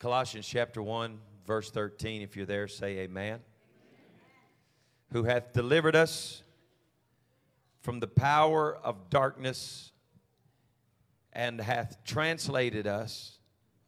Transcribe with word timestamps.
Colossians 0.00 0.48
chapter 0.48 0.82
1, 0.82 1.18
verse 1.46 1.70
13. 1.70 2.22
If 2.22 2.34
you're 2.34 2.46
there, 2.46 2.66
say 2.68 3.00
amen. 3.00 3.40
Who 5.12 5.24
hath 5.24 5.52
delivered 5.52 5.94
us 5.94 6.42
from 7.82 8.00
the 8.00 8.06
power 8.06 8.74
of 8.74 9.10
darkness 9.10 9.92
and 11.34 11.60
hath 11.60 12.02
translated 12.02 12.86
us, 12.86 13.40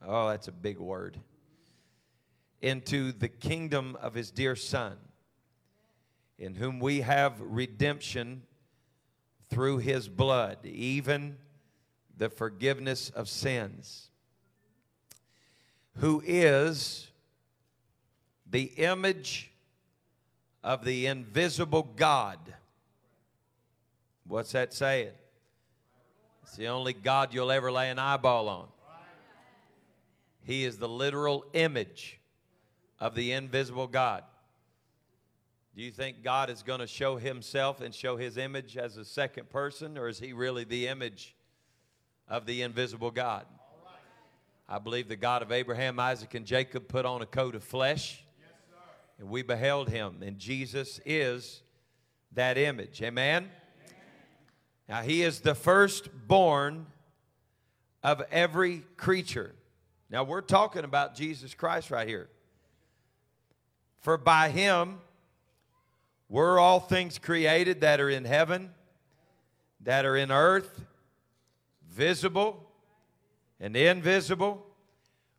oh, 0.06 0.28
that's 0.28 0.48
a 0.48 0.52
big 0.52 0.78
word, 0.78 1.18
into 2.60 3.12
the 3.12 3.28
kingdom 3.28 3.96
of 3.98 4.12
his 4.12 4.30
dear 4.30 4.54
Son, 4.54 4.98
in 6.38 6.56
whom 6.56 6.78
we 6.78 7.00
have 7.00 7.40
redemption 7.40 8.42
through 9.48 9.78
his 9.78 10.10
blood, 10.10 10.58
even 10.66 11.38
the 12.14 12.28
forgiveness 12.28 13.08
of 13.08 13.30
sins, 13.30 14.10
who 15.98 16.22
is 16.26 17.08
the 18.50 18.64
image 18.76 19.50
of 20.62 20.84
the 20.84 21.06
invisible 21.06 21.88
God. 21.96 22.38
What's 24.26 24.52
that 24.52 24.72
saying? 24.72 25.10
It's 26.42 26.56
the 26.56 26.68
only 26.68 26.92
God 26.92 27.32
you'll 27.32 27.50
ever 27.50 27.72
lay 27.72 27.90
an 27.90 27.98
eyeball 27.98 28.48
on. 28.48 28.68
He 30.44 30.64
is 30.64 30.78
the 30.78 30.88
literal 30.88 31.44
image 31.52 32.20
of 33.00 33.14
the 33.14 33.32
invisible 33.32 33.86
God. 33.86 34.24
Do 35.74 35.82
you 35.82 35.90
think 35.90 36.22
God 36.22 36.50
is 36.50 36.62
going 36.62 36.80
to 36.80 36.86
show 36.86 37.16
himself 37.16 37.80
and 37.80 37.94
show 37.94 38.16
his 38.16 38.36
image 38.36 38.76
as 38.76 38.96
a 38.96 39.04
second 39.04 39.48
person, 39.48 39.96
or 39.96 40.08
is 40.08 40.18
he 40.18 40.32
really 40.32 40.64
the 40.64 40.88
image 40.88 41.34
of 42.28 42.44
the 42.44 42.62
invisible 42.62 43.10
God? 43.10 43.46
I 44.72 44.78
believe 44.78 45.06
the 45.06 45.16
God 45.16 45.42
of 45.42 45.52
Abraham, 45.52 46.00
Isaac, 46.00 46.32
and 46.32 46.46
Jacob 46.46 46.88
put 46.88 47.04
on 47.04 47.20
a 47.20 47.26
coat 47.26 47.54
of 47.54 47.62
flesh, 47.62 48.24
and 49.18 49.28
we 49.28 49.42
beheld 49.42 49.90
him, 49.90 50.22
and 50.22 50.38
Jesus 50.38 50.98
is 51.04 51.60
that 52.32 52.56
image. 52.56 53.02
Amen? 53.02 53.50
Now, 54.88 55.02
he 55.02 55.24
is 55.24 55.40
the 55.40 55.54
firstborn 55.54 56.86
of 58.02 58.22
every 58.30 58.78
creature. 58.96 59.54
Now, 60.08 60.24
we're 60.24 60.40
talking 60.40 60.84
about 60.84 61.14
Jesus 61.14 61.52
Christ 61.52 61.90
right 61.90 62.08
here. 62.08 62.30
For 64.00 64.16
by 64.16 64.48
him 64.48 65.00
were 66.30 66.58
all 66.58 66.80
things 66.80 67.18
created 67.18 67.82
that 67.82 68.00
are 68.00 68.08
in 68.08 68.24
heaven, 68.24 68.70
that 69.82 70.06
are 70.06 70.16
in 70.16 70.32
earth, 70.32 70.80
visible 71.90 72.71
and 73.62 73.76
invisible, 73.76 74.66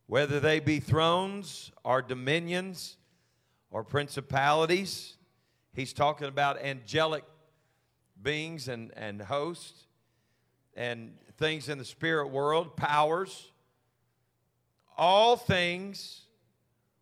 whether 0.07 0.39
they 0.39 0.61
be 0.61 0.79
thrones 0.79 1.73
or 1.83 2.01
dominions 2.01 2.95
or 3.69 3.83
principalities. 3.83 5.17
He's 5.73 5.91
talking 5.91 6.29
about 6.29 6.57
angelic 6.57 7.25
beings 8.21 8.69
and, 8.69 8.91
and 8.95 9.21
hosts 9.21 9.87
and 10.73 11.17
things 11.37 11.67
in 11.67 11.77
the 11.77 11.83
spirit 11.83 12.29
world, 12.29 12.77
powers. 12.77 13.51
All 14.97 15.35
things 15.35 16.21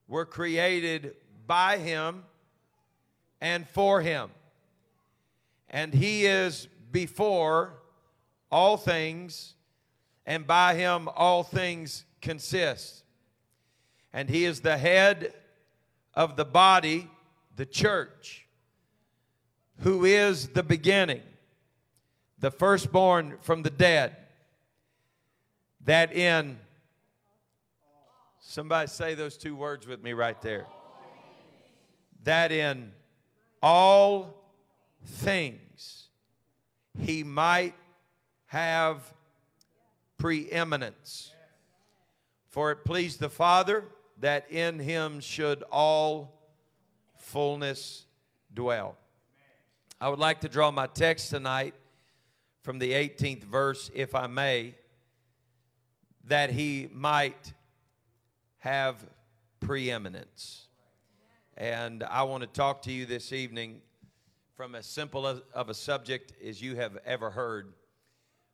were 0.08 0.26
created 0.26 1.16
by 1.46 1.78
him 1.78 2.24
and 3.40 3.70
for 3.70 4.02
him. 4.02 4.32
And 5.70 5.94
he 5.94 6.26
is 6.26 6.68
before 6.92 7.74
all 8.52 8.76
things, 8.76 9.54
and 10.26 10.46
by 10.46 10.76
him 10.76 11.10
all 11.16 11.44
things 11.44 12.06
consist. 12.22 13.04
And 14.14 14.30
he 14.30 14.46
is 14.46 14.62
the 14.62 14.78
head 14.78 15.34
of 16.14 16.36
the 16.36 16.46
body, 16.46 17.10
the 17.56 17.66
church 17.66 18.46
who 19.80 20.06
is 20.06 20.50
the 20.50 20.64
beginning, 20.64 21.22
the 22.40 22.52
firstborn 22.52 23.38
from 23.42 23.64
the 23.64 23.70
dead, 23.70 24.16
that 25.86 26.14
in, 26.14 26.60
somebody 28.40 28.88
say 28.88 29.16
those 29.16 29.38
two 29.38 29.56
words 29.56 29.88
with 29.88 30.04
me 30.04 30.14
right 30.14 30.40
there, 30.42 30.68
that 32.24 32.52
in 32.52 32.92
all 33.64 34.36
things 35.04 36.10
he 37.00 37.24
might 37.24 37.74
have 38.46 39.14
preeminence. 40.22 41.34
For 42.50 42.70
it 42.72 42.86
pleased 42.86 43.20
the 43.20 43.30
Father 43.30 43.86
that 44.20 44.52
in 44.52 44.78
him 44.78 45.20
should 45.20 45.64
all 45.72 46.40
fullness 47.18 48.06
dwell. 48.54 48.98
I 50.00 50.10
would 50.10 50.20
like 50.20 50.42
to 50.42 50.50
draw 50.50 50.70
my 50.70 50.86
text 50.86 51.32
tonight 51.32 51.74
from 52.62 52.78
the 52.78 52.92
18th 52.92 53.46
verse, 53.46 53.90
if 53.96 54.14
I 54.14 54.28
may, 54.28 54.76
that 56.26 56.52
he 56.52 56.88
might 56.94 57.54
have 58.60 58.98
preeminence. 59.60 60.68
And 61.58 62.04
I 62.04 62.24
want 62.24 62.42
to 62.42 62.48
talk 62.48 62.84
to 62.84 62.92
you 62.92 63.08
this 63.08 63.34
evening 63.34 63.82
from 64.56 64.76
as 64.76 64.86
simple 64.86 65.26
of 65.26 65.70
a 65.70 65.74
subject 65.74 66.34
as 66.46 66.62
you 66.62 66.76
have 66.76 67.00
ever 67.06 67.32
heard. 67.32 67.74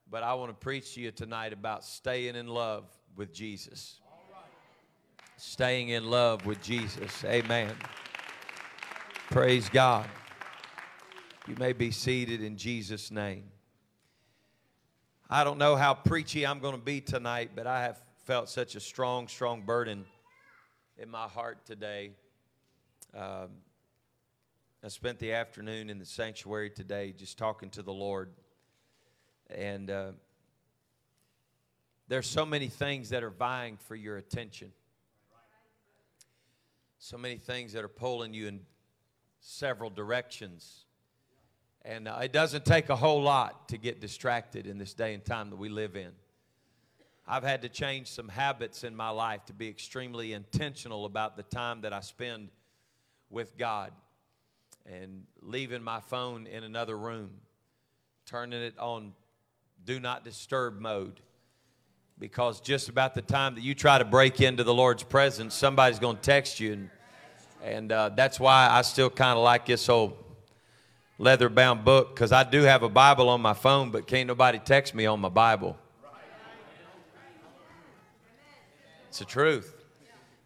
But 0.09 0.23
I 0.23 0.33
want 0.35 0.51
to 0.51 0.55
preach 0.55 0.93
to 0.93 1.01
you 1.01 1.11
tonight 1.11 1.51
about 1.51 1.83
staying 1.83 2.35
in 2.35 2.47
love 2.47 2.85
with 3.15 3.33
Jesus. 3.33 3.99
Staying 5.35 5.89
in 5.89 6.09
love 6.09 6.45
with 6.45 6.61
Jesus. 6.63 7.25
Amen. 7.25 7.73
Praise 9.29 9.67
God. 9.67 10.07
You 11.47 11.55
may 11.59 11.73
be 11.73 11.91
seated 11.91 12.41
in 12.41 12.55
Jesus' 12.55 13.11
name. 13.11 13.43
I 15.29 15.43
don't 15.43 15.57
know 15.57 15.75
how 15.75 15.93
preachy 15.93 16.47
I'm 16.47 16.59
going 16.59 16.75
to 16.75 16.81
be 16.81 17.01
tonight, 17.01 17.51
but 17.53 17.67
I 17.67 17.83
have 17.83 18.01
felt 18.23 18.47
such 18.47 18.75
a 18.75 18.79
strong, 18.79 19.27
strong 19.27 19.61
burden 19.63 20.05
in 20.97 21.09
my 21.09 21.27
heart 21.27 21.65
today. 21.65 22.11
Um, 23.13 23.49
I 24.83 24.87
spent 24.87 25.19
the 25.19 25.33
afternoon 25.33 25.89
in 25.89 25.99
the 25.99 26.05
sanctuary 26.05 26.69
today 26.69 27.13
just 27.17 27.37
talking 27.37 27.69
to 27.71 27.81
the 27.81 27.93
Lord. 27.93 28.29
And 29.49 29.89
uh, 29.89 30.11
there's 32.07 32.27
so 32.27 32.45
many 32.45 32.67
things 32.67 33.09
that 33.09 33.23
are 33.23 33.29
vying 33.29 33.77
for 33.77 33.95
your 33.95 34.17
attention. 34.17 34.71
So 36.99 37.17
many 37.17 37.37
things 37.37 37.73
that 37.73 37.83
are 37.83 37.89
pulling 37.89 38.33
you 38.33 38.47
in 38.47 38.61
several 39.39 39.89
directions. 39.89 40.85
And 41.85 42.07
uh, 42.07 42.19
it 42.23 42.33
doesn't 42.33 42.65
take 42.65 42.89
a 42.89 42.95
whole 42.95 43.21
lot 43.21 43.69
to 43.69 43.77
get 43.77 44.01
distracted 44.01 44.67
in 44.67 44.77
this 44.77 44.93
day 44.93 45.13
and 45.13 45.23
time 45.23 45.49
that 45.51 45.55
we 45.55 45.69
live 45.69 45.95
in. 45.95 46.11
I've 47.25 47.43
had 47.43 47.61
to 47.63 47.69
change 47.69 48.07
some 48.07 48.29
habits 48.29 48.83
in 48.83 48.95
my 48.95 49.09
life 49.09 49.45
to 49.45 49.53
be 49.53 49.67
extremely 49.67 50.33
intentional 50.33 51.05
about 51.05 51.35
the 51.35 51.43
time 51.43 51.81
that 51.81 51.91
I 51.91 51.99
spend 51.99 52.49
with 53.29 53.57
God 53.57 53.91
and 54.85 55.23
leaving 55.41 55.83
my 55.83 55.99
phone 55.99 56.47
in 56.47 56.63
another 56.63 56.97
room, 56.97 57.31
turning 58.25 58.61
it 58.61 58.77
on 58.79 59.13
do 59.87 60.01
not 60.01 60.25
disturb 60.25 60.81
mode. 60.81 61.21
Because 62.19 62.59
just 62.59 62.89
about 62.89 63.15
the 63.15 63.21
time 63.21 63.55
that 63.55 63.63
you 63.63 63.73
try 63.73 63.97
to 63.97 64.03
break 64.03 64.41
into 64.41 64.65
the 64.65 64.73
Lord's 64.73 65.01
presence, 65.01 65.55
somebody's 65.55 65.97
going 65.97 66.17
to 66.17 66.21
text 66.21 66.59
you. 66.59 66.73
And, 66.73 66.89
and 67.63 67.91
uh, 67.93 68.09
that's 68.09 68.37
why 68.37 68.67
I 68.69 68.81
still 68.81 69.09
kind 69.09 69.37
of 69.37 69.43
like 69.45 69.65
this 69.65 69.87
old 69.87 70.21
leather 71.17 71.47
bound 71.47 71.85
book 71.85 72.13
because 72.13 72.33
I 72.33 72.43
do 72.43 72.63
have 72.63 72.83
a 72.83 72.89
Bible 72.89 73.29
on 73.29 73.39
my 73.39 73.53
phone, 73.53 73.89
but 73.91 74.07
can't 74.07 74.27
nobody 74.27 74.59
text 74.59 74.93
me 74.93 75.05
on 75.05 75.21
my 75.21 75.29
Bible. 75.29 75.77
It's 79.07 79.19
the 79.19 79.25
truth. 79.25 79.73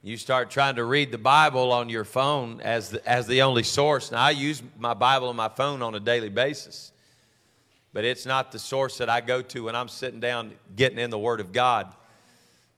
You 0.03 0.17
start 0.17 0.51
trying 0.51 0.75
to 0.75 0.83
read 0.83 1.11
the 1.11 1.17
Bible 1.17 1.71
on 1.71 1.89
your 1.89 2.05
phone 2.05 2.61
as 2.61 2.91
the, 2.91 3.09
as 3.09 3.25
the 3.25 3.41
only 3.41 3.63
source. 3.63 4.11
Now, 4.11 4.21
I 4.21 4.31
use 4.31 4.61
my 4.77 4.93
Bible 4.93 5.29
on 5.29 5.35
my 5.35 5.49
phone 5.49 5.81
on 5.81 5.95
a 5.95 5.99
daily 5.99 6.29
basis, 6.29 6.90
but 7.93 8.05
it's 8.05 8.25
not 8.25 8.51
the 8.51 8.59
source 8.59 8.97
that 8.97 9.09
I 9.09 9.21
go 9.21 9.41
to 9.41 9.65
when 9.65 9.75
I'm 9.75 9.87
sitting 9.87 10.19
down 10.19 10.53
getting 10.75 10.99
in 10.99 11.09
the 11.09 11.19
Word 11.19 11.39
of 11.39 11.51
God. 11.51 11.93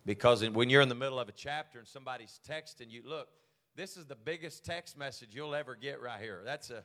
Because 0.06 0.48
when 0.50 0.70
you're 0.70 0.82
in 0.82 0.90
the 0.90 0.96
middle 0.96 1.20
of 1.20 1.30
a 1.30 1.34
chapter 1.34 1.80
and 1.80 1.88
somebody's 1.88 2.40
texting 2.50 2.90
you, 2.90 3.04
look, 3.06 3.30
this 3.76 3.96
is 3.96 4.06
the 4.06 4.16
biggest 4.16 4.66
text 4.66 4.98
message 4.98 5.30
you'll 5.32 5.56
ever 5.56 5.76
get 5.76 6.02
right 6.02 6.20
here. 6.20 6.42
That's 6.44 6.70
a 6.70 6.84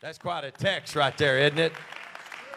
that's 0.00 0.18
quite 0.18 0.44
a 0.44 0.52
text 0.52 0.94
right 0.94 1.16
there, 1.18 1.40
isn't 1.40 1.58
it? 1.58 1.72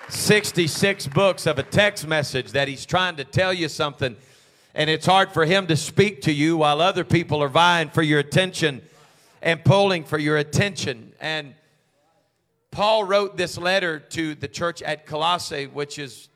66 0.10 1.08
books 1.08 1.48
of 1.48 1.58
a 1.58 1.64
text 1.64 2.06
message 2.06 2.52
that 2.52 2.68
he's 2.68 2.86
trying 2.86 3.16
to 3.16 3.24
tell 3.24 3.52
you 3.52 3.68
something, 3.68 4.16
and 4.76 4.90
it's 4.92 5.08
hard 5.08 5.32
for 5.32 5.46
him 5.46 5.66
to 5.68 5.76
speak 5.76 6.22
to 6.22 6.32
you 6.32 6.58
while 6.58 6.82
other 6.82 7.04
people 7.04 7.42
are 7.42 7.50
vying 7.50 7.90
for 7.90 8.04
your 8.04 8.20
attention 8.20 8.82
and 9.42 9.64
pulling 9.64 10.04
for 10.04 10.20
your 10.20 10.38
attention. 10.38 11.14
And 11.20 11.56
Paul 12.72 13.04
wrote 13.04 13.36
this 13.36 13.58
letter 13.58 14.00
to 14.00 14.34
the 14.34 14.48
church 14.48 14.82
at 14.82 15.06
Colossae, 15.06 15.68
which 15.68 16.00
is 16.00 16.30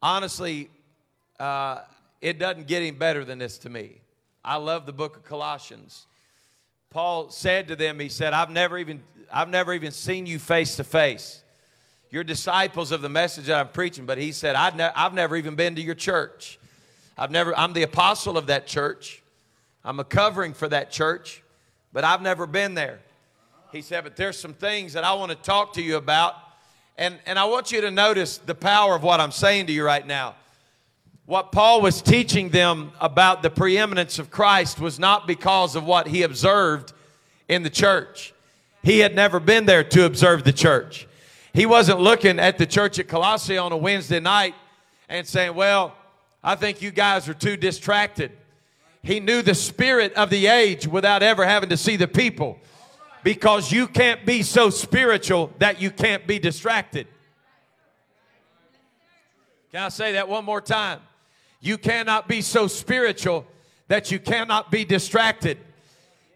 honestly, 0.00 0.70
uh, 1.40 1.80
it 2.20 2.38
doesn't 2.38 2.68
get 2.68 2.78
any 2.78 2.92
better 2.92 3.24
than 3.24 3.38
this 3.38 3.58
to 3.58 3.68
me. 3.68 4.00
I 4.44 4.56
love 4.56 4.86
the 4.86 4.92
book 4.92 5.16
of 5.16 5.24
Colossians. 5.24 6.06
Paul 6.90 7.30
said 7.30 7.68
to 7.68 7.76
them, 7.76 7.98
he 7.98 8.08
said, 8.08 8.32
I've 8.32 8.50
never 8.50 8.78
even, 8.78 9.02
I've 9.32 9.48
never 9.48 9.74
even 9.74 9.90
seen 9.90 10.24
you 10.26 10.38
face 10.38 10.76
to 10.76 10.84
face. 10.84 11.42
You're 12.10 12.24
disciples 12.24 12.92
of 12.92 13.02
the 13.02 13.08
message 13.08 13.46
that 13.46 13.58
I'm 13.58 13.68
preaching, 13.68 14.06
but 14.06 14.18
he 14.18 14.32
said, 14.32 14.54
I've, 14.54 14.76
ne- 14.76 14.92
I've 14.94 15.14
never 15.14 15.36
even 15.36 15.56
been 15.56 15.74
to 15.74 15.82
your 15.82 15.94
church. 15.94 16.58
I've 17.18 17.30
never, 17.30 17.56
I'm 17.56 17.72
the 17.72 17.82
apostle 17.82 18.38
of 18.38 18.46
that 18.46 18.66
church. 18.66 19.22
I'm 19.84 19.98
a 19.98 20.04
covering 20.04 20.54
for 20.54 20.68
that 20.68 20.90
church, 20.90 21.42
but 21.92 22.04
I've 22.04 22.22
never 22.22 22.46
been 22.46 22.74
there. 22.74 23.00
He 23.72 23.82
said, 23.82 24.02
but 24.02 24.16
there's 24.16 24.38
some 24.38 24.54
things 24.54 24.94
that 24.94 25.04
I 25.04 25.12
want 25.14 25.30
to 25.30 25.36
talk 25.36 25.74
to 25.74 25.82
you 25.82 25.96
about. 25.96 26.34
And, 26.98 27.18
and 27.24 27.38
I 27.38 27.44
want 27.44 27.70
you 27.70 27.80
to 27.82 27.90
notice 27.90 28.38
the 28.38 28.54
power 28.54 28.96
of 28.96 29.02
what 29.02 29.20
I'm 29.20 29.30
saying 29.30 29.68
to 29.68 29.72
you 29.72 29.84
right 29.84 30.04
now. 30.04 30.34
What 31.26 31.52
Paul 31.52 31.80
was 31.80 32.02
teaching 32.02 32.48
them 32.48 32.90
about 33.00 33.42
the 33.42 33.50
preeminence 33.50 34.18
of 34.18 34.30
Christ 34.30 34.80
was 34.80 34.98
not 34.98 35.28
because 35.28 35.76
of 35.76 35.84
what 35.84 36.08
he 36.08 36.24
observed 36.24 36.92
in 37.48 37.62
the 37.62 37.70
church. 37.70 38.34
He 38.82 38.98
had 38.98 39.14
never 39.14 39.38
been 39.38 39.66
there 39.66 39.84
to 39.84 40.04
observe 40.04 40.42
the 40.42 40.52
church. 40.52 41.06
He 41.52 41.66
wasn't 41.66 42.00
looking 42.00 42.40
at 42.40 42.58
the 42.58 42.66
church 42.66 42.98
at 42.98 43.06
Colossae 43.06 43.58
on 43.58 43.70
a 43.70 43.76
Wednesday 43.76 44.20
night 44.20 44.54
and 45.08 45.26
saying, 45.26 45.54
Well, 45.54 45.94
I 46.42 46.56
think 46.56 46.82
you 46.82 46.90
guys 46.90 47.28
are 47.28 47.34
too 47.34 47.56
distracted. 47.56 48.32
He 49.02 49.20
knew 49.20 49.42
the 49.42 49.54
spirit 49.54 50.12
of 50.14 50.30
the 50.30 50.48
age 50.48 50.88
without 50.88 51.22
ever 51.22 51.44
having 51.44 51.68
to 51.68 51.76
see 51.76 51.96
the 51.96 52.08
people 52.08 52.58
because 53.22 53.70
you 53.70 53.86
can't 53.86 54.24
be 54.24 54.42
so 54.42 54.70
spiritual 54.70 55.52
that 55.58 55.80
you 55.80 55.90
can't 55.90 56.26
be 56.26 56.38
distracted. 56.38 57.06
Can 59.72 59.82
I 59.82 59.88
say 59.88 60.12
that 60.12 60.28
one 60.28 60.44
more 60.44 60.60
time? 60.60 61.00
You 61.60 61.78
cannot 61.78 62.26
be 62.26 62.40
so 62.40 62.66
spiritual 62.66 63.46
that 63.88 64.10
you 64.10 64.18
cannot 64.18 64.70
be 64.70 64.84
distracted. 64.84 65.58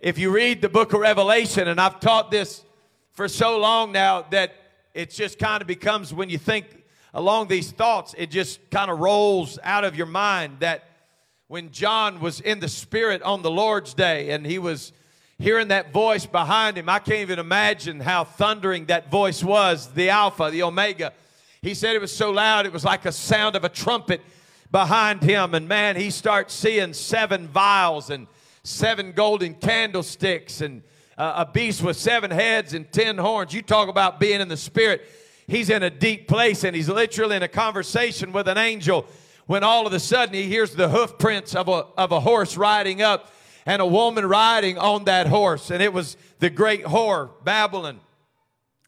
If 0.00 0.19
you 0.19 0.31
read 0.31 0.60
the 0.60 0.69
book 0.69 0.92
of 0.92 1.00
Revelation, 1.00 1.66
and 1.66 1.81
I've 1.81 1.98
taught 1.98 2.31
this 2.31 2.62
for 3.12 3.26
so 3.26 3.58
long 3.58 3.90
now 3.90 4.22
that 4.30 4.52
it 4.92 5.10
just 5.10 5.38
kind 5.38 5.60
of 5.62 5.66
becomes 5.66 6.12
when 6.12 6.28
you 6.28 6.38
think 6.38 6.66
along 7.14 7.48
these 7.48 7.70
thoughts, 7.70 8.14
it 8.19 8.30
just 8.30 8.58
kind 8.70 8.90
of 8.90 8.98
rolls 8.98 9.58
out 9.62 9.84
of 9.84 9.96
your 9.96 10.06
mind 10.06 10.58
that 10.60 10.84
when 11.48 11.70
John 11.70 12.20
was 12.20 12.40
in 12.40 12.60
the 12.60 12.69
Spirit 12.69 13.22
on 13.22 13.42
the 13.42 13.50
Lord's 13.50 13.94
day 13.94 14.30
and 14.30 14.44
he 14.44 14.58
was 14.58 14.92
hearing 15.38 15.69
that 15.69 15.92
voice 15.92 16.26
behind 16.26 16.78
him, 16.78 16.88
I 16.88 16.98
can't 16.98 17.20
even 17.20 17.38
imagine 17.38 18.00
how 18.00 18.25
thundering 18.25 18.86
that 18.86 19.10
voice 19.10 19.42
was 19.42 19.88
the 19.92 20.10
Alpha, 20.10 20.50
the 20.50 20.62
Omega. 20.62 21.12
He 21.62 21.75
said 21.75 21.96
it 21.96 22.00
was 22.00 22.14
so 22.14 22.31
loud, 22.31 22.66
it 22.66 22.72
was 22.72 22.84
like 22.84 23.04
a 23.04 23.12
sound 23.12 23.56
of 23.56 23.64
a 23.64 23.69
trumpet 23.69 24.20
behind 24.70 25.22
him. 25.22 25.54
And 25.54 25.69
man, 25.69 25.96
he 25.96 26.10
starts 26.10 26.52
seeing 26.52 26.92
seven 26.92 27.48
vials 27.48 28.10
and 28.10 28.26
seven 28.62 29.12
golden 29.12 29.54
candlesticks 29.54 30.60
and 30.60 30.82
uh, 31.16 31.44
a 31.46 31.50
beast 31.50 31.82
with 31.82 31.96
seven 31.96 32.30
heads 32.30 32.75
and 32.75 32.90
ten 32.90 33.19
horns. 33.19 33.52
You 33.52 33.62
talk 33.62 33.88
about 33.88 34.20
being 34.20 34.40
in 34.40 34.48
the 34.48 34.56
spirit. 34.56 35.02
He's 35.46 35.70
in 35.70 35.82
a 35.82 35.90
deep 35.90 36.26
place 36.26 36.64
and 36.64 36.75
he's 36.75 36.88
literally 36.88 37.37
in 37.37 37.42
a 37.42 37.48
conversation 37.48 38.32
with 38.32 38.48
an 38.48 38.58
angel 38.58 39.06
when 39.46 39.62
all 39.62 39.87
of 39.87 39.92
a 39.92 40.00
sudden 40.00 40.34
he 40.34 40.44
hears 40.44 40.75
the 40.75 40.88
hoof 40.88 41.19
prints 41.19 41.54
of 41.54 41.69
a, 41.69 41.87
of 41.98 42.12
a 42.12 42.20
horse 42.20 42.56
riding 42.56 43.02
up 43.02 43.30
and 43.66 43.81
a 43.81 43.87
woman 43.87 44.26
riding 44.26 44.78
on 44.78 45.05
that 45.05 45.26
horse. 45.26 45.70
And 45.70 45.82
it 45.82 45.93
was 45.93 46.16
the 46.38 46.50
great 46.50 46.84
whore, 46.84 47.31
Babylon. 47.44 48.00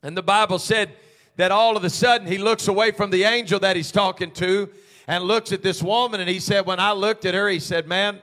And 0.03 0.17
the 0.17 0.23
Bible 0.23 0.59
said 0.59 0.91
that 1.37 1.51
all 1.51 1.77
of 1.77 1.85
a 1.85 1.91
sudden 1.91 2.27
he 2.27 2.39
looks 2.39 2.69
away 2.69 2.91
from 2.91 3.11
the 3.11 3.25
angel 3.25 3.59
that 3.61 3.77
he's 3.77 3.93
talking 3.93 4.31
to 4.33 4.69
and 5.07 5.25
looks 5.25 5.53
at 5.53 5.63
this 5.63 5.83
woman. 5.83 6.21
And 6.21 6.29
he 6.29 6.41
said, 6.41 6.67
When 6.67 6.81
I 6.81 6.93
looked 6.93 7.25
at 7.25 7.35
her, 7.35 7.49
he 7.49 7.61
said, 7.61 7.87
Man, 7.87 8.21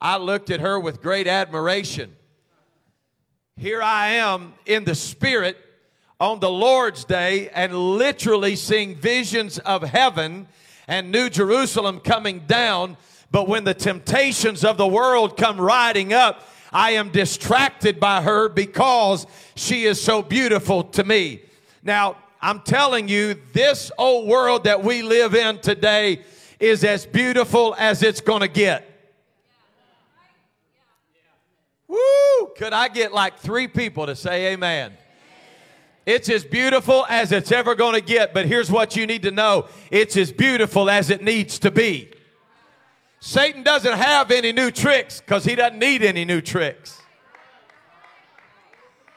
I 0.00 0.16
looked 0.16 0.50
at 0.50 0.60
her 0.60 0.78
with 0.80 1.00
great 1.00 1.26
admiration. 1.26 2.16
Here 3.56 3.82
I 3.82 4.14
am 4.14 4.54
in 4.66 4.84
the 4.84 4.94
spirit 4.94 5.56
on 6.18 6.40
the 6.40 6.50
Lord's 6.50 7.04
day 7.04 7.48
and 7.50 7.74
literally 7.74 8.56
seeing 8.56 8.94
visions 8.96 9.58
of 9.58 9.82
heaven 9.82 10.48
and 10.88 11.12
New 11.12 11.28
Jerusalem 11.28 12.00
coming 12.00 12.40
down. 12.46 12.96
But 13.32 13.48
when 13.48 13.64
the 13.64 13.74
temptations 13.74 14.62
of 14.62 14.76
the 14.76 14.86
world 14.86 15.38
come 15.38 15.58
riding 15.58 16.12
up, 16.12 16.46
I 16.70 16.92
am 16.92 17.08
distracted 17.08 17.98
by 17.98 18.20
her 18.22 18.50
because 18.50 19.26
she 19.54 19.84
is 19.84 20.00
so 20.00 20.22
beautiful 20.22 20.84
to 20.84 21.02
me. 21.02 21.42
Now, 21.82 22.16
I'm 22.42 22.60
telling 22.60 23.08
you, 23.08 23.36
this 23.52 23.90
old 23.96 24.28
world 24.28 24.64
that 24.64 24.84
we 24.84 25.02
live 25.02 25.34
in 25.34 25.58
today 25.60 26.22
is 26.60 26.84
as 26.84 27.06
beautiful 27.06 27.74
as 27.78 28.02
it's 28.02 28.20
going 28.20 28.40
to 28.40 28.48
get. 28.48 28.88
Woo! 31.88 32.46
Could 32.56 32.72
I 32.72 32.88
get 32.88 33.12
like 33.12 33.38
three 33.38 33.66
people 33.66 34.06
to 34.06 34.14
say 34.14 34.52
amen? 34.52 34.92
It's 36.04 36.28
as 36.28 36.44
beautiful 36.44 37.06
as 37.08 37.32
it's 37.32 37.52
ever 37.52 37.74
going 37.74 37.94
to 37.94 38.00
get, 38.00 38.34
but 38.34 38.46
here's 38.46 38.70
what 38.70 38.96
you 38.96 39.06
need 39.06 39.22
to 39.22 39.30
know 39.30 39.68
it's 39.90 40.16
as 40.16 40.32
beautiful 40.32 40.90
as 40.90 41.08
it 41.08 41.22
needs 41.22 41.58
to 41.60 41.70
be. 41.70 42.10
Satan 43.24 43.62
doesn't 43.62 43.98
have 43.98 44.32
any 44.32 44.50
new 44.50 44.72
tricks 44.72 45.20
because 45.20 45.44
he 45.44 45.54
doesn't 45.54 45.78
need 45.78 46.02
any 46.02 46.24
new 46.24 46.40
tricks. 46.40 47.00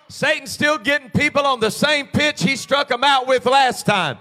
Satan's 0.10 0.52
still 0.52 0.78
getting 0.78 1.10
people 1.10 1.44
on 1.44 1.60
the 1.60 1.72
same 1.72 2.06
pitch 2.06 2.44
he 2.44 2.56
struck 2.56 2.90
them 2.90 3.04
out 3.04 3.26
with 3.26 3.48
last 3.48 3.88
time. 3.88 4.20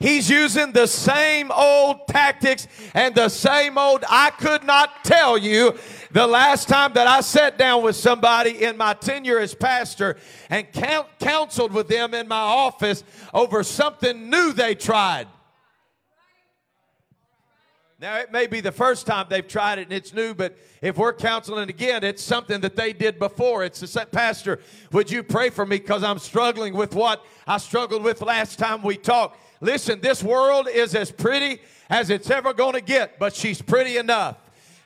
He's 0.00 0.30
using 0.30 0.72
the 0.72 0.86
same 0.86 1.52
old 1.52 2.08
tactics 2.08 2.66
and 2.94 3.14
the 3.14 3.28
same 3.28 3.76
old. 3.76 4.06
I 4.08 4.30
could 4.30 4.64
not 4.64 5.04
tell 5.04 5.36
you 5.36 5.76
the 6.12 6.26
last 6.26 6.66
time 6.66 6.94
that 6.94 7.06
I 7.06 7.20
sat 7.20 7.58
down 7.58 7.82
with 7.82 7.94
somebody 7.94 8.64
in 8.64 8.78
my 8.78 8.94
tenure 8.94 9.38
as 9.38 9.54
pastor 9.54 10.16
and 10.48 10.66
counseled 11.18 11.72
with 11.72 11.88
them 11.88 12.14
in 12.14 12.26
my 12.26 12.40
office 12.40 13.04
over 13.34 13.62
something 13.62 14.30
new 14.30 14.54
they 14.54 14.74
tried. 14.74 15.28
Now, 17.98 18.18
it 18.18 18.30
may 18.30 18.46
be 18.46 18.60
the 18.60 18.72
first 18.72 19.06
time 19.06 19.26
they've 19.30 19.46
tried 19.46 19.78
it 19.78 19.84
and 19.84 19.92
it's 19.92 20.12
new, 20.12 20.34
but 20.34 20.54
if 20.82 20.98
we're 20.98 21.14
counseling 21.14 21.70
again, 21.70 22.04
it's 22.04 22.22
something 22.22 22.60
that 22.60 22.76
they 22.76 22.92
did 22.92 23.18
before. 23.18 23.64
It's 23.64 23.80
the 23.80 23.86
same, 23.86 24.04
Pastor, 24.12 24.60
would 24.92 25.10
you 25.10 25.22
pray 25.22 25.48
for 25.48 25.64
me 25.64 25.78
because 25.78 26.02
I'm 26.02 26.18
struggling 26.18 26.74
with 26.74 26.94
what 26.94 27.24
I 27.46 27.56
struggled 27.56 28.02
with 28.02 28.20
last 28.20 28.58
time 28.58 28.82
we 28.82 28.98
talked? 28.98 29.40
Listen, 29.62 29.98
this 30.02 30.22
world 30.22 30.68
is 30.68 30.94
as 30.94 31.10
pretty 31.10 31.62
as 31.88 32.10
it's 32.10 32.28
ever 32.28 32.52
going 32.52 32.74
to 32.74 32.82
get, 32.82 33.18
but 33.18 33.34
she's 33.34 33.62
pretty 33.62 33.96
enough. 33.96 34.36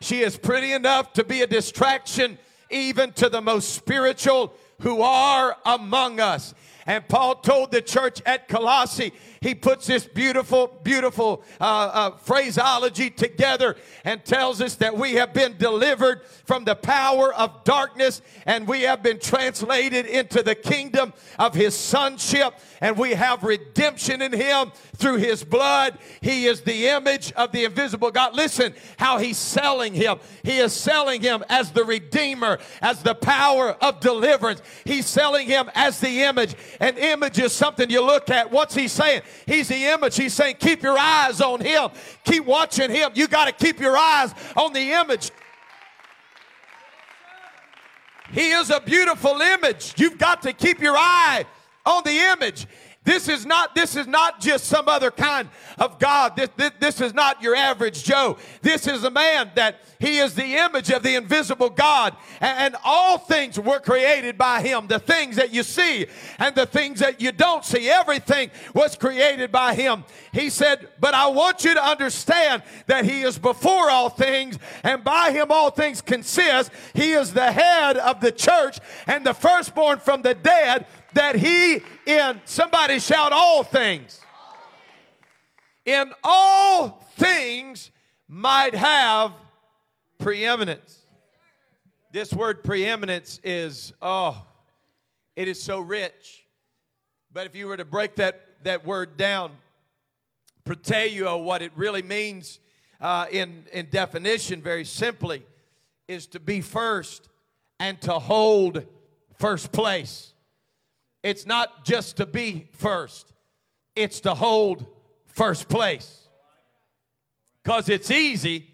She 0.00 0.20
is 0.20 0.38
pretty 0.38 0.70
enough 0.70 1.12
to 1.14 1.24
be 1.24 1.42
a 1.42 1.48
distraction 1.48 2.38
even 2.70 3.12
to 3.14 3.28
the 3.28 3.40
most 3.40 3.74
spiritual 3.74 4.54
who 4.82 5.02
are 5.02 5.56
among 5.66 6.20
us. 6.20 6.54
And 6.86 7.06
Paul 7.08 7.36
told 7.36 7.72
the 7.72 7.82
church 7.82 8.22
at 8.24 8.48
Colossae, 8.48 9.12
he 9.42 9.54
puts 9.54 9.86
this 9.86 10.06
beautiful, 10.06 10.66
beautiful 10.82 11.42
uh, 11.62 11.64
uh, 11.64 12.10
phraseology 12.18 13.08
together 13.08 13.74
and 14.04 14.22
tells 14.22 14.60
us 14.60 14.74
that 14.74 14.94
we 14.94 15.14
have 15.14 15.32
been 15.32 15.56
delivered 15.56 16.20
from 16.44 16.64
the 16.64 16.74
power 16.74 17.32
of 17.32 17.64
darkness 17.64 18.20
and 18.44 18.68
we 18.68 18.82
have 18.82 19.02
been 19.02 19.18
translated 19.18 20.04
into 20.04 20.42
the 20.42 20.54
kingdom 20.54 21.14
of 21.38 21.54
his 21.54 21.74
sonship 21.74 22.52
and 22.82 22.98
we 22.98 23.12
have 23.14 23.42
redemption 23.42 24.20
in 24.20 24.30
him 24.30 24.72
through 24.96 25.16
his 25.16 25.42
blood. 25.42 25.98
He 26.20 26.44
is 26.44 26.60
the 26.60 26.88
image 26.88 27.32
of 27.32 27.50
the 27.50 27.64
invisible 27.64 28.10
God. 28.10 28.34
Listen 28.34 28.74
how 28.98 29.16
he's 29.16 29.38
selling 29.38 29.94
him. 29.94 30.18
He 30.42 30.58
is 30.58 30.74
selling 30.74 31.22
him 31.22 31.44
as 31.48 31.70
the 31.72 31.84
redeemer, 31.84 32.58
as 32.82 33.02
the 33.02 33.14
power 33.14 33.70
of 33.82 34.00
deliverance. 34.00 34.60
He's 34.84 35.06
selling 35.06 35.46
him 35.46 35.70
as 35.74 35.98
the 35.98 36.24
image. 36.24 36.54
An 36.78 36.98
image 36.98 37.38
is 37.38 37.54
something 37.54 37.88
you 37.88 38.04
look 38.04 38.28
at. 38.28 38.50
What's 38.50 38.74
he 38.74 38.86
saying? 38.86 39.22
He's 39.46 39.68
the 39.68 39.86
image. 39.86 40.16
He's 40.16 40.34
saying, 40.34 40.56
keep 40.58 40.82
your 40.82 40.98
eyes 40.98 41.40
on 41.40 41.60
him. 41.60 41.90
Keep 42.24 42.44
watching 42.44 42.90
him. 42.90 43.12
You 43.14 43.28
got 43.28 43.46
to 43.46 43.52
keep 43.52 43.80
your 43.80 43.96
eyes 43.96 44.34
on 44.56 44.72
the 44.72 44.92
image. 44.92 45.30
He 48.32 48.50
is 48.50 48.70
a 48.70 48.80
beautiful 48.80 49.40
image. 49.40 49.94
You've 49.96 50.18
got 50.18 50.42
to 50.42 50.52
keep 50.52 50.80
your 50.80 50.96
eye 50.96 51.44
on 51.84 52.02
the 52.04 52.16
image. 52.16 52.66
This 53.02 53.28
is 53.28 53.46
not 53.46 53.74
this 53.74 53.96
is 53.96 54.06
not 54.06 54.40
just 54.40 54.66
some 54.66 54.86
other 54.86 55.10
kind 55.10 55.48
of 55.78 55.98
God. 55.98 56.36
This, 56.36 56.50
this, 56.56 56.70
this, 56.80 57.00
is 57.00 57.14
not 57.14 57.40
your 57.40 57.56
average 57.56 58.04
Joe. 58.04 58.36
This 58.60 58.86
is 58.86 59.04
a 59.04 59.10
man 59.10 59.50
that 59.54 59.80
he 59.98 60.18
is 60.18 60.34
the 60.34 60.56
image 60.56 60.90
of 60.90 61.02
the 61.02 61.14
invisible 61.14 61.70
God. 61.70 62.14
And, 62.42 62.74
and 62.74 62.76
all 62.84 63.16
things 63.16 63.58
were 63.58 63.80
created 63.80 64.36
by 64.36 64.60
him. 64.60 64.86
The 64.86 64.98
things 64.98 65.36
that 65.36 65.50
you 65.50 65.62
see 65.62 66.08
and 66.38 66.54
the 66.54 66.66
things 66.66 67.00
that 67.00 67.22
you 67.22 67.32
don't 67.32 67.64
see. 67.64 67.88
Everything 67.88 68.50
was 68.74 68.96
created 68.96 69.50
by 69.50 69.74
him. 69.74 70.04
He 70.32 70.50
said, 70.50 70.88
but 71.00 71.14
I 71.14 71.28
want 71.28 71.64
you 71.64 71.72
to 71.72 71.82
understand 71.82 72.62
that 72.86 73.06
he 73.06 73.22
is 73.22 73.38
before 73.38 73.90
all 73.90 74.10
things 74.10 74.58
and 74.84 75.02
by 75.02 75.30
him 75.32 75.50
all 75.50 75.70
things 75.70 76.02
consist. 76.02 76.70
He 76.92 77.12
is 77.12 77.32
the 77.32 77.50
head 77.50 77.96
of 77.96 78.20
the 78.20 78.30
church 78.30 78.78
and 79.06 79.24
the 79.24 79.32
firstborn 79.32 80.00
from 80.00 80.20
the 80.20 80.34
dead 80.34 80.84
that 81.14 81.36
he 81.36 81.80
in, 82.06 82.40
somebody 82.44 82.98
shout, 82.98 83.32
all 83.32 83.62
things. 83.62 84.20
In 85.84 86.12
all 86.22 87.04
things 87.16 87.90
might 88.28 88.74
have 88.74 89.32
preeminence. 90.18 90.98
This 92.12 92.32
word 92.32 92.62
preeminence 92.62 93.40
is, 93.42 93.92
oh, 94.02 94.44
it 95.36 95.48
is 95.48 95.62
so 95.62 95.80
rich. 95.80 96.44
But 97.32 97.46
if 97.46 97.54
you 97.54 97.66
were 97.66 97.76
to 97.76 97.84
break 97.84 98.16
that, 98.16 98.64
that 98.64 98.84
word 98.84 99.16
down, 99.16 99.52
proteuo, 100.64 101.42
what 101.42 101.62
it 101.62 101.72
really 101.76 102.02
means 102.02 102.60
uh, 103.00 103.26
in, 103.30 103.64
in 103.72 103.88
definition, 103.90 104.60
very 104.60 104.84
simply, 104.84 105.42
is 106.08 106.26
to 106.28 106.40
be 106.40 106.60
first 106.60 107.28
and 107.78 108.00
to 108.02 108.12
hold 108.12 108.84
first 109.38 109.72
place. 109.72 110.29
It's 111.22 111.46
not 111.46 111.84
just 111.84 112.16
to 112.16 112.26
be 112.26 112.68
first, 112.72 113.32
it's 113.94 114.20
to 114.20 114.34
hold 114.34 114.86
first 115.26 115.68
place. 115.68 116.28
Because 117.62 117.88
it's 117.88 118.10
easy 118.10 118.66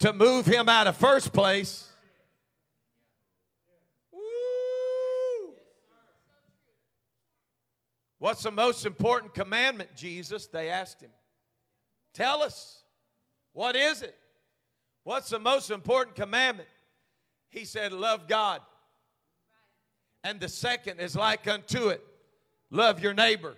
to 0.00 0.12
move 0.12 0.44
him 0.44 0.68
out 0.68 0.86
of 0.86 0.96
first 0.96 1.32
place. 1.32 1.86
What's 8.18 8.42
the 8.42 8.50
most 8.50 8.84
important 8.84 9.32
commandment, 9.32 9.96
Jesus? 9.96 10.46
They 10.46 10.68
asked 10.68 11.00
him. 11.00 11.10
Tell 12.12 12.42
us. 12.42 12.82
What 13.52 13.74
is 13.76 14.02
it? 14.02 14.14
What's 15.04 15.30
the 15.30 15.38
most 15.38 15.70
important 15.70 16.16
commandment? 16.16 16.68
He 17.48 17.64
said, 17.64 17.92
Love 17.92 18.28
God. 18.28 18.60
And 20.22 20.40
the 20.40 20.48
second 20.48 21.00
is 21.00 21.16
like 21.16 21.48
unto 21.48 21.88
it 21.88 22.04
love 22.70 23.00
your 23.00 23.14
neighbor. 23.14 23.56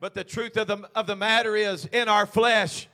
But 0.00 0.14
the 0.14 0.24
truth 0.24 0.56
of 0.56 0.66
the, 0.66 0.88
of 0.94 1.06
the 1.06 1.16
matter 1.16 1.56
is, 1.56 1.86
in 1.86 2.08
our 2.08 2.26
flesh, 2.26 2.88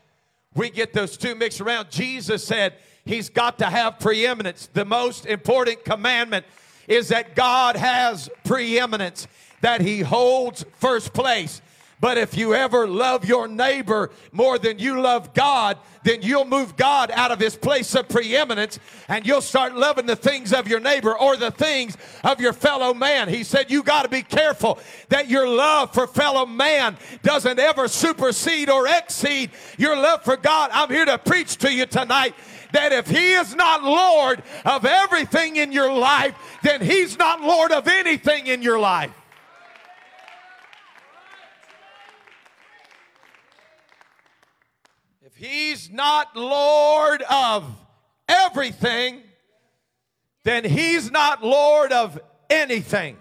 we 0.55 0.71
get 0.71 0.93
those 0.93 1.17
two 1.17 1.35
mixed 1.35 1.61
around. 1.61 1.91
Jesus 1.91 2.45
said 2.45 2.75
he's 3.05 3.29
got 3.29 3.59
to 3.59 3.67
have 3.67 3.99
preeminence. 3.99 4.69
The 4.73 4.85
most 4.85 5.27
important 5.27 5.85
commandment 5.85 6.47
is 6.87 7.09
that 7.09 7.35
God 7.35 7.77
has 7.77 8.29
preeminence, 8.45 9.27
that 9.63 9.81
he 9.81 10.01
holds 10.01 10.65
first 10.75 11.13
place. 11.13 11.61
But 12.03 12.19
if 12.19 12.37
you 12.37 12.53
ever 12.53 12.89
love 12.89 13.25
your 13.25 13.47
neighbor 13.47 14.11
more 14.33 14.59
than 14.59 14.81
you 14.81 15.01
love 15.01 15.33
God, 15.35 15.79
then 16.03 16.21
you'll 16.23 16.45
move 16.45 16.75
God 16.77 17.13
out 17.13 17.31
of 17.31 17.39
his 17.39 17.55
place 17.55 17.95
of 17.95 18.09
preeminence 18.09 18.81
and 19.07 19.25
you'll 19.25 19.41
start 19.41 19.77
loving 19.77 20.07
the 20.07 20.17
things 20.17 20.53
of 20.53 20.67
your 20.67 20.81
neighbor 20.81 21.17
or 21.17 21.37
the 21.37 21.53
things 21.53 21.97
of 22.25 22.41
your 22.41 22.53
fellow 22.53 22.93
man. 22.93 23.29
He 23.29 23.45
said, 23.45 23.71
You 23.71 23.85
got 23.85 24.03
to 24.03 24.09
be 24.09 24.23
careful 24.23 24.81
that 25.11 25.29
your 25.29 25.47
love 25.47 25.95
for 25.95 26.09
fellow 26.09 26.45
man 26.45 26.97
doesn't 27.23 27.61
ever 27.61 27.87
supersede 27.87 28.69
or 28.69 28.89
exceed 28.89 29.53
your 29.79 29.97
love 29.97 30.25
for 30.25 30.37
God. 30.37 30.71
I'm 30.73 30.91
here 30.91 31.05
to 31.05 31.19
preach 31.19 31.57
to 31.59 31.73
you 31.73 31.87
tonight 31.87 32.35
that 32.73 32.93
if 32.93 33.09
He 33.09 33.35
is 33.35 33.55
not 33.55 33.85
Lord 33.85 34.43
of 34.65 34.85
everything 34.85 35.55
in 35.55 35.71
your 35.71 35.93
life, 35.97 36.35
then 36.65 36.81
He's 36.81 37.17
not 37.17 37.43
Lord 37.43 37.71
of 37.71 37.87
anything 37.87 38.49
in 38.49 38.61
your 38.61 38.81
life. 38.81 39.13
He's 45.43 45.91
not 45.91 46.37
Lord 46.37 47.21
of 47.23 47.65
everything, 48.29 49.23
then 50.45 50.63
He's 50.65 51.11
not 51.11 51.43
Lord 51.43 51.91
of 51.91 52.21
anything. 52.49 53.17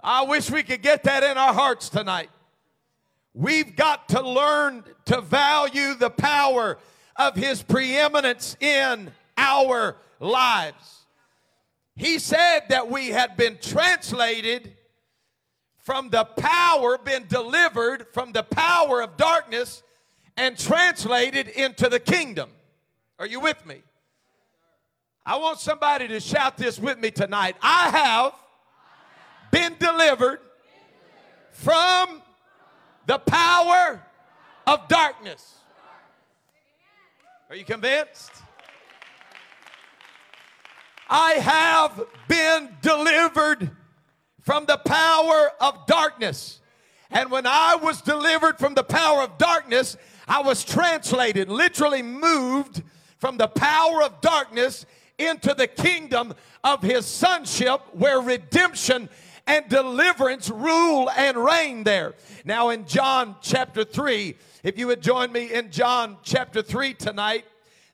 I 0.00 0.22
wish 0.22 0.48
we 0.48 0.62
could 0.62 0.80
get 0.80 1.02
that 1.02 1.24
in 1.24 1.36
our 1.36 1.52
hearts 1.52 1.88
tonight. 1.88 2.30
We've 3.34 3.74
got 3.74 4.10
to 4.10 4.22
learn 4.22 4.84
to 5.06 5.20
value 5.20 5.94
the 5.94 6.08
power 6.08 6.78
of 7.16 7.34
His 7.34 7.64
preeminence 7.64 8.56
in 8.60 9.10
our 9.36 9.96
lives. 10.20 11.06
He 11.96 12.20
said 12.20 12.60
that 12.68 12.88
we 12.88 13.08
had 13.08 13.36
been 13.36 13.58
translated 13.60 14.72
from 15.80 16.10
the 16.10 16.24
power, 16.24 16.96
been 16.96 17.26
delivered 17.26 18.06
from 18.14 18.30
the 18.30 18.44
power 18.44 19.02
of 19.02 19.16
darkness 19.16 19.82
and 20.36 20.58
translated 20.58 21.48
into 21.48 21.88
the 21.88 22.00
kingdom. 22.00 22.50
Are 23.18 23.26
you 23.26 23.40
with 23.40 23.64
me? 23.66 23.82
I 25.24 25.36
want 25.36 25.58
somebody 25.60 26.08
to 26.08 26.20
shout 26.20 26.56
this 26.56 26.78
with 26.78 26.98
me 26.98 27.10
tonight. 27.10 27.56
I 27.62 27.90
have 27.90 28.34
been 29.50 29.76
delivered 29.78 30.40
from 31.52 32.22
the 33.06 33.18
power 33.18 34.02
of 34.66 34.88
darkness. 34.88 35.56
Are 37.48 37.56
you 37.56 37.64
convinced? 37.64 38.32
I 41.08 41.32
have 41.32 42.06
been 42.26 42.70
delivered 42.80 43.70
from 44.40 44.64
the 44.64 44.78
power 44.78 45.52
of 45.60 45.86
darkness. 45.86 46.60
And 47.10 47.30
when 47.30 47.46
I 47.46 47.76
was 47.76 48.00
delivered 48.00 48.58
from 48.58 48.74
the 48.74 48.82
power 48.82 49.22
of 49.22 49.36
darkness, 49.36 49.98
I 50.26 50.42
was 50.42 50.64
translated, 50.64 51.48
literally 51.48 52.02
moved 52.02 52.82
from 53.18 53.36
the 53.36 53.48
power 53.48 54.02
of 54.02 54.20
darkness 54.20 54.86
into 55.18 55.54
the 55.54 55.66
kingdom 55.66 56.34
of 56.64 56.82
his 56.82 57.06
sonship 57.06 57.80
where 57.92 58.20
redemption 58.20 59.08
and 59.46 59.68
deliverance 59.68 60.50
rule 60.50 61.10
and 61.10 61.36
reign 61.36 61.84
there. 61.84 62.14
Now, 62.44 62.70
in 62.70 62.86
John 62.86 63.36
chapter 63.40 63.84
3, 63.84 64.36
if 64.62 64.78
you 64.78 64.86
would 64.86 65.02
join 65.02 65.32
me 65.32 65.52
in 65.52 65.70
John 65.70 66.16
chapter 66.22 66.62
3 66.62 66.94
tonight, 66.94 67.44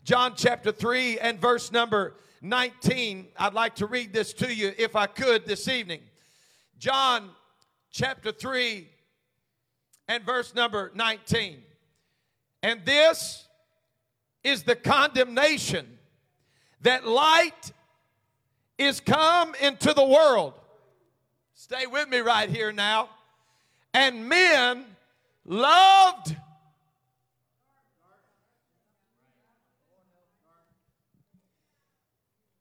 John 0.04 0.35
chapter 0.37 0.73
3 0.73 1.18
and 1.18 1.40
verse 1.40 1.73
number 1.73 2.14
19, 2.42 3.28
I'd 3.37 3.54
like 3.54 3.75
to 3.76 3.87
read 3.87 4.12
this 4.12 4.32
to 4.35 4.54
you 4.54 4.73
if 4.78 4.97
I 4.97 5.06
could 5.06 5.47
this 5.47 5.68
evening. 5.68 6.00
John 6.78 7.30
chapter 7.90 8.32
3 8.32 8.88
and 10.06 10.25
verse 10.25 10.54
number 10.54 10.92
19. 10.94 11.62
And 12.62 12.84
this 12.84 13.46
is 14.42 14.62
the 14.62 14.76
condemnation 14.76 15.98
that 16.82 17.06
light 17.06 17.72
is 18.78 19.00
come 19.00 19.54
into 19.60 19.92
the 19.92 20.04
world. 20.04 20.54
Stay 21.54 21.86
with 21.86 22.08
me 22.08 22.18
right 22.18 22.48
here 22.48 22.72
now. 22.72 23.08
And 23.92 24.28
men 24.28 24.84
loved 25.44 26.36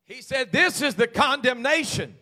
He 0.07 0.21
said, 0.21 0.51
This 0.51 0.81
is 0.81 0.95
the 0.95 1.07
condemnation. 1.07 2.15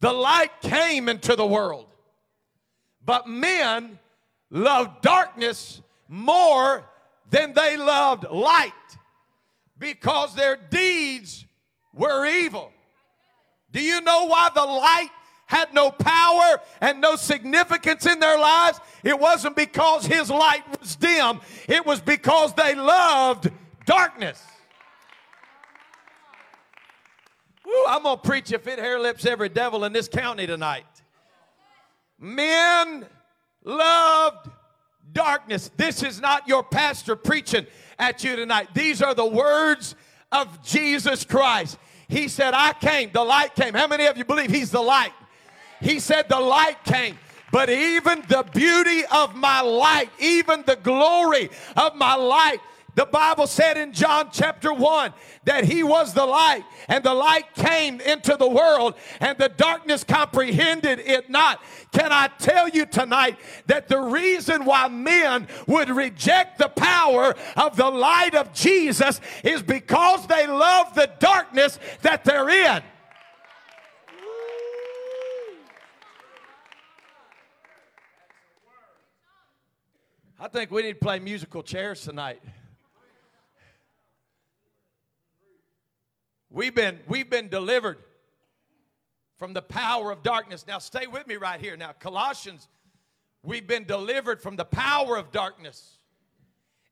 The 0.00 0.12
light 0.12 0.62
came 0.62 1.08
into 1.08 1.36
the 1.36 1.46
world, 1.46 1.86
but 3.04 3.28
men 3.28 3.98
loved 4.48 5.02
darkness 5.02 5.82
more 6.10 6.84
than 7.30 7.54
they 7.54 7.76
loved 7.76 8.24
light 8.28 8.72
because 9.78 10.34
their 10.34 10.56
deeds 10.56 11.46
were 11.94 12.26
evil. 12.26 12.72
Do 13.70 13.80
you 13.80 14.00
know 14.00 14.26
why 14.26 14.48
the 14.52 14.64
light 14.64 15.10
had 15.46 15.72
no 15.72 15.92
power 15.92 16.60
and 16.80 17.00
no 17.00 17.14
significance 17.14 18.06
in 18.06 18.18
their 18.18 18.38
lives? 18.38 18.80
It 19.04 19.18
wasn't 19.18 19.54
because 19.54 20.04
his 20.04 20.28
light 20.30 20.64
was 20.80 20.96
dim, 20.96 21.40
it 21.68 21.86
was 21.86 22.00
because 22.00 22.54
they 22.54 22.74
loved 22.74 23.48
darkness. 23.86 24.44
I'm 27.86 28.02
going 28.02 28.16
to 28.16 28.22
preach 28.22 28.50
if 28.50 28.66
it 28.66 28.80
hair 28.80 28.98
lips 28.98 29.24
every 29.24 29.48
devil 29.48 29.84
in 29.84 29.92
this 29.92 30.08
county 30.08 30.44
tonight. 30.44 30.86
Men 32.18 33.06
loved 33.62 34.50
darkness. 35.12 35.70
This 35.76 36.02
is 36.02 36.20
not 36.20 36.48
your 36.48 36.62
pastor 36.62 37.16
preaching 37.16 37.66
at 37.98 38.24
you 38.24 38.36
tonight. 38.36 38.68
These 38.74 39.02
are 39.02 39.14
the 39.14 39.26
words 39.26 39.94
of 40.32 40.62
Jesus 40.62 41.24
Christ. 41.24 41.78
He 42.08 42.28
said, 42.28 42.54
I 42.54 42.72
came, 42.72 43.10
the 43.12 43.22
light 43.22 43.54
came. 43.54 43.74
How 43.74 43.86
many 43.86 44.06
of 44.06 44.16
you 44.16 44.24
believe 44.24 44.50
He's 44.50 44.70
the 44.70 44.80
light? 44.80 45.12
He 45.80 46.00
said, 46.00 46.28
The 46.28 46.40
light 46.40 46.82
came. 46.84 47.18
But 47.52 47.68
even 47.68 48.22
the 48.28 48.44
beauty 48.54 49.02
of 49.10 49.34
my 49.34 49.60
light, 49.60 50.10
even 50.20 50.62
the 50.66 50.76
glory 50.76 51.50
of 51.76 51.96
my 51.96 52.14
light, 52.14 52.60
the 53.00 53.06
Bible 53.06 53.46
said 53.46 53.78
in 53.78 53.94
John 53.94 54.28
chapter 54.30 54.74
1 54.74 55.14
that 55.44 55.64
he 55.64 55.82
was 55.82 56.12
the 56.12 56.26
light, 56.26 56.64
and 56.86 57.02
the 57.02 57.14
light 57.14 57.54
came 57.54 57.98
into 57.98 58.36
the 58.36 58.46
world, 58.46 58.92
and 59.20 59.38
the 59.38 59.48
darkness 59.48 60.04
comprehended 60.04 60.98
it 60.98 61.30
not. 61.30 61.62
Can 61.92 62.12
I 62.12 62.28
tell 62.38 62.68
you 62.68 62.84
tonight 62.84 63.38
that 63.68 63.88
the 63.88 63.98
reason 63.98 64.66
why 64.66 64.88
men 64.88 65.48
would 65.66 65.88
reject 65.88 66.58
the 66.58 66.68
power 66.68 67.34
of 67.56 67.74
the 67.74 67.88
light 67.88 68.34
of 68.34 68.52
Jesus 68.52 69.18
is 69.44 69.62
because 69.62 70.26
they 70.26 70.46
love 70.46 70.94
the 70.94 71.10
darkness 71.20 71.78
that 72.02 72.22
they're 72.22 72.50
in? 72.50 72.82
I 80.38 80.48
think 80.48 80.70
we 80.70 80.82
need 80.82 80.92
to 80.92 80.98
play 80.98 81.18
musical 81.18 81.62
chairs 81.62 82.02
tonight. 82.02 82.42
We've 86.50 86.74
been, 86.74 86.98
we've 87.06 87.30
been 87.30 87.48
delivered 87.48 87.98
from 89.38 89.52
the 89.52 89.62
power 89.62 90.10
of 90.10 90.22
darkness. 90.22 90.66
Now, 90.66 90.78
stay 90.78 91.06
with 91.06 91.26
me 91.26 91.36
right 91.36 91.60
here. 91.60 91.76
Now, 91.76 91.92
Colossians, 91.92 92.68
we've 93.42 93.66
been 93.66 93.84
delivered 93.84 94.42
from 94.42 94.56
the 94.56 94.64
power 94.64 95.16
of 95.16 95.30
darkness. 95.30 95.98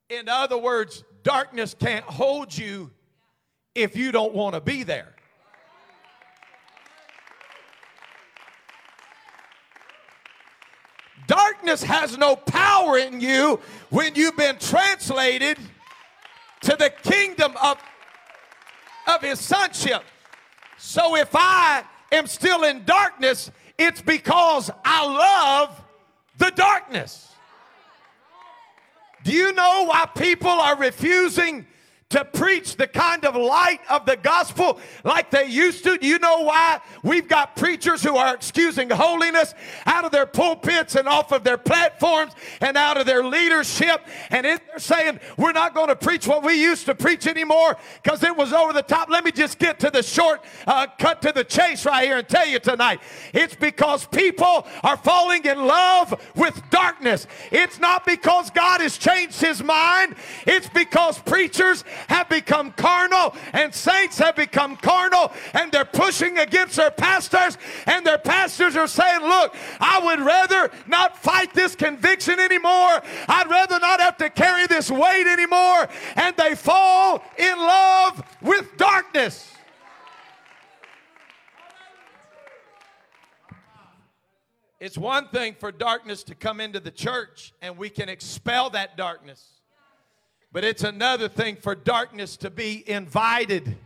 In 0.09 0.29
other 0.29 0.57
words, 0.57 1.03
darkness 1.23 1.75
can't 1.79 2.05
hold 2.05 2.57
you 2.57 2.91
if 3.75 3.97
you 3.97 4.13
don't 4.13 4.33
want 4.33 4.55
to 4.55 4.61
be 4.61 4.85
there. 4.85 5.15
Darkness 11.27 11.83
has 11.83 12.17
no 12.17 12.35
power 12.37 12.97
in 12.97 13.21
you 13.21 13.61
when 13.91 14.15
you've 14.15 14.37
been 14.37 14.57
translated 14.59 15.59
to 16.63 16.75
the 16.77 16.91
kingdom 17.03 17.53
of, 17.63 17.79
of 19.09 19.23
his 19.23 19.41
sonship. 19.41 20.03
So 20.77 21.17
if 21.17 21.31
I 21.35 21.83
am 22.13 22.27
still 22.27 22.65
in 22.65 22.85
darkness, 22.85 23.51
it's 23.79 24.01
because 24.01 24.71
I 24.85 25.07
love 25.07 25.85
the 26.37 26.51
darkness. 26.51 27.33
Do 29.25 29.33
you 29.33 29.53
know 29.53 29.87
why 29.87 30.07
people 30.17 30.51
are 30.51 30.77
refusing 30.77 31.67
to 32.11 32.25
preach 32.25 32.77
the 32.77 32.87
kind 32.87 33.27
of 33.27 33.37
light 33.37 33.81
of 33.91 34.07
the 34.07 34.17
gospel 34.17 34.79
like 35.05 35.31
they 35.31 35.45
used 35.45 35.85
to. 35.85 35.99
Do 35.99 36.07
you 36.07 36.19
know 36.19 36.43
why 36.43 36.81
we've 37.03 37.29
got 37.29 37.55
preachers 37.55 38.03
who 38.03 38.17
are 38.17 38.35
excusing 38.35 38.89
holiness 38.89 39.53
out 39.85 40.07
of 40.07 40.11
their 40.11 40.25
pulpits 40.25 40.95
and 40.95 41.07
off 41.07 41.33
of 41.33 41.45
their 41.45 41.59
platforms 41.59 42.33
and 42.63 42.79
out 42.79 42.97
of 42.97 43.05
their 43.05 43.23
leadership? 43.23 44.01
And 44.31 44.47
they're 44.47 44.61
saying, 44.79 45.21
we're 45.37 45.53
not 45.53 45.75
going 45.75 45.89
to 45.89 45.97
preach 45.97 46.27
what 46.27 46.43
we 46.43 46.55
used 46.55 46.87
to 46.87 46.95
preach 46.95 47.27
anymore 47.27 47.77
because 48.03 48.23
it 48.23 48.35
was 48.35 48.55
over 48.55 48.73
the 48.73 48.83
top. 48.83 49.11
Let 49.11 49.23
me 49.23 49.31
just 49.31 49.59
get 49.59 49.79
to 49.81 49.91
the 49.91 50.03
short 50.03 50.43
uh, 50.67 50.87
cut 50.99 51.21
to 51.23 51.33
the 51.33 51.45
chase 51.45 51.85
right 51.85 52.07
here 52.07 52.19
and 52.19 52.29
tell 52.29 52.47
you 52.47 52.59
tonight. 52.59 53.01
It's 53.35 53.55
because 53.55 54.07
people 54.07 54.67
are 54.83 54.97
falling 54.97 55.45
in 55.45 55.67
love 55.67 56.19
with 56.35 56.59
darkness. 56.71 57.27
It's 57.53 57.79
not 57.79 58.07
because 58.07 58.51
God 58.51 58.81
has 58.81 58.97
changed 58.97 59.43
his 59.43 59.63
mind. 59.63 60.15
It's 60.47 60.71
because 60.71 61.19
preachers 61.19 61.85
have 62.09 62.29
become 62.29 62.73
carnal 62.73 63.35
and 63.53 63.75
saints 63.75 64.19
have 64.19 64.37
become 64.37 64.77
carnal 64.77 65.33
and 65.55 65.73
they're 65.73 65.85
pushing 65.85 66.39
against 66.39 66.77
their 66.77 66.91
pastors 66.91 67.59
and 67.87 68.07
their 68.07 68.19
pastors 68.19 68.77
are 68.77 68.87
saying, 68.87 69.23
look, 69.23 69.55
I 69.81 70.01
would 70.05 70.21
rather 70.21 70.71
not 70.87 71.17
fight 71.19 71.55
this 71.55 71.75
conviction 71.75 72.39
anymore. 72.39 73.03
I'd 73.29 73.49
rather 73.49 73.79
not 73.79 74.01
have 74.01 74.17
to 74.19 74.31
carry 74.31 74.67
this 74.67 74.91
weight 74.91 75.27
anymore. 75.27 75.89
And 76.17 76.37
they 76.37 76.55
fall 76.55 77.23
in 77.37 77.57
love 77.59 78.23
with 78.41 78.77
darkness. 78.77 79.53
It's 84.81 84.97
one 84.97 85.29
thing 85.29 85.57
for 85.59 85.73
darkness 85.73 86.23
to 86.25 86.37
come 86.37 86.61
into 86.61 86.79
the 86.79 86.93
church 86.93 87.53
and 87.61 87.77
we 87.77 87.91
can 87.91 88.09
expel 88.09 88.71
that 88.71 88.97
darkness. 88.97 89.58
But 90.51 90.65
it's 90.65 90.83
another 90.83 91.29
thing 91.29 91.57
for 91.57 91.75
darkness 91.75 92.39
to 92.39 92.51
be 92.51 92.83
invited. 92.89 93.77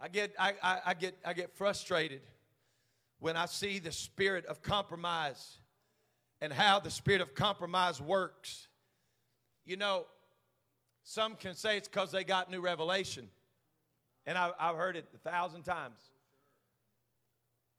I 0.00 0.08
get, 0.08 0.34
I, 0.38 0.52
I, 0.62 0.80
I, 0.86 0.94
get, 0.94 1.16
I 1.24 1.32
get 1.32 1.56
frustrated 1.56 2.20
when 3.20 3.36
I 3.36 3.46
see 3.46 3.78
the 3.78 3.92
spirit 3.92 4.44
of 4.46 4.60
compromise 4.60 5.58
and 6.42 6.52
how 6.52 6.78
the 6.80 6.90
spirit 6.90 7.22
of 7.22 7.34
compromise 7.34 8.02
works. 8.02 8.68
You 9.64 9.76
know, 9.76 10.04
some 11.04 11.36
can 11.36 11.54
say 11.54 11.78
it's 11.78 11.88
because 11.88 12.10
they 12.10 12.22
got 12.22 12.50
new 12.50 12.60
revelation. 12.60 13.30
And 14.26 14.36
I, 14.36 14.50
I've 14.58 14.76
heard 14.76 14.96
it 14.96 15.06
a 15.14 15.18
thousand 15.18 15.62
times. 15.62 16.00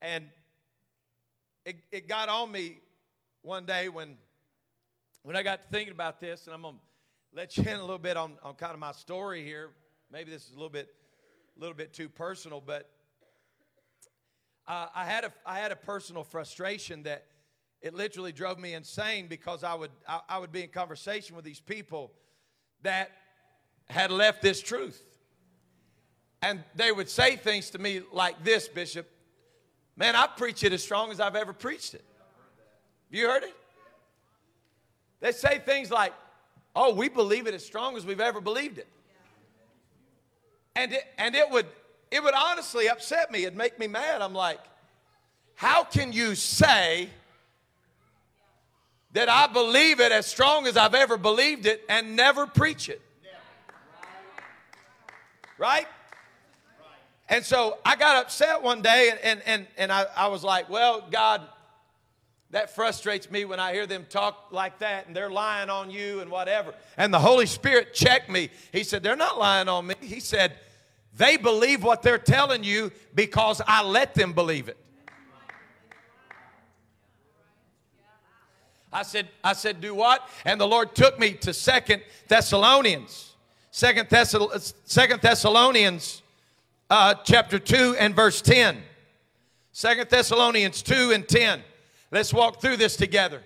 And 0.01 0.25
it, 1.65 1.77
it 1.91 2.07
got 2.07 2.29
on 2.29 2.51
me 2.51 2.77
one 3.41 3.65
day 3.65 3.89
when, 3.89 4.17
when 5.23 5.35
I 5.35 5.41
got 5.41 5.61
thinking 5.71 5.91
about 5.91 6.19
this, 6.19 6.45
and 6.45 6.53
I'm 6.53 6.61
going 6.61 6.75
to 6.75 6.79
let 7.33 7.57
you 7.57 7.63
in 7.63 7.79
a 7.79 7.81
little 7.81 7.97
bit 7.97 8.17
on, 8.17 8.33
on 8.43 8.53
kind 8.53 8.73
of 8.73 8.79
my 8.79 8.91
story 8.91 9.43
here. 9.43 9.71
Maybe 10.11 10.29
this 10.29 10.43
is 10.43 10.51
a 10.51 10.53
little 10.53 10.69
bit, 10.69 10.93
a 11.57 11.59
little 11.59 11.75
bit 11.75 11.91
too 11.91 12.07
personal, 12.07 12.61
but 12.61 12.89
uh, 14.67 14.87
I, 14.93 15.05
had 15.05 15.25
a, 15.25 15.33
I 15.45 15.57
had 15.57 15.71
a 15.71 15.75
personal 15.75 16.23
frustration 16.23 17.03
that 17.03 17.25
it 17.81 17.95
literally 17.95 18.31
drove 18.31 18.59
me 18.59 18.73
insane 18.73 19.27
because 19.27 19.63
I 19.63 19.73
would, 19.73 19.91
I, 20.07 20.21
I 20.29 20.37
would 20.37 20.51
be 20.51 20.63
in 20.63 20.69
conversation 20.69 21.35
with 21.35 21.45
these 21.45 21.59
people 21.59 22.11
that 22.83 23.11
had 23.89 24.11
left 24.11 24.43
this 24.43 24.61
truth. 24.61 25.01
And 26.43 26.63
they 26.75 26.91
would 26.91 27.09
say 27.09 27.35
things 27.35 27.71
to 27.71 27.79
me 27.79 28.01
like 28.11 28.43
this, 28.43 28.67
Bishop 28.67 29.09
Man, 29.97 30.15
I 30.15 30.27
preach 30.27 30.63
it 30.63 30.73
as 30.73 30.83
strong 30.83 31.11
as 31.11 31.19
I've 31.19 31.35
ever 31.35 31.53
preached 31.53 31.93
it. 31.93 32.03
Have 33.09 33.19
you 33.19 33.27
heard 33.27 33.43
it? 33.43 33.55
They 35.21 35.31
say 35.31 35.59
things 35.59 35.89
like, 35.89 36.13
oh, 36.75 36.93
we 36.93 37.07
believe 37.07 37.47
it 37.47 37.53
as 37.53 37.65
strong 37.65 37.95
as 37.95 38.05
we've 38.05 38.19
ever 38.19 38.41
believed 38.41 38.77
it. 38.77 38.87
And 40.75 40.91
it, 40.93 41.03
and 41.17 41.35
it 41.35 41.49
would 41.49 41.67
it 42.11 42.23
would 42.23 42.33
honestly 42.33 42.87
upset 42.87 43.31
me. 43.31 43.43
It'd 43.43 43.57
make 43.57 43.79
me 43.79 43.87
mad. 43.87 44.21
I'm 44.21 44.33
like, 44.33 44.59
how 45.55 45.83
can 45.83 46.13
you 46.13 46.35
say 46.35 47.09
that 49.13 49.29
I 49.29 49.47
believe 49.47 49.99
it 49.99 50.11
as 50.11 50.25
strong 50.25 50.67
as 50.67 50.77
I've 50.77 50.93
ever 50.93 51.17
believed 51.17 51.65
it 51.65 51.83
and 51.89 52.15
never 52.15 52.45
preach 52.45 52.89
it? 52.89 53.01
Right? 55.57 55.87
And 57.27 57.43
so 57.43 57.79
I 57.83 57.95
got 57.95 58.23
upset 58.23 58.61
one 58.61 58.81
day 58.81 59.11
and, 59.23 59.41
and, 59.45 59.67
and, 59.77 59.91
I, 59.91 60.05
I 60.15 60.27
was 60.27 60.43
like, 60.43 60.69
well, 60.69 61.07
God, 61.09 61.41
that 62.51 62.75
frustrates 62.75 63.31
me 63.31 63.45
when 63.45 63.59
I 63.59 63.73
hear 63.73 63.87
them 63.87 64.05
talk 64.09 64.49
like 64.51 64.79
that 64.79 65.07
and 65.07 65.15
they're 65.15 65.31
lying 65.31 65.69
on 65.69 65.89
you 65.89 66.19
and 66.19 66.29
whatever. 66.29 66.73
And 66.97 67.13
the 67.13 67.19
Holy 67.19 67.47
Spirit 67.47 67.93
checked 67.93 68.29
me. 68.29 68.49
He 68.71 68.83
said, 68.83 69.01
They're 69.01 69.15
not 69.15 69.39
lying 69.39 69.67
on 69.67 69.87
me. 69.87 69.95
He 69.99 70.19
said, 70.19 70.53
They 71.17 71.35
believe 71.35 71.83
what 71.83 72.03
they're 72.03 72.19
telling 72.19 72.63
you 72.63 72.91
because 73.13 73.61
I 73.67 73.83
let 73.83 74.13
them 74.13 74.33
believe 74.33 74.69
it. 74.69 74.77
I 78.93 79.03
said, 79.03 79.27
I 79.43 79.51
said, 79.51 79.81
do 79.81 79.93
what? 79.93 80.25
And 80.45 80.61
the 80.61 80.67
Lord 80.67 80.95
took 80.95 81.19
me 81.19 81.33
to 81.41 81.53
Second 81.53 82.01
Thessalonians. 82.29 83.35
Second 83.69 84.07
Thessalonians 84.09 86.21
uh, 86.89 87.15
chapter 87.23 87.59
2 87.59 87.95
and 87.99 88.15
verse 88.15 88.41
10. 88.41 88.81
Second 89.71 90.09
Thessalonians 90.09 90.81
2 90.81 91.11
and 91.11 91.27
10. 91.27 91.61
Let's 92.11 92.33
walk 92.33 92.61
through 92.61 92.77
this 92.77 92.95
together. 92.95 93.41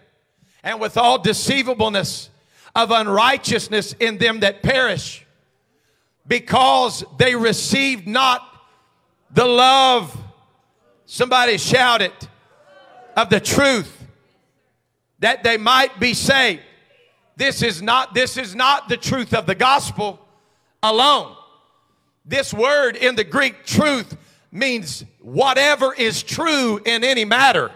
And 0.63 0.79
with 0.79 0.97
all 0.97 1.17
deceivableness 1.17 2.29
of 2.75 2.91
unrighteousness 2.91 3.93
in 3.99 4.17
them 4.17 4.41
that 4.41 4.61
perish, 4.61 5.25
because 6.27 7.03
they 7.17 7.35
received 7.35 8.07
not 8.07 8.41
the 9.31 9.45
love, 9.45 10.15
somebody 11.05 11.57
shout 11.57 12.01
it, 12.01 12.27
of 13.15 13.29
the 13.29 13.39
truth, 13.39 14.05
that 15.19 15.43
they 15.43 15.57
might 15.57 15.99
be 15.99 16.13
saved. 16.13 16.61
This 17.35 17.63
is 17.63 17.81
not, 17.81 18.13
this 18.13 18.37
is 18.37 18.53
not 18.53 18.89
the 18.89 18.97
truth 18.97 19.33
of 19.33 19.45
the 19.45 19.55
gospel 19.55 20.19
alone. 20.83 21.35
This 22.29 22.53
word 22.53 22.95
in 22.95 23.15
the 23.15 23.23
Greek, 23.23 23.65
truth, 23.65 24.15
means 24.51 25.03
whatever 25.19 25.95
is 25.95 26.21
true 26.21 26.79
in 26.85 27.03
any 27.03 27.25
matter. 27.25 27.71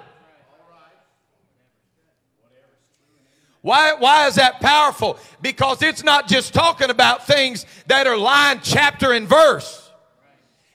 Why, 3.62 3.94
why 3.98 4.28
is 4.28 4.36
that 4.36 4.60
powerful? 4.60 5.18
Because 5.42 5.82
it's 5.82 6.04
not 6.04 6.28
just 6.28 6.54
talking 6.54 6.92
about 6.92 7.26
things 7.26 7.66
that 7.88 8.06
are 8.06 8.16
line, 8.16 8.60
chapter, 8.62 9.14
and 9.14 9.28
verse. 9.28 9.83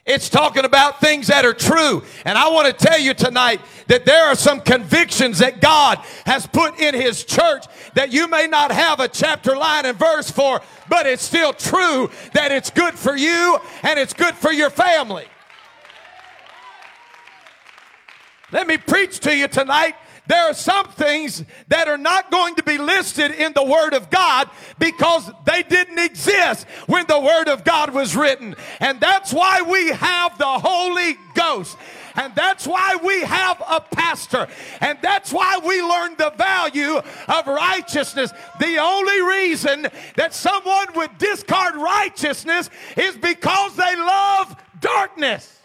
It's 0.09 0.27
talking 0.27 0.65
about 0.65 0.99
things 0.99 1.27
that 1.27 1.45
are 1.45 1.53
true. 1.53 2.03
And 2.25 2.35
I 2.35 2.49
want 2.49 2.65
to 2.65 2.73
tell 2.73 2.97
you 2.97 3.13
tonight 3.13 3.61
that 3.85 4.05
there 4.05 4.25
are 4.25 4.33
some 4.33 4.59
convictions 4.59 5.37
that 5.37 5.61
God 5.61 5.99
has 6.25 6.47
put 6.47 6.79
in 6.79 6.95
His 6.95 7.23
church 7.23 7.65
that 7.93 8.11
you 8.11 8.27
may 8.27 8.47
not 8.47 8.71
have 8.71 8.99
a 8.99 9.07
chapter, 9.07 9.55
line, 9.55 9.85
and 9.85 9.95
verse 9.95 10.31
for, 10.31 10.61
but 10.89 11.05
it's 11.05 11.21
still 11.21 11.53
true 11.53 12.09
that 12.33 12.51
it's 12.51 12.71
good 12.71 12.95
for 12.95 13.15
you 13.15 13.59
and 13.83 13.99
it's 13.99 14.13
good 14.13 14.33
for 14.33 14.51
your 14.51 14.71
family. 14.71 15.27
Let 18.51 18.65
me 18.65 18.77
preach 18.77 19.19
to 19.19 19.35
you 19.35 19.47
tonight 19.47 19.95
there 20.29 20.43
are 20.43 20.53
some 20.53 20.87
things 20.89 21.43
that 21.69 21.87
are 21.87 21.97
not 21.97 22.29
going 22.29 22.53
to 22.55 22.63
be 22.63 22.77
listed 22.77 23.31
in 23.31 23.51
the 23.53 23.63
Word 23.63 23.95
of 23.95 24.11
God 24.11 24.47
because 24.77 25.29
they 25.43 25.63
didn't 25.63 25.97
exist 25.97 26.67
when 26.85 27.07
the 27.07 27.19
Word 27.19 27.49
of 27.49 27.63
God 27.63 27.89
was 27.89 28.15
written. 28.15 28.55
And 28.79 28.99
that's 28.99 29.33
why 29.33 29.63
we 29.63 29.89
have 29.89 30.37
the 30.37 30.45
Holy 30.45 31.17
Ghost. 31.33 31.75
And 32.15 32.35
that's 32.35 32.67
why 32.67 32.97
we 33.03 33.21
have 33.21 33.59
a 33.67 33.81
pastor. 33.81 34.47
And 34.81 34.99
that's 35.01 35.33
why 35.33 35.59
we 35.65 35.81
learn 35.81 36.15
the 36.15 36.31
value 36.37 36.97
of 37.27 37.47
righteousness. 37.47 38.31
The 38.59 38.77
only 38.77 39.21
reason 39.23 39.87
that 40.15 40.35
someone 40.35 40.87
would 40.95 41.17
discard 41.17 41.75
righteousness 41.75 42.69
is 42.95 43.17
because 43.17 43.75
they 43.75 43.95
love 43.95 44.55
darkness. 44.79 45.59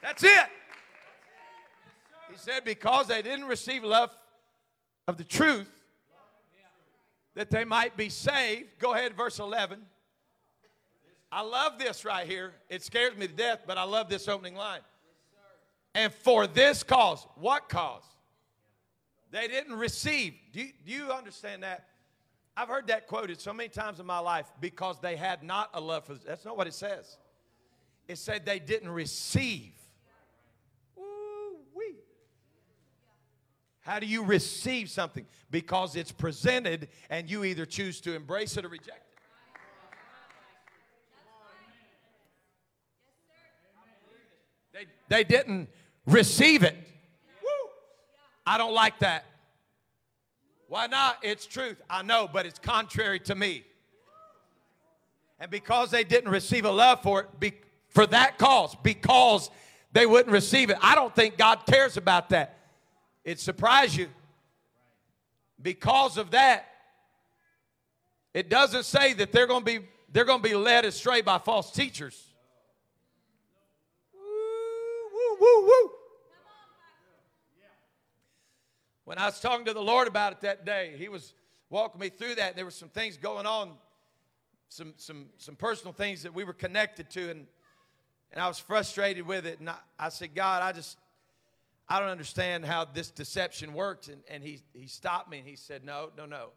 That's 0.00 0.22
it. 0.22 0.46
Said, 2.42 2.64
because 2.64 3.06
they 3.06 3.22
didn't 3.22 3.44
receive 3.44 3.84
love 3.84 4.10
of 5.06 5.16
the 5.16 5.22
truth, 5.24 5.70
that 7.34 7.50
they 7.50 7.64
might 7.64 7.96
be 7.96 8.08
saved. 8.08 8.78
Go 8.78 8.94
ahead, 8.94 9.14
verse 9.16 9.38
11. 9.38 9.80
I 11.30 11.42
love 11.42 11.78
this 11.78 12.04
right 12.04 12.26
here. 12.26 12.52
It 12.68 12.82
scares 12.82 13.16
me 13.16 13.28
to 13.28 13.32
death, 13.32 13.60
but 13.64 13.78
I 13.78 13.84
love 13.84 14.08
this 14.08 14.26
opening 14.26 14.56
line. 14.56 14.80
And 15.94 16.12
for 16.12 16.46
this 16.48 16.82
cause, 16.82 17.26
what 17.36 17.68
cause? 17.68 18.02
They 19.30 19.46
didn't 19.46 19.76
receive. 19.76 20.34
Do 20.52 20.62
you, 20.62 20.72
do 20.84 20.92
you 20.92 21.10
understand 21.12 21.62
that? 21.62 21.86
I've 22.56 22.68
heard 22.68 22.88
that 22.88 23.06
quoted 23.06 23.40
so 23.40 23.52
many 23.52 23.68
times 23.68 24.00
in 24.00 24.04
my 24.04 24.18
life 24.18 24.50
because 24.60 25.00
they 25.00 25.16
had 25.16 25.42
not 25.42 25.70
a 25.74 25.80
love 25.80 26.04
for. 26.04 26.14
That's 26.14 26.44
not 26.44 26.56
what 26.56 26.66
it 26.66 26.74
says. 26.74 27.16
It 28.08 28.18
said 28.18 28.44
they 28.44 28.58
didn't 28.58 28.90
receive. 28.90 29.72
Woo-wee. 30.96 31.96
How 33.82 33.98
do 33.98 34.06
you 34.06 34.24
receive 34.24 34.88
something? 34.88 35.26
Because 35.50 35.96
it's 35.96 36.12
presented 36.12 36.88
and 37.10 37.28
you 37.28 37.44
either 37.44 37.66
choose 37.66 38.00
to 38.02 38.14
embrace 38.14 38.56
it 38.56 38.64
or 38.64 38.68
reject 38.68 38.90
it. 38.90 39.12
They, 44.72 44.86
they 45.08 45.24
didn't 45.24 45.68
receive 46.06 46.62
it. 46.62 46.74
Woo. 47.42 47.70
I 48.46 48.56
don't 48.56 48.72
like 48.72 49.00
that. 49.00 49.26
Why 50.68 50.86
not? 50.86 51.18
It's 51.22 51.44
truth. 51.44 51.82
I 51.90 52.02
know, 52.02 52.28
but 52.32 52.46
it's 52.46 52.58
contrary 52.58 53.18
to 53.20 53.34
me. 53.34 53.64
And 55.40 55.50
because 55.50 55.90
they 55.90 56.04
didn't 56.04 56.30
receive 56.30 56.64
a 56.64 56.70
love 56.70 57.02
for 57.02 57.20
it, 57.22 57.40
be, 57.40 57.52
for 57.88 58.06
that 58.06 58.38
cause, 58.38 58.76
because 58.82 59.50
they 59.92 60.06
wouldn't 60.06 60.32
receive 60.32 60.70
it, 60.70 60.78
I 60.80 60.94
don't 60.94 61.14
think 61.14 61.36
God 61.36 61.66
cares 61.66 61.96
about 61.96 62.30
that. 62.30 62.61
It 63.24 63.40
surprised 63.40 63.96
you. 63.96 64.08
Because 65.60 66.18
of 66.18 66.32
that, 66.32 66.66
it 68.34 68.48
doesn't 68.48 68.84
say 68.84 69.12
that 69.14 69.32
they're 69.32 69.46
going 69.46 69.64
to 69.64 69.80
be 69.80 69.86
they're 70.12 70.24
going 70.24 70.42
to 70.42 70.48
be 70.48 70.54
led 70.54 70.84
astray 70.84 71.22
by 71.22 71.38
false 71.38 71.70
teachers. 71.70 72.26
woo, 75.42 75.62
woo. 75.62 75.90
When 79.04 79.18
I 79.18 79.26
was 79.26 79.40
talking 79.40 79.64
to 79.66 79.72
the 79.72 79.82
Lord 79.82 80.06
about 80.08 80.32
it 80.32 80.40
that 80.42 80.64
day, 80.64 80.94
He 80.96 81.08
was 81.08 81.34
walking 81.70 82.00
me 82.00 82.08
through 82.08 82.36
that. 82.36 82.56
There 82.56 82.64
were 82.64 82.70
some 82.70 82.88
things 82.88 83.16
going 83.16 83.46
on, 83.46 83.72
some, 84.68 84.94
some, 84.96 85.26
some 85.38 85.56
personal 85.56 85.92
things 85.92 86.22
that 86.22 86.34
we 86.34 86.44
were 86.44 86.52
connected 86.52 87.10
to, 87.10 87.30
and, 87.30 87.46
and 88.30 88.40
I 88.40 88.46
was 88.46 88.58
frustrated 88.58 89.26
with 89.26 89.46
it. 89.46 89.58
And 89.58 89.70
I, 89.70 89.76
I 89.98 90.08
said, 90.10 90.34
God, 90.34 90.62
I 90.62 90.72
just, 90.72 90.98
I 91.92 92.00
don't 92.00 92.08
understand 92.08 92.64
how 92.64 92.86
this 92.86 93.10
deception 93.10 93.74
works. 93.74 94.08
And, 94.08 94.22
and 94.26 94.42
he, 94.42 94.62
he 94.72 94.86
stopped 94.86 95.30
me 95.30 95.40
and 95.40 95.46
he 95.46 95.56
said, 95.56 95.84
No, 95.84 96.08
no, 96.16 96.24
no. 96.24 96.48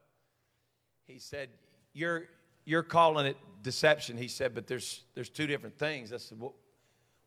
He 1.07 1.19
said, 1.19 1.49
You're, 1.91 2.29
you're 2.63 2.83
calling 2.83 3.25
it 3.25 3.35
deception. 3.61 4.15
He 4.15 4.29
said, 4.29 4.55
But 4.55 4.65
there's, 4.65 5.03
there's 5.13 5.27
two 5.27 5.45
different 5.45 5.77
things. 5.77 6.13
I 6.13 6.17
said, 6.17 6.39
Well, 6.39 6.55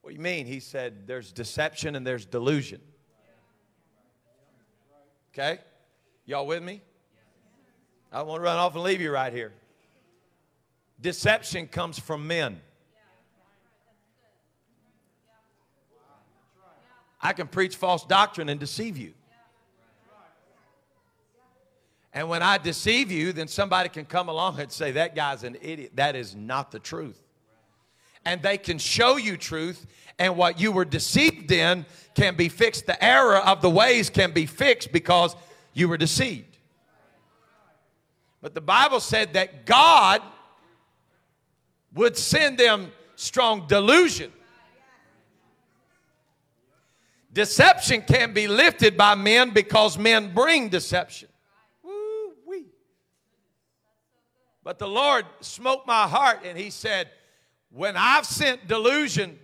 what 0.01 0.09
do 0.09 0.17
you 0.17 0.23
mean? 0.23 0.47
He 0.47 0.59
said, 0.59 1.07
There's 1.07 1.33
deception 1.33 1.97
and 1.97 2.07
there's 2.07 2.25
delusion. 2.25 2.81
Okay? 5.35 5.59
Y'all 6.25 6.47
with 6.47 6.63
me? 6.63 6.81
I 8.11 8.23
want 8.23 8.41
to 8.41 8.45
run 8.45 8.57
off 8.57 8.75
and 8.75 8.85
leave 8.85 9.03
you 9.03 9.11
right 9.11 9.35
here. 9.35 9.53
Deception 10.99 11.67
comes 11.67 11.99
from 11.99 12.27
men. 12.27 12.59
I 17.21 17.33
can 17.33 17.49
preach 17.49 17.77
false 17.77 18.05
doctrine 18.05 18.49
and 18.49 18.59
deceive 18.61 18.97
you. 18.97 19.15
And 22.15 22.29
when 22.29 22.43
I 22.43 22.59
deceive 22.59 23.11
you, 23.11 23.33
then 23.33 23.49
somebody 23.49 23.89
can 23.89 24.05
come 24.05 24.29
along 24.29 24.59
and 24.59 24.73
say, 24.73 24.93
That 24.93 25.15
guy's 25.15 25.45
an 25.45 25.57
idiot. 25.61 25.93
That 25.95 26.17
is 26.17 26.35
not 26.35 26.71
the 26.71 26.79
truth 26.79 27.21
and 28.29 28.43
they 28.43 28.59
can 28.59 28.77
show 28.77 29.17
you 29.17 29.39
truth 29.39 29.87
and 30.19 30.37
what 30.37 30.61
you 30.61 30.71
were 30.71 30.85
deceived 30.85 31.51
in 31.51 31.87
can 32.15 32.37
be 32.37 32.51
fixed. 32.51 32.85
The 32.85 33.03
error 33.03 33.39
of 33.39 33.63
the 33.63 33.71
ways 33.71 34.11
can 34.11 34.33
be 34.33 34.45
fixed 34.45 34.93
because 34.93 35.35
you 35.73 35.89
were 35.89 35.97
deceived. 35.97 36.59
But 38.43 38.55
the 38.55 38.61
Bible 38.61 39.01
said 39.01 39.33
that 39.33 39.65
God 39.65 40.21
would 41.95 42.19
send 42.19 42.59
them 42.59 42.93
strong 43.17 43.67
delusion. 43.67 44.31
Deception 47.39 48.03
can 48.03 48.33
be 48.33 48.49
lifted 48.49 48.97
by 48.97 49.15
men 49.15 49.51
because 49.51 49.97
men 49.97 50.35
bring 50.35 50.69
deception. 50.69 51.29
Woo-wee. 51.85 52.67
But 54.65 54.81
the 54.81 54.89
Lord 54.89 55.25
smote 55.41 55.87
my 55.87 56.09
heart 56.09 56.41
and 56.45 56.59
He 56.59 56.71
said, 56.71 57.09
when 57.71 57.97
I've 57.97 58.27
sent 58.27 58.67
delusion, 58.67 59.39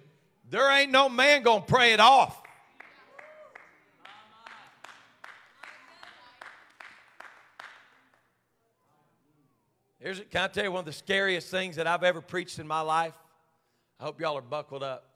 there 0.50 0.68
ain't 0.72 0.90
no 0.90 1.09
man 1.09 1.44
going 1.44 1.61
to 1.61 1.66
pray 1.68 1.92
it 1.92 2.00
off. 2.00 2.42
Here's, 10.00 10.18
can 10.33 10.42
I 10.42 10.48
tell 10.48 10.64
you 10.64 10.72
one 10.72 10.80
of 10.80 10.87
the 10.87 10.92
scariest 10.92 11.48
things 11.48 11.76
that 11.76 11.87
I've 11.87 12.02
ever 12.02 12.20
preached 12.20 12.59
in 12.59 12.66
my 12.66 12.80
life? 12.80 13.14
I 14.00 14.02
hope 14.02 14.20
y'all 14.20 14.37
are 14.37 14.42
buckled 14.42 14.83
up. 14.83 15.13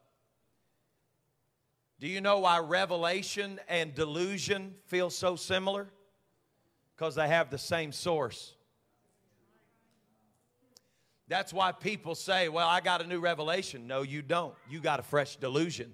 Do 2.01 2.07
you 2.07 2.21
know 2.21 2.39
why 2.41 2.59
revelation 2.61 3.59
and 3.69 3.95
delusion 3.95 4.75
feel 4.87 5.11
so 5.11 5.35
similar? 5.35 5.89
Because 6.97 7.17
they 7.17 7.27
have 7.27 7.51
the 7.51 7.59
same 7.59 7.91
source. 7.91 8.55
That's 11.27 11.53
why 11.53 11.73
people 11.73 12.15
say, 12.15 12.49
Well, 12.49 12.69
I 12.69 12.81
got 12.81 13.03
a 13.03 13.07
new 13.07 13.21
revelation. 13.21 13.87
No, 13.87 14.03
you 14.03 14.23
don't. 14.23 14.55
You 14.71 14.81
got 14.81 15.01
a 15.01 15.03
fresh 15.03 15.37
delusion. 15.37 15.93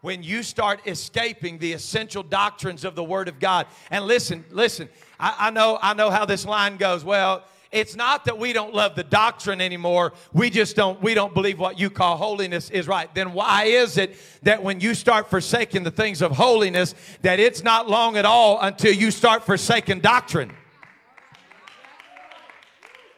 When 0.00 0.22
you 0.22 0.42
start 0.42 0.86
escaping 0.86 1.58
the 1.58 1.72
essential 1.72 2.22
doctrines 2.22 2.84
of 2.84 2.94
the 2.94 3.04
Word 3.04 3.26
of 3.28 3.40
God, 3.40 3.66
and 3.90 4.04
listen, 4.04 4.44
listen, 4.50 4.90
I, 5.18 5.34
I 5.38 5.50
know, 5.50 5.78
I 5.80 5.94
know 5.94 6.10
how 6.10 6.26
this 6.26 6.44
line 6.44 6.76
goes. 6.76 7.04
Well, 7.04 7.42
it's 7.74 7.96
not 7.96 8.24
that 8.24 8.38
we 8.38 8.52
don't 8.52 8.72
love 8.72 8.94
the 8.94 9.04
doctrine 9.04 9.60
anymore 9.60 10.12
we 10.32 10.48
just 10.48 10.76
don't 10.76 11.02
we 11.02 11.12
don't 11.12 11.34
believe 11.34 11.58
what 11.58 11.78
you 11.78 11.90
call 11.90 12.16
holiness 12.16 12.70
is 12.70 12.86
right 12.88 13.14
then 13.14 13.32
why 13.32 13.64
is 13.64 13.98
it 13.98 14.16
that 14.42 14.62
when 14.62 14.80
you 14.80 14.94
start 14.94 15.28
forsaking 15.28 15.82
the 15.82 15.90
things 15.90 16.22
of 16.22 16.32
holiness 16.32 16.94
that 17.22 17.40
it's 17.40 17.62
not 17.62 17.88
long 17.88 18.16
at 18.16 18.24
all 18.24 18.60
until 18.60 18.92
you 18.94 19.10
start 19.10 19.44
forsaking 19.44 20.00
doctrine 20.00 20.52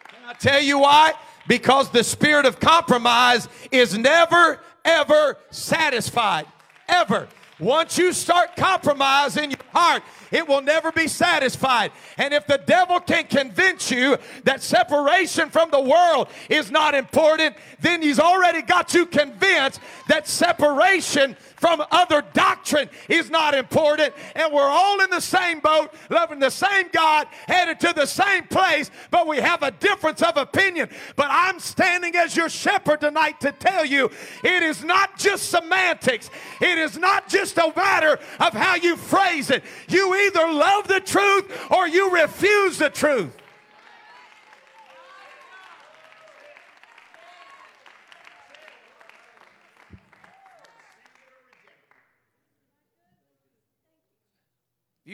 Can 0.08 0.18
I 0.26 0.32
tell 0.32 0.60
you 0.60 0.80
why? 0.80 1.12
Because 1.46 1.90
the 1.90 2.02
spirit 2.02 2.46
of 2.46 2.58
compromise 2.58 3.48
is 3.70 3.96
never, 3.96 4.60
ever 4.84 5.38
satisfied. 5.50 6.46
Ever. 6.88 7.28
Once 7.58 7.96
you 7.96 8.12
start 8.12 8.54
compromising 8.54 9.50
your 9.50 9.60
heart, 9.72 10.02
it 10.30 10.46
will 10.46 10.60
never 10.60 10.92
be 10.92 11.08
satisfied. 11.08 11.90
And 12.18 12.34
if 12.34 12.46
the 12.46 12.58
devil 12.58 13.00
can 13.00 13.24
convince 13.24 13.90
you 13.90 14.18
that 14.44 14.62
separation 14.62 15.48
from 15.48 15.70
the 15.70 15.80
world 15.80 16.28
is 16.50 16.70
not 16.70 16.94
important, 16.94 17.56
then 17.80 18.02
he's 18.02 18.20
already 18.20 18.60
got 18.60 18.92
you 18.92 19.06
convinced 19.06 19.80
that 20.08 20.28
separation 20.28 21.34
from 21.56 21.82
other 21.90 22.22
doctrine 22.32 22.88
is 23.08 23.30
not 23.30 23.54
important. 23.54 24.14
And 24.34 24.52
we're 24.52 24.62
all 24.62 25.00
in 25.00 25.10
the 25.10 25.20
same 25.20 25.60
boat, 25.60 25.92
loving 26.10 26.38
the 26.38 26.50
same 26.50 26.88
God, 26.92 27.26
headed 27.46 27.80
to 27.80 27.92
the 27.92 28.06
same 28.06 28.44
place, 28.44 28.90
but 29.10 29.26
we 29.26 29.38
have 29.38 29.62
a 29.62 29.70
difference 29.70 30.22
of 30.22 30.36
opinion. 30.36 30.88
But 31.16 31.28
I'm 31.30 31.58
standing 31.58 32.14
as 32.16 32.36
your 32.36 32.48
shepherd 32.48 33.00
tonight 33.00 33.40
to 33.40 33.52
tell 33.52 33.84
you 33.84 34.10
it 34.44 34.62
is 34.62 34.84
not 34.84 35.18
just 35.18 35.50
semantics, 35.50 36.30
it 36.60 36.78
is 36.78 36.98
not 36.98 37.28
just 37.28 37.56
a 37.58 37.72
matter 37.74 38.18
of 38.40 38.52
how 38.52 38.76
you 38.76 38.96
phrase 38.96 39.50
it. 39.50 39.64
You 39.88 40.14
either 40.26 40.52
love 40.52 40.88
the 40.88 41.00
truth 41.00 41.66
or 41.70 41.88
you 41.88 42.10
refuse 42.10 42.78
the 42.78 42.90
truth. 42.90 43.30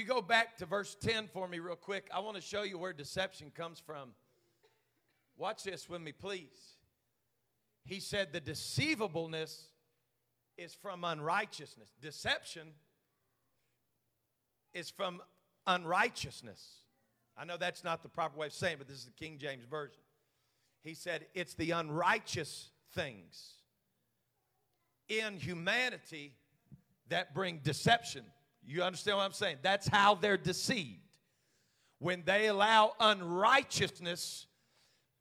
You 0.02 0.08
go 0.08 0.20
back 0.20 0.56
to 0.56 0.66
verse 0.66 0.96
10 1.00 1.28
for 1.28 1.46
me, 1.46 1.60
real 1.60 1.76
quick. 1.76 2.08
I 2.12 2.18
want 2.18 2.34
to 2.34 2.42
show 2.42 2.64
you 2.64 2.76
where 2.76 2.92
deception 2.92 3.52
comes 3.54 3.78
from. 3.78 4.08
Watch 5.36 5.62
this 5.62 5.88
with 5.88 6.00
me, 6.00 6.10
please. 6.10 6.74
he 7.84 8.00
said 8.00 8.32
the 8.32 8.40
deceivableness 8.40 9.68
is 10.58 10.74
from 10.74 11.04
unrighteousness. 11.04 11.88
Deception 12.00 12.70
is 14.74 14.90
from 14.90 15.22
unrighteousness. 15.68 16.78
I 17.38 17.44
know 17.44 17.56
that's 17.56 17.84
not 17.84 18.02
the 18.02 18.08
proper 18.08 18.40
way 18.40 18.48
of 18.48 18.52
saying 18.52 18.72
it, 18.72 18.78
but 18.78 18.88
this 18.88 18.96
is 18.96 19.04
the 19.04 19.12
King 19.12 19.38
James 19.38 19.66
Version. 19.66 20.02
He 20.82 20.94
said 20.94 21.26
it's 21.32 21.54
the 21.54 21.70
unrighteous 21.70 22.70
things 22.92 23.52
in 25.08 25.36
humanity 25.36 26.32
that 27.08 27.36
bring 27.36 27.60
deception. 27.62 28.24
You 28.66 28.82
understand 28.82 29.18
what 29.18 29.24
I'm 29.24 29.32
saying? 29.32 29.56
That's 29.62 29.88
how 29.88 30.14
they're 30.14 30.36
deceived. 30.36 30.98
When 31.98 32.22
they 32.24 32.48
allow 32.48 32.92
unrighteousness 33.00 34.46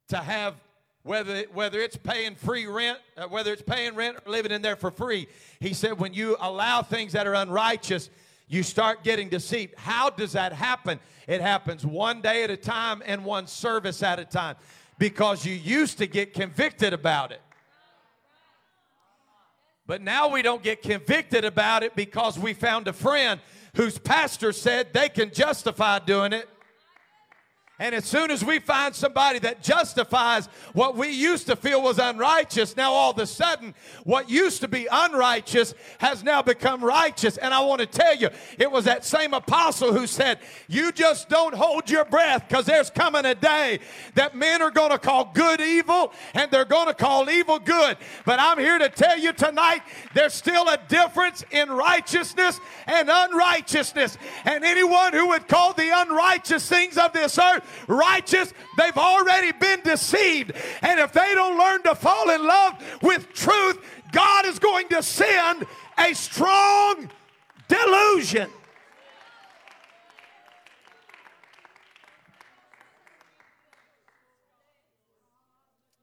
to 0.10 0.17
have 0.17 0.56
whether 1.04 1.43
whether 1.54 1.80
it's 1.80 1.97
paying 1.97 2.36
free 2.36 2.67
rent, 2.67 2.99
uh, 3.17 3.27
whether 3.27 3.51
it's 3.51 3.62
paying 3.62 3.95
rent 3.95 4.17
or 4.25 4.32
living 4.32 4.51
in 4.51 4.62
there 4.62 4.75
for 4.75 4.91
free. 4.91 5.27
He 5.60 5.73
said 5.73 5.99
when 5.99 6.13
you 6.13 6.38
allow 6.39 6.84
things 6.84 7.13
that 7.13 7.25
are 7.25 7.34
unrighteous, 7.34 8.10
you 8.47 8.63
start 8.63 9.04
getting 9.04 9.30
deceived. 9.30 9.73
How 9.77 10.10
does 10.10 10.34
that 10.34 10.54
happen? 10.54 10.99
It 11.27 11.41
happens 11.41 11.86
one 11.86 12.21
day 12.21 12.43
at 12.43 12.51
a 12.51 12.58
time 12.58 13.01
and 13.06 13.25
one 13.25 13.47
service 13.47 14.04
at 14.04 14.19
a 14.19 14.25
time 14.25 14.58
because 14.99 15.45
you 15.45 15.54
used 15.54 15.97
to 15.97 16.08
get 16.08 16.34
convicted 16.34 16.93
about 16.93 17.32
it. 17.32 17.41
But 19.88 20.02
now 20.02 20.30
we 20.30 20.41
don't 20.41 20.63
get 20.63 20.82
convicted 20.82 21.44
about 21.44 21.84
it 21.84 21.96
because 21.96 22.38
we 22.38 22.54
found 22.54 22.88
a 22.88 22.94
friend 22.94 23.41
whose 23.76 23.98
pastor 23.98 24.52
said 24.52 24.94
they 24.94 25.10
can 25.10 25.32
justify 25.32 26.00
doing 26.00 26.34
it 26.34 26.48
and 27.82 27.96
as 27.96 28.06
soon 28.06 28.30
as 28.30 28.46
we 28.46 28.60
find 28.60 28.94
somebody 28.94 29.39
that 29.39 29.63
justifies 29.63 30.46
what 30.74 30.96
we 30.96 31.10
used 31.10 31.48
to 31.48 31.56
feel 31.56 31.82
was 31.82 31.98
unrighteous, 31.98 32.78
now 32.78 32.91
all 32.91 33.10
of 33.10 33.17
a 33.17 33.26
sudden, 33.26 33.74
what 34.04 34.30
used 34.30 34.62
to 34.62 34.67
be 34.67 34.88
unrighteous 34.91 35.74
has 35.98 36.24
now 36.24 36.44
become 36.44 36.86
righteous. 36.86 37.38
And 37.38 37.56
I 37.56 37.62
want 37.62 37.82
to 37.82 37.88
tell 37.88 38.15
you, 38.15 38.30
it 38.60 38.72
was 38.72 38.86
that 38.86 39.04
same 39.04 39.34
apostle 39.34 39.94
who 39.94 40.06
said, 40.06 40.38
You 40.67 40.91
just 40.91 41.28
don't 41.28 41.56
hold 41.56 41.89
your 41.89 42.06
breath 42.06 42.48
because 42.48 42.67
there's 42.67 42.91
coming 42.91 43.26
a 43.26 43.34
day 43.34 43.80
that 44.13 44.36
men 44.36 44.62
are 44.62 44.70
going 44.70 44.91
to 44.91 45.00
call 45.00 45.32
good 45.34 45.60
evil 45.60 46.13
and 46.36 46.52
they're 46.52 46.65
going 46.65 46.88
to 46.88 46.94
call 46.94 47.32
evil 47.32 47.58
good. 47.58 47.98
But 48.28 48.39
I'm 48.39 48.60
here 48.60 48.78
to 48.78 48.89
tell 48.89 49.17
you 49.17 49.34
tonight, 49.34 49.82
there's 50.13 50.36
still 50.36 50.70
a 50.70 50.78
difference 50.88 51.44
in 51.50 51.72
righteousness 51.72 52.60
and 52.86 53.10
unrighteousness. 53.12 54.20
And 54.46 54.63
anyone 54.63 55.13
who 55.13 55.30
would 55.30 55.48
call 55.48 55.74
the 55.74 55.89
unrighteous 55.91 56.70
things 56.70 57.00
of 57.00 57.12
this 57.13 57.39
earth 57.39 57.70
righteous, 57.88 58.53
they've 58.77 58.97
already 58.97 59.51
been 59.53 59.81
deceived. 59.81 60.53
And 60.81 60.99
if 60.99 61.12
they 61.13 61.34
don't 61.34 61.57
learn 61.57 61.84
to 61.84 61.95
fall 61.95 62.29
in 62.29 62.45
love 62.45 62.99
with 63.01 63.31
truth, 63.34 63.79
God 64.12 64.45
is 64.45 64.60
going 64.60 64.88
to 64.89 65.01
send 65.01 65.65
a 65.97 66.13
strong 66.13 67.10
delusion. 67.67 68.49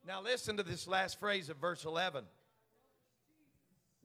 Now, 0.07 0.23
listen 0.23 0.57
to 0.57 0.63
this 0.63 0.89
last 0.89 1.21
phrase 1.21 1.51
of 1.51 1.59
verse 1.59 1.85
11. 1.85 2.25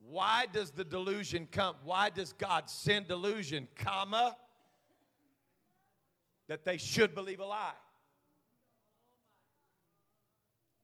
Why 0.06 0.44
does 0.52 0.70
the 0.70 0.84
delusion 0.84 1.48
come? 1.50 1.76
Why 1.82 2.10
does 2.10 2.34
God 2.34 2.68
send 2.68 3.08
delusion, 3.08 3.68
comma, 3.74 4.36
that 6.48 6.64
they 6.64 6.76
should 6.76 7.14
believe 7.14 7.40
a 7.40 7.44
lie. 7.44 7.72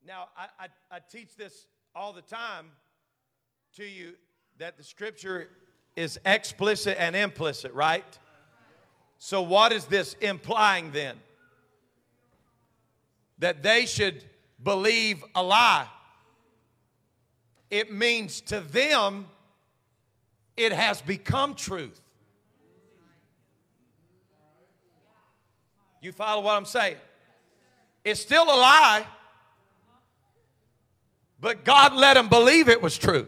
Now, 0.06 0.28
I, 0.36 0.46
I, 0.58 0.96
I, 0.96 0.98
teach 1.10 1.36
this 1.36 1.66
all 1.94 2.12
the 2.12 2.22
time 2.22 2.66
to 3.76 3.84
you 3.84 4.14
that 4.58 4.78
the 4.78 4.82
scripture 4.82 5.48
is 5.94 6.18
explicit 6.24 6.96
and 6.98 7.14
implicit, 7.14 7.72
right? 7.74 8.18
So, 9.18 9.42
what 9.42 9.72
is 9.72 9.84
this 9.84 10.14
implying 10.22 10.92
then? 10.92 11.16
That 13.38 13.62
they 13.62 13.84
should 13.84 14.24
believe 14.62 15.22
a 15.34 15.42
lie. 15.42 15.86
It 17.70 17.92
means 17.92 18.40
to 18.42 18.60
them, 18.60 19.26
it 20.56 20.72
has 20.72 21.02
become 21.02 21.54
truth. 21.54 22.00
You 26.00 26.12
follow 26.12 26.42
what 26.42 26.56
I'm 26.56 26.64
saying? 26.64 26.96
It's 28.04 28.20
still 28.20 28.44
a 28.44 28.56
lie, 28.56 29.06
but 31.40 31.64
God 31.64 31.94
let 31.94 32.14
them 32.14 32.28
believe 32.28 32.68
it 32.68 32.80
was 32.80 32.96
true. 32.96 33.26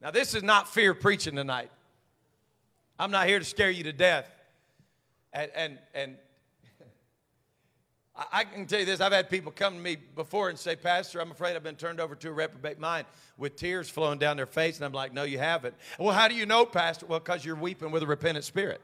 Now, 0.00 0.12
this 0.12 0.34
is 0.34 0.44
not 0.44 0.72
fear 0.72 0.94
preaching 0.94 1.34
tonight. 1.34 1.70
I'm 2.98 3.10
not 3.10 3.26
here 3.26 3.40
to 3.40 3.44
scare 3.44 3.70
you 3.70 3.84
to 3.84 3.92
death. 3.92 4.30
And, 5.32 5.50
and, 5.54 5.78
and 5.94 6.16
I 8.32 8.44
can 8.44 8.66
tell 8.66 8.78
you 8.78 8.86
this 8.86 9.00
I've 9.00 9.12
had 9.12 9.28
people 9.28 9.50
come 9.50 9.74
to 9.74 9.80
me 9.80 9.96
before 10.14 10.48
and 10.48 10.56
say, 10.56 10.76
Pastor, 10.76 11.20
I'm 11.20 11.32
afraid 11.32 11.56
I've 11.56 11.64
been 11.64 11.74
turned 11.74 12.00
over 12.00 12.14
to 12.14 12.28
a 12.28 12.32
reprobate 12.32 12.78
mind 12.78 13.06
with 13.36 13.56
tears 13.56 13.88
flowing 13.88 14.20
down 14.20 14.36
their 14.36 14.46
face. 14.46 14.76
And 14.76 14.84
I'm 14.84 14.92
like, 14.92 15.12
No, 15.12 15.24
you 15.24 15.38
haven't. 15.38 15.74
Well, 15.98 16.14
how 16.14 16.28
do 16.28 16.34
you 16.34 16.46
know, 16.46 16.64
Pastor? 16.64 17.06
Well, 17.06 17.18
because 17.18 17.44
you're 17.44 17.56
weeping 17.56 17.90
with 17.90 18.04
a 18.04 18.06
repentant 18.06 18.44
spirit. 18.44 18.80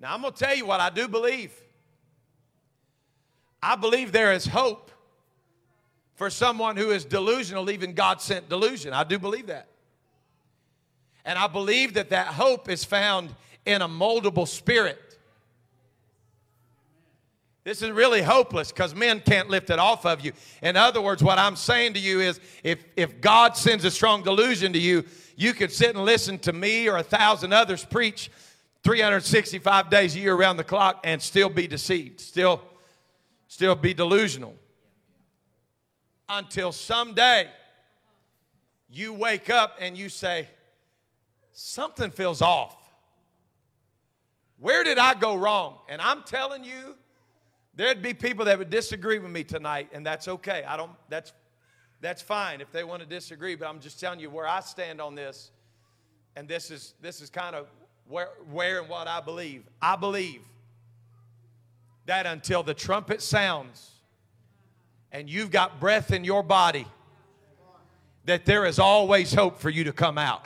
Now, 0.00 0.14
I'm 0.14 0.20
going 0.20 0.32
to 0.32 0.38
tell 0.38 0.54
you 0.54 0.66
what 0.66 0.80
I 0.80 0.90
do 0.90 1.08
believe. 1.08 1.52
I 3.62 3.76
believe 3.76 4.12
there 4.12 4.32
is 4.32 4.46
hope 4.46 4.90
for 6.14 6.30
someone 6.30 6.76
who 6.76 6.90
is 6.90 7.04
delusional, 7.04 7.70
even 7.70 7.94
God 7.94 8.20
sent 8.20 8.48
delusion. 8.48 8.92
I 8.92 9.04
do 9.04 9.18
believe 9.18 9.46
that. 9.46 9.68
And 11.24 11.38
I 11.38 11.46
believe 11.46 11.94
that 11.94 12.10
that 12.10 12.28
hope 12.28 12.68
is 12.68 12.84
found 12.84 13.34
in 13.66 13.82
a 13.82 13.88
moldable 13.88 14.48
spirit. 14.48 14.98
This 17.64 17.82
is 17.82 17.90
really 17.90 18.22
hopeless 18.22 18.72
because 18.72 18.94
men 18.94 19.20
can't 19.20 19.50
lift 19.50 19.68
it 19.68 19.78
off 19.78 20.06
of 20.06 20.24
you. 20.24 20.32
In 20.62 20.74
other 20.74 21.02
words, 21.02 21.22
what 21.22 21.38
I'm 21.38 21.54
saying 21.54 21.94
to 21.94 22.00
you 22.00 22.20
is 22.20 22.40
if, 22.64 22.82
if 22.96 23.20
God 23.20 23.56
sends 23.56 23.84
a 23.84 23.90
strong 23.90 24.22
delusion 24.22 24.72
to 24.72 24.78
you, 24.78 25.04
you 25.36 25.52
could 25.52 25.70
sit 25.70 25.94
and 25.94 26.04
listen 26.04 26.38
to 26.40 26.52
me 26.52 26.88
or 26.88 26.96
a 26.96 27.02
thousand 27.02 27.52
others 27.52 27.84
preach 27.84 28.30
365 28.88 29.90
days 29.90 30.16
a 30.16 30.18
year 30.18 30.34
around 30.34 30.56
the 30.56 30.64
clock 30.64 31.00
and 31.04 31.20
still 31.20 31.50
be 31.50 31.66
deceived, 31.66 32.18
still, 32.18 32.62
still 33.46 33.74
be 33.74 33.92
delusional. 33.92 34.54
Until 36.26 36.72
someday 36.72 37.50
you 38.88 39.12
wake 39.12 39.50
up 39.50 39.76
and 39.78 39.94
you 39.94 40.08
say, 40.08 40.48
Something 41.52 42.10
feels 42.10 42.40
off. 42.40 42.76
Where 44.58 44.82
did 44.84 44.96
I 44.96 45.12
go 45.12 45.36
wrong? 45.36 45.80
And 45.90 46.00
I'm 46.00 46.22
telling 46.22 46.64
you, 46.64 46.96
there'd 47.74 48.00
be 48.00 48.14
people 48.14 48.46
that 48.46 48.58
would 48.58 48.70
disagree 48.70 49.18
with 49.18 49.30
me 49.30 49.44
tonight, 49.44 49.90
and 49.92 50.06
that's 50.06 50.28
okay. 50.28 50.64
I 50.66 50.78
don't, 50.78 50.92
that's, 51.10 51.34
that's 52.00 52.22
fine 52.22 52.62
if 52.62 52.72
they 52.72 52.84
want 52.84 53.02
to 53.02 53.08
disagree, 53.08 53.54
but 53.54 53.68
I'm 53.68 53.80
just 53.80 54.00
telling 54.00 54.18
you 54.18 54.30
where 54.30 54.46
I 54.46 54.60
stand 54.60 54.98
on 54.98 55.14
this. 55.14 55.50
And 56.36 56.48
this 56.48 56.70
is, 56.70 56.94
this 57.02 57.20
is 57.20 57.28
kind 57.28 57.54
of 57.54 57.66
where, 58.08 58.28
where 58.50 58.80
and 58.80 58.88
what 58.88 59.06
I 59.06 59.20
believe. 59.20 59.64
I 59.80 59.96
believe 59.96 60.40
that 62.06 62.26
until 62.26 62.62
the 62.62 62.74
trumpet 62.74 63.20
sounds 63.20 63.90
and 65.12 65.28
you've 65.28 65.50
got 65.50 65.78
breath 65.78 66.12
in 66.12 66.24
your 66.24 66.42
body, 66.42 66.86
that 68.24 68.44
there 68.44 68.66
is 68.66 68.78
always 68.78 69.32
hope 69.32 69.58
for 69.58 69.70
you 69.70 69.84
to 69.84 69.92
come 69.92 70.18
out. 70.18 70.44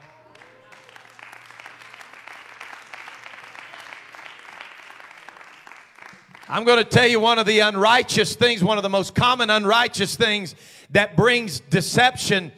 I'm 6.49 6.65
going 6.65 6.79
to 6.79 6.85
tell 6.85 7.07
you 7.07 7.19
one 7.19 7.39
of 7.39 7.47
the 7.47 7.61
unrighteous 7.61 8.37
things, 8.37 8.63
one 8.63 8.77
of 8.77 8.83
the 8.83 8.91
most 8.91 9.15
common 9.15 9.49
unrighteous 9.49 10.17
things 10.17 10.55
that 10.91 11.17
brings 11.17 11.61
deception 11.61 12.53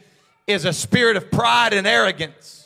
is 0.47 0.65
a 0.65 0.73
spirit 0.73 1.15
of 1.15 1.31
pride 1.31 1.73
and 1.73 1.87
arrogance. 1.87 2.64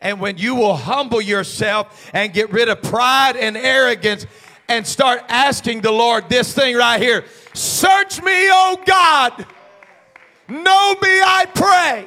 And 0.00 0.20
when 0.20 0.38
you 0.38 0.54
will 0.54 0.76
humble 0.76 1.20
yourself 1.20 2.10
and 2.12 2.32
get 2.32 2.50
rid 2.52 2.68
of 2.68 2.82
pride 2.82 3.36
and 3.36 3.56
arrogance 3.56 4.26
and 4.68 4.86
start 4.86 5.22
asking 5.28 5.80
the 5.80 5.90
Lord 5.90 6.28
this 6.28 6.52
thing 6.52 6.76
right 6.76 7.00
here 7.00 7.24
Search 7.54 8.22
me, 8.22 8.32
oh 8.32 8.80
God. 8.86 9.46
Know 10.48 10.94
me, 11.02 11.20
I 11.20 11.46
pray. 11.54 12.06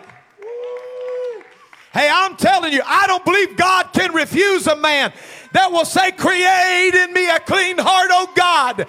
Hey, 1.93 2.09
I'm 2.11 2.37
telling 2.37 2.71
you, 2.71 2.81
I 2.85 3.05
don't 3.05 3.25
believe 3.25 3.57
God 3.57 3.91
can 3.91 4.13
refuse 4.13 4.65
a 4.67 4.75
man 4.77 5.11
that 5.51 5.71
will 5.71 5.83
say, 5.83 6.11
Create 6.11 6.95
in 6.95 7.13
me 7.13 7.29
a 7.29 7.39
clean 7.39 7.77
heart, 7.77 8.09
oh 8.11 8.31
God, 8.33 8.87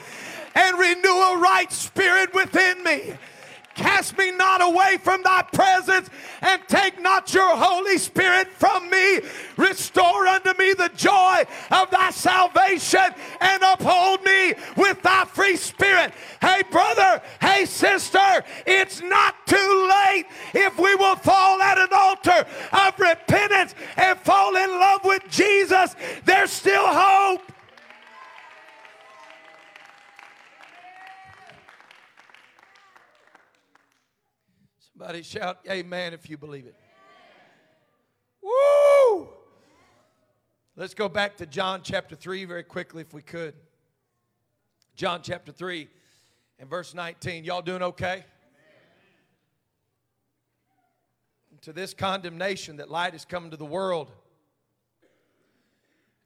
and 0.55 0.79
renew 0.79 1.11
a 1.11 1.39
right 1.39 1.71
spirit 1.73 2.33
within 2.33 2.85
me. 2.85 3.15
Cast 3.75 4.19
me 4.19 4.31
not 4.33 4.63
away 4.63 4.99
from 5.03 5.23
thy 5.23 5.43
presence 5.53 6.11
and 6.41 6.61
take 6.69 7.01
not 7.01 7.33
your 7.33 7.57
Holy 7.57 7.99
Spirit 7.99 8.49
from 8.49 8.91
me. 8.91 9.21
Restore 9.57 10.27
unto 10.27 10.57
me 10.59 10.75
the 10.75 10.91
joy 10.95 11.45
of 11.71 11.91
thy 11.91 12.11
salvation 12.11 13.15
and 13.41 13.63
uphold 13.63 14.23
me 14.25 14.55
with 14.77 15.01
thy 15.03 15.25
free 15.25 15.57
spirit. 15.57 16.13
Hey, 16.41 16.63
brother, 16.71 17.23
hey, 17.41 17.65
sister, 17.65 18.45
it's 18.67 19.01
not 19.01 19.35
too 19.47 19.91
late 19.91 20.27
if 20.55 20.79
we 20.79 20.95
will 20.95 21.17
fall 21.17 21.61
at 21.63 21.79
an 21.79 21.89
altar 21.93 22.47
of 22.73 22.99
repentance 22.99 23.75
and 23.97 24.19
fall 24.21 24.57
in 24.57 24.71
love 24.71 25.01
with 25.05 25.23
Jesus. 25.31 25.95
There's 26.25 26.51
still 26.51 26.87
hope. 26.87 27.52
Somebody 35.03 35.25
shout, 35.25 35.59
Amen, 35.69 36.15
if 36.15 36.31
you 36.31 36.39
believe 36.39 36.65
it. 36.65 36.77
Woo! 38.41 39.27
Let's 40.77 40.95
go 40.95 41.09
back 41.09 41.39
to 41.39 41.47
John 41.47 41.81
chapter 41.83 42.15
3 42.15 42.45
very 42.45 42.63
quickly, 42.63 43.03
if 43.03 43.13
we 43.13 43.21
could. 43.21 43.55
John 44.95 45.19
chapter 45.25 45.51
3 45.51 45.89
and 46.61 46.71
verse 46.71 46.95
19. 46.95 47.43
Y'all 47.43 47.63
doing 47.63 47.83
okay? 47.83 48.25
To 51.63 51.73
this 51.73 51.95
condemnation 51.95 52.77
that 52.77 52.89
light 52.89 53.15
has 53.15 53.25
come 53.25 53.51
to 53.51 53.57
the 53.57 53.65
world, 53.67 54.09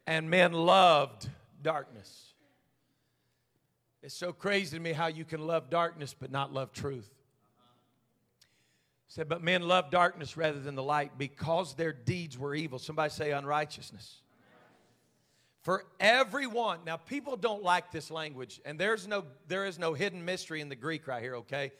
and 0.07 0.29
men 0.29 0.53
loved 0.53 1.31
darkness. 1.63 2.35
It's 4.03 4.15
so 4.15 4.35
crazy 4.35 4.77
to 4.77 4.83
me 4.83 4.93
how 4.93 5.07
you 5.07 5.25
can 5.25 5.47
love 5.47 5.71
darkness 5.71 6.15
but 6.19 6.31
not 6.31 6.53
love 6.53 6.73
truth. 6.73 7.16
Said, 9.09 9.29
but 9.29 9.43
men 9.43 9.63
love 9.63 9.91
darkness 9.91 10.37
rather 10.37 10.61
than 10.61 10.75
the 10.75 10.83
light 10.83 11.17
because 11.17 11.75
their 11.75 11.93
deeds 11.93 12.37
were 12.37 12.55
evil. 12.55 12.79
Somebody 12.79 13.11
say 13.11 13.31
unrighteousness. 13.31 14.21
For 15.63 15.85
everyone, 15.99 16.81
now 16.87 16.97
people 16.97 17.37
don't 17.37 17.63
like 17.63 17.91
this 17.91 18.11
language, 18.11 18.61
and 18.65 18.79
there's 18.79 19.09
no 19.09 19.25
there 19.49 19.65
is 19.67 19.81
no 19.81 19.95
hidden 19.95 20.25
mystery 20.25 20.61
in 20.61 20.69
the 20.69 20.77
Greek 20.77 21.09
right 21.09 21.21
here, 21.21 21.37
okay? 21.39 21.73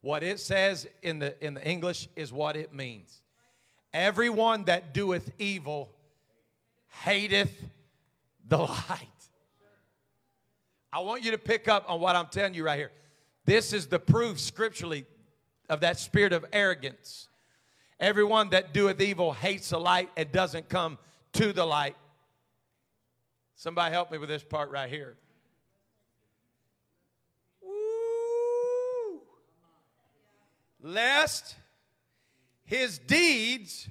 What 0.00 0.22
it 0.22 0.40
says 0.40 0.86
in 1.02 1.18
the 1.18 1.34
in 1.44 1.52
the 1.52 1.62
English 1.62 2.08
is 2.16 2.32
what 2.32 2.56
it 2.56 2.72
means. 2.72 3.20
Everyone 3.92 4.64
that 4.64 4.94
doeth 4.94 5.30
evil 5.38 5.90
hateth 7.04 7.52
the 8.46 8.58
light. 8.58 9.08
I 10.90 11.00
want 11.00 11.22
you 11.22 11.32
to 11.32 11.38
pick 11.38 11.68
up 11.68 11.84
on 11.86 12.00
what 12.00 12.16
I'm 12.16 12.28
telling 12.28 12.54
you 12.54 12.64
right 12.64 12.78
here. 12.78 12.92
This 13.44 13.74
is 13.74 13.88
the 13.88 13.98
proof 13.98 14.40
scripturally 14.40 15.04
of 15.68 15.80
that 15.80 15.98
spirit 15.98 16.32
of 16.32 16.44
arrogance. 16.52 17.28
Everyone 18.00 18.50
that 18.50 18.72
doeth 18.72 19.00
evil 19.00 19.32
hates 19.32 19.70
the 19.70 19.78
light 19.78 20.10
and 20.16 20.30
doesn't 20.30 20.68
come 20.68 20.98
to 21.34 21.52
the 21.52 21.64
light. 21.64 21.96
Somebody 23.56 23.92
help 23.92 24.12
me 24.12 24.18
with 24.18 24.28
this 24.28 24.44
part 24.44 24.70
right 24.70 24.88
here. 24.88 25.16
Lest 30.80 31.56
his 32.64 32.98
deeds 32.98 33.88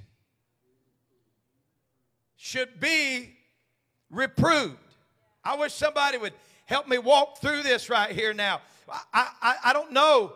should 2.36 2.80
be 2.80 3.36
reproved. 4.10 4.78
I 5.44 5.56
wish 5.56 5.74
somebody 5.74 6.16
would 6.16 6.32
help 6.64 6.88
me 6.88 6.96
walk 6.96 7.38
through 7.40 7.62
this 7.62 7.90
right 7.90 8.10
here 8.10 8.32
now. 8.32 8.62
I, 9.12 9.28
I, 9.42 9.54
I 9.66 9.72
don't 9.74 9.92
know 9.92 10.32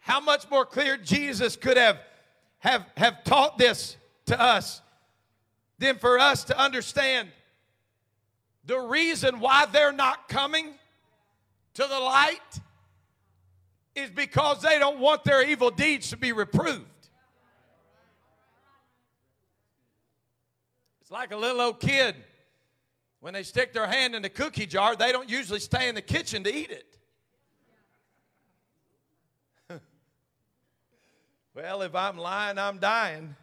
how 0.00 0.20
much 0.20 0.50
more 0.50 0.66
clear 0.66 0.96
Jesus 0.96 1.56
could 1.56 1.76
have, 1.76 1.98
have, 2.58 2.84
have 2.96 3.22
taught 3.24 3.58
this 3.58 3.96
to 4.26 4.40
us 4.40 4.82
than 5.78 5.96
for 5.96 6.18
us 6.18 6.44
to 6.44 6.58
understand 6.58 7.28
the 8.64 8.78
reason 8.78 9.40
why 9.40 9.66
they're 9.66 9.92
not 9.92 10.28
coming 10.28 10.74
to 11.74 11.82
the 11.82 11.98
light 11.98 12.60
is 13.94 14.10
because 14.10 14.62
they 14.62 14.78
don't 14.78 14.98
want 14.98 15.24
their 15.24 15.46
evil 15.46 15.70
deeds 15.70 16.10
to 16.10 16.16
be 16.16 16.32
reproved. 16.32 16.86
It's 21.00 21.10
like 21.10 21.32
a 21.32 21.36
little 21.36 21.60
old 21.60 21.80
kid. 21.80 22.14
When 23.20 23.34
they 23.34 23.42
stick 23.42 23.72
their 23.72 23.86
hand 23.86 24.14
in 24.14 24.22
the 24.22 24.28
cookie 24.28 24.66
jar, 24.66 24.96
they 24.96 25.12
don't 25.12 25.28
usually 25.28 25.60
stay 25.60 25.88
in 25.88 25.94
the 25.94 26.02
kitchen 26.02 26.44
to 26.44 26.54
eat 26.54 26.70
it. 26.70 26.99
Well, 31.54 31.82
if 31.82 31.94
I'm 31.94 32.16
lying, 32.16 32.58
I'm 32.58 32.78
dying. 32.78 33.34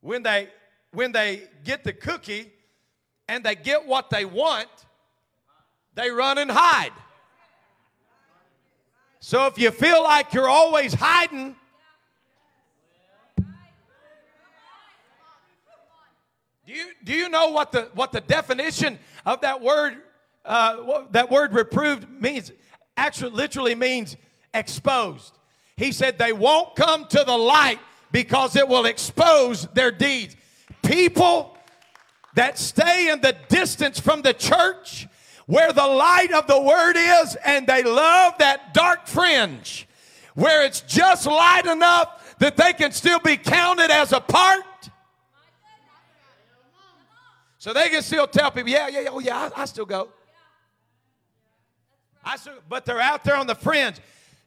When 0.00 0.22
they 0.22 0.48
when 0.92 1.12
they 1.12 1.42
get 1.64 1.84
the 1.84 1.92
cookie 1.92 2.50
and 3.28 3.44
they 3.44 3.54
get 3.54 3.86
what 3.86 4.08
they 4.10 4.24
want, 4.24 4.68
they 5.94 6.10
run 6.10 6.38
and 6.38 6.50
hide. 6.50 6.92
So 9.20 9.46
if 9.46 9.58
you 9.58 9.70
feel 9.70 10.02
like 10.02 10.32
you're 10.32 10.48
always 10.48 10.94
hiding, 10.94 11.54
do 13.36 13.44
you, 16.72 16.86
do 17.04 17.12
you 17.12 17.28
know 17.28 17.50
what 17.50 17.72
the, 17.72 17.90
what 17.94 18.12
the 18.12 18.20
definition 18.20 18.98
of 19.26 19.42
that 19.42 19.60
word, 19.60 19.98
uh, 20.44 21.02
that 21.10 21.30
word 21.30 21.52
reproved 21.52 22.08
means? 22.08 22.52
Actually, 22.96 23.32
literally 23.32 23.74
means 23.74 24.16
exposed. 24.54 25.37
He 25.78 25.92
said 25.92 26.18
they 26.18 26.32
won't 26.32 26.74
come 26.74 27.06
to 27.06 27.22
the 27.24 27.36
light 27.36 27.78
because 28.10 28.56
it 28.56 28.66
will 28.66 28.84
expose 28.84 29.68
their 29.74 29.92
deeds. 29.92 30.34
People 30.82 31.56
that 32.34 32.58
stay 32.58 33.10
in 33.10 33.20
the 33.20 33.36
distance 33.48 34.00
from 34.00 34.22
the 34.22 34.34
church 34.34 35.06
where 35.46 35.72
the 35.72 35.86
light 35.86 36.32
of 36.32 36.48
the 36.48 36.60
word 36.60 36.96
is 36.96 37.36
and 37.46 37.64
they 37.68 37.84
love 37.84 38.34
that 38.40 38.74
dark 38.74 39.06
fringe 39.06 39.86
where 40.34 40.64
it's 40.66 40.80
just 40.80 41.26
light 41.26 41.66
enough 41.66 42.36
that 42.40 42.56
they 42.56 42.72
can 42.72 42.90
still 42.90 43.20
be 43.20 43.36
counted 43.36 43.92
as 43.92 44.12
a 44.12 44.20
part. 44.20 44.64
So 47.58 47.72
they 47.72 47.88
can 47.88 48.02
still 48.02 48.26
tell 48.26 48.50
people, 48.50 48.68
yeah, 48.68 48.88
yeah, 48.88 49.00
yeah, 49.02 49.10
oh 49.12 49.20
yeah, 49.20 49.50
I, 49.56 49.62
I 49.62 49.64
still 49.66 49.86
go. 49.86 50.08
I 52.24 52.36
still, 52.36 52.54
but 52.68 52.84
they're 52.84 53.00
out 53.00 53.22
there 53.22 53.36
on 53.36 53.46
the 53.46 53.54
fringe. 53.54 54.00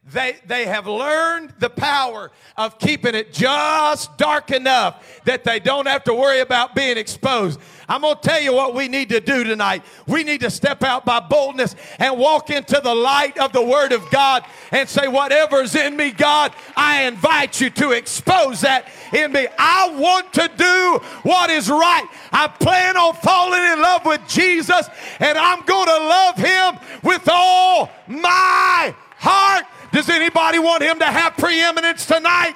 They, 0.08 0.38
they 0.48 0.66
have 0.66 0.88
learned 0.88 1.54
the 1.60 1.70
power 1.70 2.32
of 2.58 2.80
keeping 2.80 3.14
it 3.14 3.32
just 3.32 4.18
dark 4.18 4.50
enough 4.50 5.22
that 5.26 5.44
they 5.44 5.60
don't 5.60 5.88
have 5.88 6.04
to 6.06 6.14
worry 6.16 6.40
about 6.40 6.74
being 6.74 6.98
exposed. 6.98 7.60
I'm 7.88 8.02
going 8.02 8.16
to 8.16 8.22
tell 8.22 8.42
you 8.42 8.52
what 8.52 8.74
we 8.74 8.88
need 8.88 9.10
to 9.10 9.20
do 9.20 9.44
tonight. 9.44 9.84
We 10.08 10.24
need 10.24 10.42
to 10.42 10.50
step 10.50 10.82
out 10.82 11.06
by 11.06 11.20
boldness 11.20 11.76
and 12.00 12.18
walk 12.18 12.50
into 12.50 12.82
the 12.84 12.96
light 12.96 13.38
of 13.38 13.54
the 13.54 13.62
Word 13.62 13.92
of 13.92 14.10
God 14.10 14.44
and 14.72 14.90
say, 14.90 15.08
Whatever's 15.08 15.76
in 15.76 15.96
me, 15.96 16.10
God, 16.10 16.52
I 16.76 17.04
invite 17.04 17.62
you 17.62 17.70
to 17.70 17.92
expose 17.92 18.62
that 18.62 18.88
in 19.14 19.32
me. 19.32 19.48
I 19.60 19.96
want 19.96 20.34
to 20.34 20.50
do 20.58 21.00
what 21.22 21.52
is 21.52 21.70
right. 21.70 22.08
I 22.32 22.48
plan 22.48 22.98
on 22.98 23.14
falling 23.18 23.62
in 23.62 23.80
love 23.80 24.04
with 24.04 24.28
Jesus, 24.28 24.90
and 25.20 25.38
I'm 25.38 25.64
going 25.66 25.88
to 25.88 25.98
love 25.98 26.38
Him 26.38 26.80
with 27.04 27.30
all 27.32 27.92
my 28.08 28.96
heart 29.18 29.66
does 29.92 30.10
anybody 30.10 30.60
want 30.60 30.84
him 30.84 31.00
to 31.00 31.06
have 31.06 31.36
preeminence 31.38 32.06
tonight? 32.06 32.56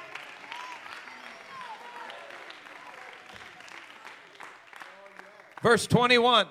Verse 5.62 5.86
21 5.86 6.46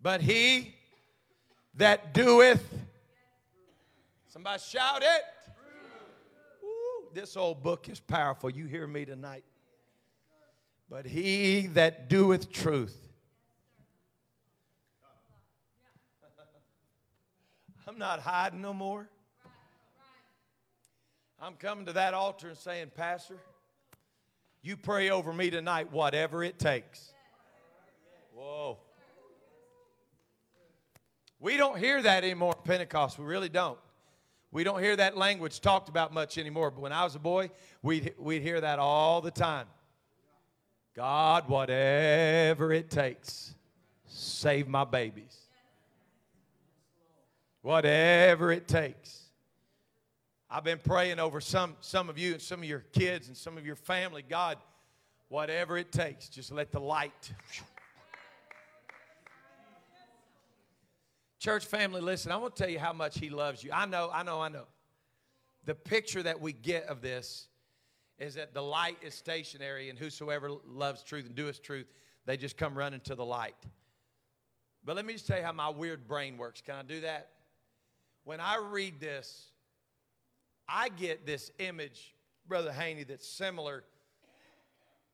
But 0.00 0.20
he 0.20 0.74
that 1.74 2.12
doeth, 2.12 2.62
somebody 4.26 4.60
shout 4.60 5.02
it. 5.02 5.22
Ooh, 6.64 7.08
this 7.14 7.36
old 7.36 7.62
book 7.62 7.88
is 7.88 8.00
powerful. 8.00 8.50
You 8.50 8.66
hear 8.66 8.86
me 8.86 9.04
tonight. 9.04 9.44
But 10.90 11.06
he 11.06 11.68
that 11.68 12.08
doeth 12.10 12.52
truth. 12.52 12.96
I'm 17.86 17.98
not 17.98 18.20
hiding 18.20 18.60
no 18.60 18.74
more. 18.74 19.08
I'm 21.44 21.54
coming 21.54 21.86
to 21.86 21.92
that 21.94 22.14
altar 22.14 22.50
and 22.50 22.56
saying, 22.56 22.92
Pastor, 22.94 23.36
you 24.62 24.76
pray 24.76 25.10
over 25.10 25.32
me 25.32 25.50
tonight, 25.50 25.90
whatever 25.90 26.44
it 26.44 26.56
takes. 26.56 27.12
Whoa. 28.32 28.78
We 31.40 31.56
don't 31.56 31.76
hear 31.76 32.00
that 32.00 32.22
anymore 32.22 32.54
at 32.56 32.64
Pentecost. 32.64 33.18
We 33.18 33.24
really 33.24 33.48
don't. 33.48 33.78
We 34.52 34.62
don't 34.62 34.80
hear 34.80 34.94
that 34.94 35.16
language 35.16 35.60
talked 35.60 35.88
about 35.88 36.14
much 36.14 36.38
anymore. 36.38 36.70
But 36.70 36.80
when 36.80 36.92
I 36.92 37.02
was 37.02 37.16
a 37.16 37.18
boy, 37.18 37.50
we'd, 37.82 38.14
we'd 38.18 38.42
hear 38.42 38.60
that 38.60 38.78
all 38.78 39.20
the 39.20 39.32
time. 39.32 39.66
God, 40.94 41.48
whatever 41.48 42.72
it 42.72 42.88
takes, 42.88 43.56
save 44.06 44.68
my 44.68 44.84
babies. 44.84 45.36
Whatever 47.62 48.52
it 48.52 48.68
takes. 48.68 49.21
I've 50.54 50.64
been 50.64 50.80
praying 50.84 51.18
over 51.18 51.40
some, 51.40 51.76
some 51.80 52.10
of 52.10 52.18
you 52.18 52.32
and 52.32 52.42
some 52.42 52.58
of 52.58 52.66
your 52.66 52.80
kids 52.92 53.28
and 53.28 53.34
some 53.34 53.56
of 53.56 53.64
your 53.64 53.74
family. 53.74 54.22
God, 54.22 54.58
whatever 55.28 55.78
it 55.78 55.90
takes, 55.90 56.28
just 56.28 56.52
let 56.52 56.72
the 56.72 56.78
light. 56.78 57.32
Church 61.38 61.64
family, 61.64 62.02
listen, 62.02 62.30
I 62.30 62.36
want 62.36 62.54
to 62.54 62.62
tell 62.62 62.70
you 62.70 62.78
how 62.78 62.92
much 62.92 63.18
He 63.18 63.30
loves 63.30 63.64
you. 63.64 63.70
I 63.72 63.86
know, 63.86 64.10
I 64.12 64.22
know, 64.24 64.42
I 64.42 64.50
know. 64.50 64.66
The 65.64 65.74
picture 65.74 66.22
that 66.22 66.38
we 66.38 66.52
get 66.52 66.84
of 66.84 67.00
this 67.00 67.48
is 68.18 68.34
that 68.34 68.52
the 68.52 68.62
light 68.62 68.98
is 69.00 69.14
stationary, 69.14 69.88
and 69.88 69.98
whosoever 69.98 70.50
loves 70.66 71.02
truth 71.02 71.24
and 71.24 71.34
doeth 71.34 71.62
truth, 71.62 71.86
they 72.26 72.36
just 72.36 72.58
come 72.58 72.74
running 72.74 73.00
to 73.00 73.14
the 73.14 73.24
light. 73.24 73.56
But 74.84 74.96
let 74.96 75.06
me 75.06 75.14
just 75.14 75.26
tell 75.26 75.38
you 75.38 75.44
how 75.44 75.52
my 75.52 75.70
weird 75.70 76.06
brain 76.06 76.36
works. 76.36 76.60
Can 76.60 76.74
I 76.74 76.82
do 76.82 77.00
that? 77.00 77.30
When 78.24 78.38
I 78.38 78.58
read 78.58 79.00
this, 79.00 79.51
I 80.72 80.88
get 80.88 81.26
this 81.26 81.50
image, 81.58 82.14
Brother 82.48 82.72
Haney, 82.72 83.04
that's 83.04 83.28
similar 83.28 83.84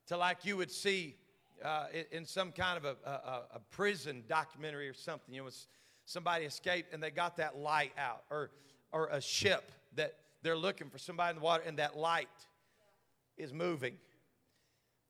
to 0.06 0.16
like 0.16 0.44
you 0.44 0.56
would 0.56 0.70
see 0.70 1.16
uh, 1.64 1.86
in, 2.12 2.24
some 2.24 2.52
kind 2.52 2.78
of 2.78 2.84
a, 2.84 2.96
a, 3.04 3.42
a, 3.56 3.60
prison 3.72 4.22
documentary 4.28 4.88
or 4.88 4.94
something. 4.94 5.34
You 5.34 5.42
know, 5.42 5.50
somebody 6.04 6.44
escaped 6.44 6.94
and 6.94 7.02
they 7.02 7.10
got 7.10 7.36
that 7.38 7.58
light 7.58 7.90
out, 7.98 8.22
or 8.30 8.50
or 8.92 9.08
a 9.08 9.20
ship 9.20 9.72
that 9.96 10.14
they're 10.42 10.56
looking 10.56 10.88
for 10.88 10.98
somebody 10.98 11.30
in 11.30 11.36
the 11.36 11.42
water, 11.42 11.64
and 11.66 11.78
that 11.78 11.96
light 11.96 12.28
is 13.36 13.52
moving. 13.52 13.94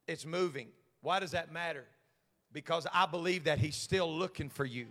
It's 0.06 0.24
moving. 0.24 0.68
Why 1.02 1.20
does 1.20 1.32
that 1.32 1.52
matter? 1.52 1.84
Because 2.52 2.86
I 2.92 3.04
believe 3.04 3.44
that 3.44 3.58
He's 3.58 3.76
still 3.76 4.10
looking 4.10 4.48
for 4.48 4.64
you. 4.64 4.86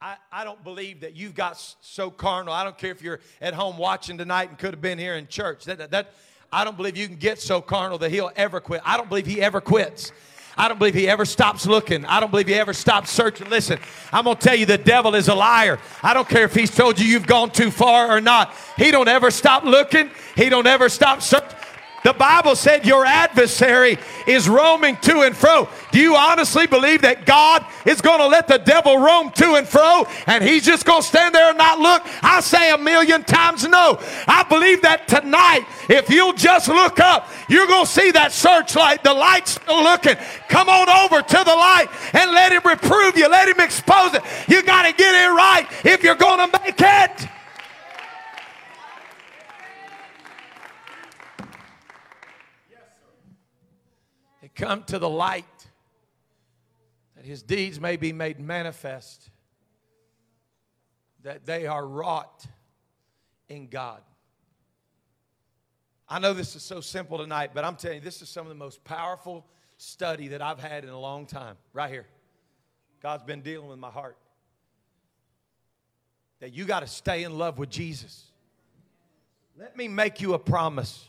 I, 0.00 0.16
I 0.30 0.44
don't 0.44 0.62
believe 0.62 1.00
that 1.00 1.16
you've 1.16 1.34
got 1.34 1.58
so 1.80 2.08
carnal. 2.08 2.54
I 2.54 2.62
don't 2.62 2.78
care 2.78 2.92
if 2.92 3.02
you're 3.02 3.18
at 3.40 3.52
home 3.52 3.76
watching 3.76 4.16
tonight 4.16 4.48
and 4.48 4.56
could 4.56 4.72
have 4.72 4.80
been 4.80 4.96
here 4.96 5.16
in 5.16 5.26
church. 5.26 5.64
That, 5.64 5.78
that, 5.78 5.90
that 5.90 6.14
I 6.52 6.62
don't 6.62 6.76
believe 6.76 6.96
you 6.96 7.08
can 7.08 7.16
get 7.16 7.40
so 7.40 7.60
carnal 7.60 7.98
that 7.98 8.12
he'll 8.12 8.30
ever 8.36 8.60
quit. 8.60 8.80
I 8.84 8.96
don't 8.96 9.08
believe 9.08 9.26
he 9.26 9.42
ever 9.42 9.60
quits. 9.60 10.12
I 10.56 10.68
don't 10.68 10.78
believe 10.78 10.94
he 10.94 11.08
ever 11.08 11.24
stops 11.24 11.66
looking. 11.66 12.04
I 12.04 12.20
don't 12.20 12.30
believe 12.30 12.46
he 12.46 12.54
ever 12.54 12.72
stops 12.72 13.10
searching. 13.10 13.50
Listen, 13.50 13.80
I'm 14.12 14.24
going 14.24 14.36
to 14.36 14.42
tell 14.42 14.54
you 14.54 14.66
the 14.66 14.78
devil 14.78 15.16
is 15.16 15.26
a 15.26 15.34
liar. 15.34 15.80
I 16.00 16.14
don't 16.14 16.28
care 16.28 16.44
if 16.44 16.54
he's 16.54 16.70
told 16.70 17.00
you 17.00 17.06
you've 17.06 17.26
gone 17.26 17.50
too 17.50 17.72
far 17.72 18.08
or 18.08 18.20
not. 18.20 18.54
He 18.76 18.92
don't 18.92 19.08
ever 19.08 19.32
stop 19.32 19.64
looking. 19.64 20.10
He 20.36 20.48
don't 20.48 20.66
ever 20.66 20.88
stop 20.88 21.22
searching. 21.22 21.58
The 22.04 22.12
Bible 22.12 22.54
said 22.54 22.86
your 22.86 23.04
adversary 23.04 23.98
is 24.26 24.48
roaming 24.48 24.96
to 24.98 25.22
and 25.22 25.36
fro. 25.36 25.68
Do 25.90 25.98
you 25.98 26.14
honestly 26.14 26.66
believe 26.66 27.02
that 27.02 27.26
God 27.26 27.66
is 27.84 28.00
going 28.00 28.20
to 28.20 28.26
let 28.28 28.46
the 28.46 28.58
devil 28.58 28.98
roam 28.98 29.30
to 29.32 29.54
and 29.54 29.66
fro 29.66 30.06
and 30.26 30.44
he's 30.44 30.64
just 30.64 30.84
going 30.84 31.02
to 31.02 31.06
stand 31.06 31.34
there 31.34 31.48
and 31.48 31.58
not 31.58 31.80
look? 31.80 32.02
I 32.22 32.40
say 32.40 32.70
a 32.70 32.78
million 32.78 33.24
times 33.24 33.66
no. 33.66 33.98
I 34.28 34.44
believe 34.48 34.82
that 34.82 35.08
tonight, 35.08 35.66
if 35.88 36.08
you'll 36.08 36.34
just 36.34 36.68
look 36.68 37.00
up, 37.00 37.28
you're 37.48 37.66
going 37.66 37.84
to 37.84 37.90
see 37.90 38.12
that 38.12 38.32
searchlight. 38.32 39.02
The 39.02 39.14
light's 39.14 39.52
still 39.52 39.82
looking. 39.82 40.16
Come 40.48 40.68
on 40.68 40.88
over 40.88 41.20
to 41.20 41.44
the 41.44 41.54
light 41.54 41.88
and 42.12 42.30
let 42.30 42.52
him 42.52 42.62
reprove 42.64 43.16
you. 43.16 43.28
Let 43.28 43.48
him 43.48 43.60
expose 43.60 44.14
it. 44.14 44.22
You 44.46 44.62
got 44.62 44.86
to 44.86 44.92
get 44.92 45.14
it 45.14 45.28
right 45.30 45.66
if 45.84 46.04
you're 46.04 46.14
going 46.14 46.48
to 46.48 46.60
make 46.60 46.76
it. 46.78 47.28
Come 54.58 54.82
to 54.84 54.98
the 54.98 55.08
light, 55.08 55.44
that 57.16 57.24
his 57.24 57.42
deeds 57.42 57.80
may 57.80 57.96
be 57.96 58.12
made 58.12 58.38
manifest, 58.38 59.30
that 61.22 61.46
they 61.46 61.66
are 61.66 61.86
wrought 61.86 62.44
in 63.48 63.68
God. 63.68 64.02
I 66.08 66.18
know 66.18 66.32
this 66.32 66.56
is 66.56 66.62
so 66.62 66.80
simple 66.80 67.18
tonight, 67.18 67.50
but 67.54 67.64
I'm 67.64 67.76
telling 67.76 67.98
you, 67.98 68.04
this 68.04 68.20
is 68.20 68.28
some 68.28 68.46
of 68.46 68.48
the 68.48 68.54
most 68.54 68.82
powerful 68.82 69.46
study 69.76 70.28
that 70.28 70.42
I've 70.42 70.58
had 70.58 70.84
in 70.84 70.90
a 70.90 70.98
long 70.98 71.26
time. 71.26 71.56
Right 71.72 71.90
here. 71.90 72.06
God's 73.00 73.22
been 73.22 73.42
dealing 73.42 73.68
with 73.68 73.78
my 73.78 73.90
heart. 73.90 74.16
That 76.40 76.52
you 76.52 76.64
got 76.64 76.80
to 76.80 76.86
stay 76.86 77.24
in 77.24 77.36
love 77.36 77.58
with 77.58 77.70
Jesus. 77.70 78.24
Let 79.56 79.76
me 79.76 79.86
make 79.88 80.20
you 80.20 80.34
a 80.34 80.38
promise 80.38 81.08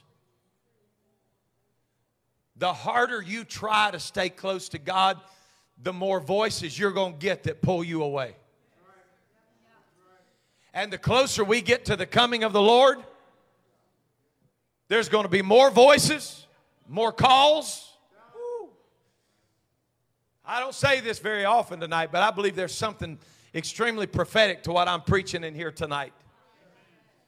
the 2.60 2.74
harder 2.74 3.22
you 3.22 3.46
try 3.46 3.90
to 3.90 4.00
stay 4.00 4.30
close 4.30 4.70
to 4.70 4.78
God, 4.78 5.18
the 5.82 5.94
more 5.94 6.20
voices 6.20 6.78
you're 6.78 6.92
going 6.92 7.14
to 7.14 7.20
get 7.20 7.44
that 7.44 7.62
pull 7.62 7.84
you 7.84 8.04
away. 8.04 8.36
And 10.74 10.94
the 10.94 10.98
closer 10.98 11.44
we 11.44 11.62
get 11.62 11.86
to 11.86 11.96
the 11.96 12.06
coming 12.06 12.44
of 12.44 12.54
the 12.54 12.62
Lord, 12.62 13.00
there's 14.90 15.10
going 15.10 15.24
to 15.24 15.30
be 15.30 15.42
more 15.42 15.72
voices, 15.72 16.46
more 16.88 17.12
calls. 17.12 17.86
I 20.46 20.60
don't 20.60 20.76
say 20.76 21.00
this 21.00 21.20
very 21.20 21.46
often 21.46 21.80
tonight, 21.80 22.10
but 22.12 22.22
I 22.22 22.32
believe 22.32 22.56
there's 22.56 22.76
something 22.76 23.20
extremely 23.56 24.06
prophetic 24.06 24.64
to 24.64 24.72
what 24.72 24.88
I'm 24.88 25.02
preaching 25.02 25.44
in 25.44 25.56
here 25.56 25.72
tonight. 25.72 26.12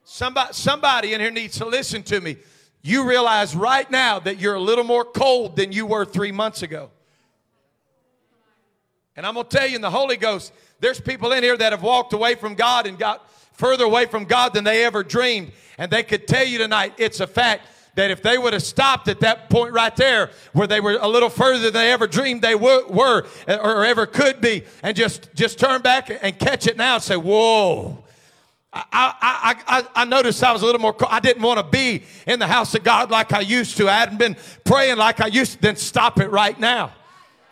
Somebody, 0.04 0.54
somebody 0.54 1.14
in 1.14 1.22
here 1.22 1.32
needs 1.32 1.58
to 1.60 1.66
listen 1.66 2.04
to 2.04 2.20
me 2.20 2.38
you 2.82 3.08
realize 3.08 3.56
right 3.56 3.90
now 3.90 4.20
that 4.20 4.40
you're 4.40 4.56
a 4.56 4.60
little 4.60 4.84
more 4.84 5.06
cold 5.06 5.56
than 5.56 5.72
you 5.72 5.86
were 5.86 6.06
three 6.06 6.32
months 6.32 6.64
ago. 6.64 6.90
And 9.16 9.26
I'm 9.26 9.36
going 9.36 9.48
to 9.48 9.58
tell 9.58 9.68
you 9.68 9.76
in 9.76 9.82
the 9.82 9.92
Holy 9.92 10.18
Ghost, 10.18 10.54
there's 10.80 11.00
people 11.00 11.32
in 11.32 11.44
here 11.44 11.58
that 11.58 11.74
have 11.74 11.84
walked 11.84 12.14
away 12.14 12.36
from 12.36 12.56
God 12.56 12.88
and 12.88 12.98
got 12.98 13.30
further 13.54 13.84
away 13.84 14.06
from 14.06 14.26
God 14.26 14.54
than 14.54 14.64
they 14.64 14.84
ever 14.84 15.04
dreamed. 15.04 15.52
And 15.78 15.92
they 15.92 16.04
could 16.04 16.28
tell 16.28 16.46
you 16.46 16.58
tonight, 16.58 16.94
it's 16.98 17.20
a 17.20 17.28
fact 17.28 17.68
that 17.96 18.10
if 18.10 18.24
they 18.24 18.38
would 18.38 18.54
have 18.54 18.64
stopped 18.64 19.08
at 19.10 19.20
that 19.20 19.50
point 19.50 19.74
right 19.74 19.96
there 19.96 20.32
where 20.54 20.66
they 20.66 20.80
were 20.80 20.98
a 21.00 21.08
little 21.08 21.30
further 21.30 21.60
than 21.60 21.74
they 21.74 21.92
ever 21.92 22.08
dreamed 22.08 22.42
they 22.42 22.56
were, 22.56 23.26
or 23.48 23.86
ever 23.86 24.06
could 24.06 24.42
be 24.42 24.64
and 24.82 24.96
just 24.96 25.34
just 25.36 25.60
turn 25.60 25.82
back 25.82 26.10
and 26.22 26.40
catch 26.40 26.68
it 26.68 26.78
now 26.78 26.96
and 26.96 27.04
say 27.04 27.18
whoa 27.18 28.01
I, 28.74 28.84
I, 28.94 29.80
I, 29.80 29.88
I 29.96 30.06
noticed 30.06 30.42
I 30.44 30.54
was 30.54 30.62
a 30.62 30.66
little 30.66 30.80
more, 30.80 30.96
I 31.10 31.20
didn't 31.20 31.44
want 31.44 31.60
to 31.60 31.64
be 31.64 32.04
in 32.26 32.40
the 32.40 32.48
house 32.48 32.74
of 32.74 32.84
God 32.84 33.12
like 33.12 33.34
I 33.34 33.42
used 33.42 33.76
to. 33.78 33.90
I 33.90 33.94
hadn't 34.00 34.18
been 34.18 34.38
praying 34.64 34.98
like 34.98 35.20
I 35.20 35.28
used 35.28 35.54
to. 35.54 35.62
Then 35.62 35.76
stop 35.76 36.20
it 36.20 36.30
right 36.30 36.58
now. 36.58 36.94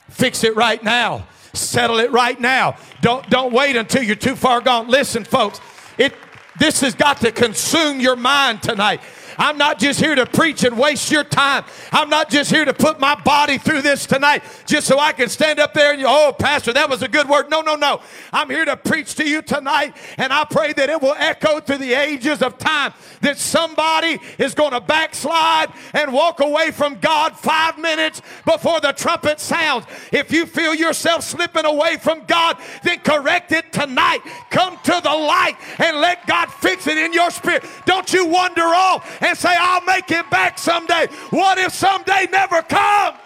Fix 0.10 0.44
it 0.44 0.56
right 0.56 0.82
now. 0.82 1.28
Settle 1.54 2.00
it 2.00 2.12
right 2.12 2.40
now. 2.40 2.78
Don't, 3.02 3.30
don't 3.30 3.52
wait 3.52 3.76
until 3.76 4.02
you're 4.02 4.16
too 4.16 4.36
far 4.36 4.62
gone. 4.62 4.88
Listen, 4.88 5.26
folks, 5.26 5.60
it, 5.98 6.14
this 6.58 6.80
has 6.82 6.96
got 6.96 7.18
to 7.22 7.32
consume 7.32 8.00
your 8.00 8.16
mind 8.16 8.64
tonight. 8.64 9.02
I'm 9.40 9.58
not 9.58 9.80
just 9.80 10.02
here 10.02 10.14
to 10.16 10.26
preach 10.26 10.66
and 10.66 10.78
waste 10.78 11.10
your 11.12 11.24
time. 11.24 11.64
I'm 11.92 12.10
not 12.10 12.30
just 12.30 12.52
here 12.52 12.66
to 12.66 12.74
put 12.74 13.00
my 13.00 13.16
body 13.16 13.58
through 13.58 13.82
this 13.82 14.06
tonight 14.06 14.44
just 14.66 14.86
so 14.86 15.00
I 15.00 15.14
can 15.14 15.30
stand 15.30 15.60
up 15.60 15.74
there 15.74 15.92
and, 15.92 16.00
you, 16.02 16.08
oh, 16.08 16.36
Pastor, 16.38 16.74
that 16.74 16.90
was 16.90 17.02
a 17.02 17.08
good 17.08 17.30
word. 17.30 17.50
No, 17.50 17.62
no, 17.62 17.76
no. 17.76 18.02
I'm 18.34 18.50
here 18.50 18.66
to 18.66 18.76
preach 18.76 19.16
to 19.16 19.28
you 19.28 19.42
tonight, 19.42 19.96
and 20.18 20.34
I 20.34 20.44
pray 20.44 20.74
that 20.74 20.90
it 20.90 21.02
will 21.02 21.16
echo 21.18 21.62
through 21.62 21.78
the 21.78 21.94
ages 21.94 22.42
of 22.42 22.58
time 22.58 22.94
that 23.22 23.38
somebody 23.38 24.20
is 24.38 24.54
going 24.54 24.72
to 24.72 24.82
backslide 24.82 25.72
and 25.94 26.12
walk 26.12 26.42
away 26.42 26.72
from 26.72 27.00
God 27.00 27.38
five 27.38 27.78
minutes 27.78 28.22
before 28.46 28.82
the 28.82 28.92
trumpet 28.92 29.40
sounds. 29.40 29.86
If 30.12 30.34
you 30.34 30.46
feel 30.46 30.76
yourself 30.76 31.24
slipping 31.24 31.66
away 31.66 31.96
from 31.96 32.26
God, 32.26 32.58
then 32.84 33.00
correct 33.00 33.54
it 33.54 33.72
tonight. 33.72 34.20
Come 34.50 34.78
to 34.84 35.00
the 35.02 35.10
light 35.10 35.56
and 35.78 35.98
let 35.98 36.28
God 36.28 36.48
fix 36.48 36.88
it 36.88 36.98
in 36.98 37.14
your 37.14 37.32
spirit. 37.32 37.64
Don't 37.86 38.12
you 38.12 38.26
wander 38.28 38.64
off 38.64 39.22
and 39.30 39.38
say, 39.38 39.56
I'll 39.58 39.86
make 39.86 40.10
it 40.12 40.30
back 40.30 40.58
someday. 40.58 41.08
What 41.30 41.58
if 41.58 41.74
someday 41.74 42.28
never 42.32 42.62
comes? 42.62 43.18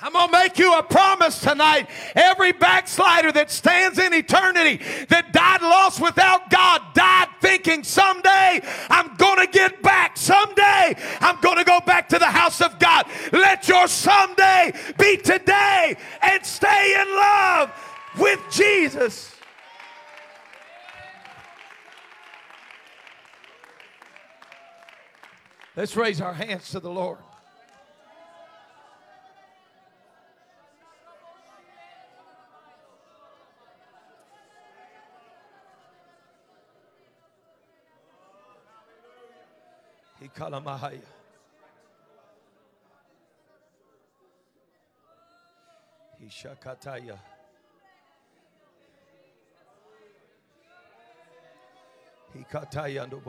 I'm 0.00 0.12
going 0.12 0.28
to 0.28 0.32
make 0.32 0.58
you 0.58 0.78
a 0.78 0.82
promise 0.84 1.40
tonight. 1.40 1.88
Every 2.14 2.52
backslider 2.52 3.32
that 3.32 3.50
stands 3.50 3.98
in 3.98 4.12
eternity, 4.12 4.80
that 5.08 5.32
died 5.32 5.62
lost 5.62 6.00
without 6.00 6.48
God, 6.48 6.80
died 6.94 7.28
thinking 7.40 7.82
someday 7.82 8.60
I'm 8.88 9.16
going 9.16 9.44
to 9.44 9.50
get 9.50 9.82
back. 9.82 10.16
Someday 10.16 10.94
I'm 11.20 11.40
going 11.40 11.56
to 11.56 11.64
go 11.64 11.80
back 11.80 12.08
to 12.10 12.18
the 12.18 12.26
house 12.26 12.60
of 12.60 12.78
God. 12.78 13.06
Let 13.32 13.68
your 13.68 13.88
someday 13.88 14.72
be 14.98 15.16
today 15.16 15.96
and 16.22 16.44
stay 16.44 17.00
in 17.00 17.16
love 17.16 17.72
with 18.18 18.40
Jesus. 18.50 19.35
Let's 25.76 25.94
raise 25.94 26.22
our 26.22 26.32
hands 26.32 26.70
to 26.70 26.80
the 26.80 26.88
Lord. 26.88 27.18
He 40.18 40.28
kalamahaya. 40.28 41.02
He 46.18 46.26
shakataya. 46.26 47.18
Ikatayando 52.34 53.22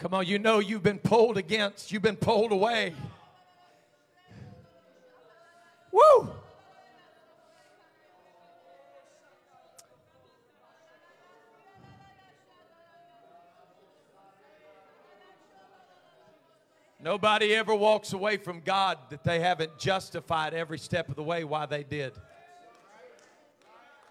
Come 0.00 0.14
on, 0.14 0.26
you 0.26 0.38
know 0.38 0.60
you've 0.60 0.82
been 0.82 0.98
pulled 0.98 1.36
against, 1.36 1.92
you've 1.92 2.00
been 2.00 2.16
pulled 2.16 2.52
away. 2.52 2.94
Woo! 5.92 6.30
Nobody 16.98 17.54
ever 17.54 17.74
walks 17.74 18.14
away 18.14 18.38
from 18.38 18.60
God 18.60 18.96
that 19.10 19.22
they 19.22 19.38
haven't 19.38 19.78
justified 19.78 20.54
every 20.54 20.78
step 20.78 21.10
of 21.10 21.16
the 21.16 21.22
way 21.22 21.44
why 21.44 21.66
they 21.66 21.82
did. 21.82 22.14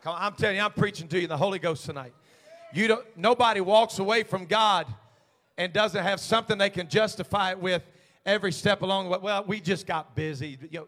Come 0.04 0.14
on, 0.14 0.22
I'm 0.22 0.36
telling 0.36 0.58
you, 0.58 0.62
I'm 0.62 0.72
preaching 0.72 1.08
to 1.08 1.20
you 1.20 1.26
the 1.26 1.36
Holy 1.36 1.58
Ghost 1.58 1.84
tonight. 1.84 2.14
You 2.76 2.88
don't, 2.88 3.18
nobody 3.18 3.60
walks 3.60 3.98
away 3.98 4.22
from 4.22 4.46
God 4.46 4.86
and 5.60 5.74
doesn't 5.74 6.04
have 6.04 6.22
something 6.22 6.58
they 6.58 6.70
can 6.70 6.88
justify 6.88 7.52
it 7.52 7.60
with 7.60 7.84
every 8.26 8.52
step 8.54 8.82
along 8.82 9.04
the 9.04 9.12
way. 9.12 9.20
Well, 9.22 9.44
we 9.46 9.60
just 9.60 9.86
got 9.86 10.16
busy. 10.16 10.58
You 10.72 10.80
know, 10.80 10.88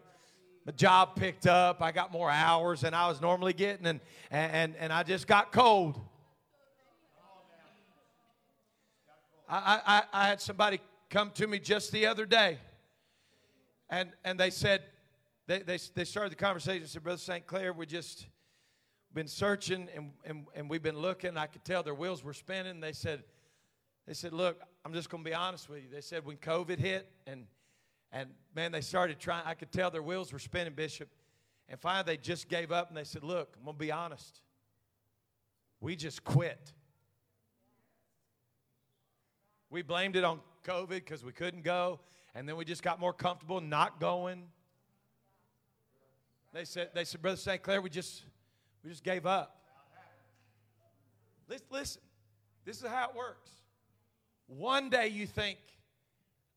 my 0.64 0.72
job 0.72 1.14
picked 1.14 1.46
up. 1.46 1.82
I 1.82 1.92
got 1.92 2.10
more 2.10 2.30
hours 2.30 2.80
than 2.80 2.94
I 2.94 3.06
was 3.06 3.20
normally 3.20 3.52
getting, 3.52 3.86
and, 3.86 4.00
and, 4.30 4.74
and 4.78 4.90
I 4.90 5.02
just 5.02 5.26
got 5.26 5.52
cold. 5.52 6.00
I, 9.46 9.80
I, 9.86 10.02
I 10.24 10.28
had 10.28 10.40
somebody 10.40 10.80
come 11.10 11.30
to 11.32 11.46
me 11.46 11.58
just 11.58 11.92
the 11.92 12.06
other 12.06 12.24
day, 12.24 12.58
and, 13.90 14.08
and 14.24 14.40
they 14.40 14.48
said, 14.48 14.82
they, 15.46 15.58
they, 15.58 15.78
they 15.94 16.04
started 16.04 16.32
the 16.32 16.36
conversation. 16.36 16.86
said, 16.86 17.02
Brother 17.02 17.18
St. 17.18 17.46
Clair, 17.46 17.74
we 17.74 17.84
just 17.84 18.26
been 19.12 19.28
searching 19.28 19.88
and, 19.94 20.12
and, 20.24 20.46
and 20.54 20.70
we've 20.70 20.82
been 20.82 20.96
looking. 20.96 21.36
I 21.36 21.44
could 21.46 21.62
tell 21.62 21.82
their 21.82 21.94
wheels 21.94 22.24
were 22.24 22.32
spinning. 22.32 22.80
They 22.80 22.92
said, 22.92 23.22
they 24.06 24.14
said, 24.14 24.32
look, 24.32 24.60
I'm 24.84 24.92
just 24.92 25.10
going 25.10 25.22
to 25.22 25.30
be 25.30 25.34
honest 25.34 25.68
with 25.68 25.82
you. 25.82 25.88
They 25.90 26.00
said 26.00 26.24
when 26.24 26.36
COVID 26.36 26.78
hit 26.78 27.08
and 27.26 27.46
and 28.12 28.28
man, 28.54 28.72
they 28.72 28.82
started 28.82 29.18
trying. 29.18 29.44
I 29.46 29.54
could 29.54 29.72
tell 29.72 29.90
their 29.90 30.02
wheels 30.02 30.32
were 30.32 30.38
spinning, 30.38 30.74
Bishop. 30.74 31.08
And 31.68 31.80
finally, 31.80 32.04
they 32.04 32.16
just 32.18 32.48
gave 32.48 32.70
up 32.70 32.88
and 32.88 32.96
they 32.96 33.04
said, 33.04 33.24
look, 33.24 33.54
I'm 33.58 33.64
going 33.64 33.76
to 33.76 33.80
be 33.80 33.90
honest. 33.90 34.42
We 35.80 35.96
just 35.96 36.22
quit. 36.22 36.72
We 39.70 39.80
blamed 39.80 40.16
it 40.16 40.24
on 40.24 40.40
COVID 40.64 40.88
because 40.88 41.24
we 41.24 41.32
couldn't 41.32 41.64
go, 41.64 42.00
and 42.34 42.46
then 42.46 42.56
we 42.56 42.66
just 42.66 42.82
got 42.82 43.00
more 43.00 43.14
comfortable 43.14 43.60
not 43.60 43.98
going. 43.98 44.44
They 46.52 46.66
said, 46.66 46.90
they 46.94 47.04
said, 47.04 47.22
Brother 47.22 47.38
St. 47.38 47.62
Clair, 47.62 47.80
we 47.80 47.88
just 47.88 48.24
we 48.84 48.90
just 48.90 49.02
gave 49.02 49.24
up. 49.24 49.62
Listen, 51.70 52.02
this 52.64 52.82
is 52.82 52.88
how 52.88 53.08
it 53.08 53.16
works. 53.16 53.50
One 54.56 54.90
day 54.90 55.08
you 55.08 55.26
think, 55.26 55.58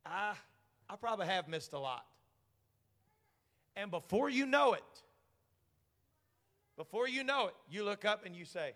I, 0.05 0.33
I 0.89 0.95
probably 0.97 1.27
have 1.27 1.47
missed 1.47 1.71
a 1.71 1.79
lot. 1.79 2.05
And 3.77 3.89
before 3.89 4.29
you 4.29 4.45
know 4.45 4.73
it, 4.73 4.83
before 6.75 7.07
you 7.07 7.23
know 7.23 7.47
it, 7.47 7.55
you 7.69 7.85
look 7.85 8.03
up 8.03 8.25
and 8.25 8.35
you 8.35 8.43
say, 8.43 8.73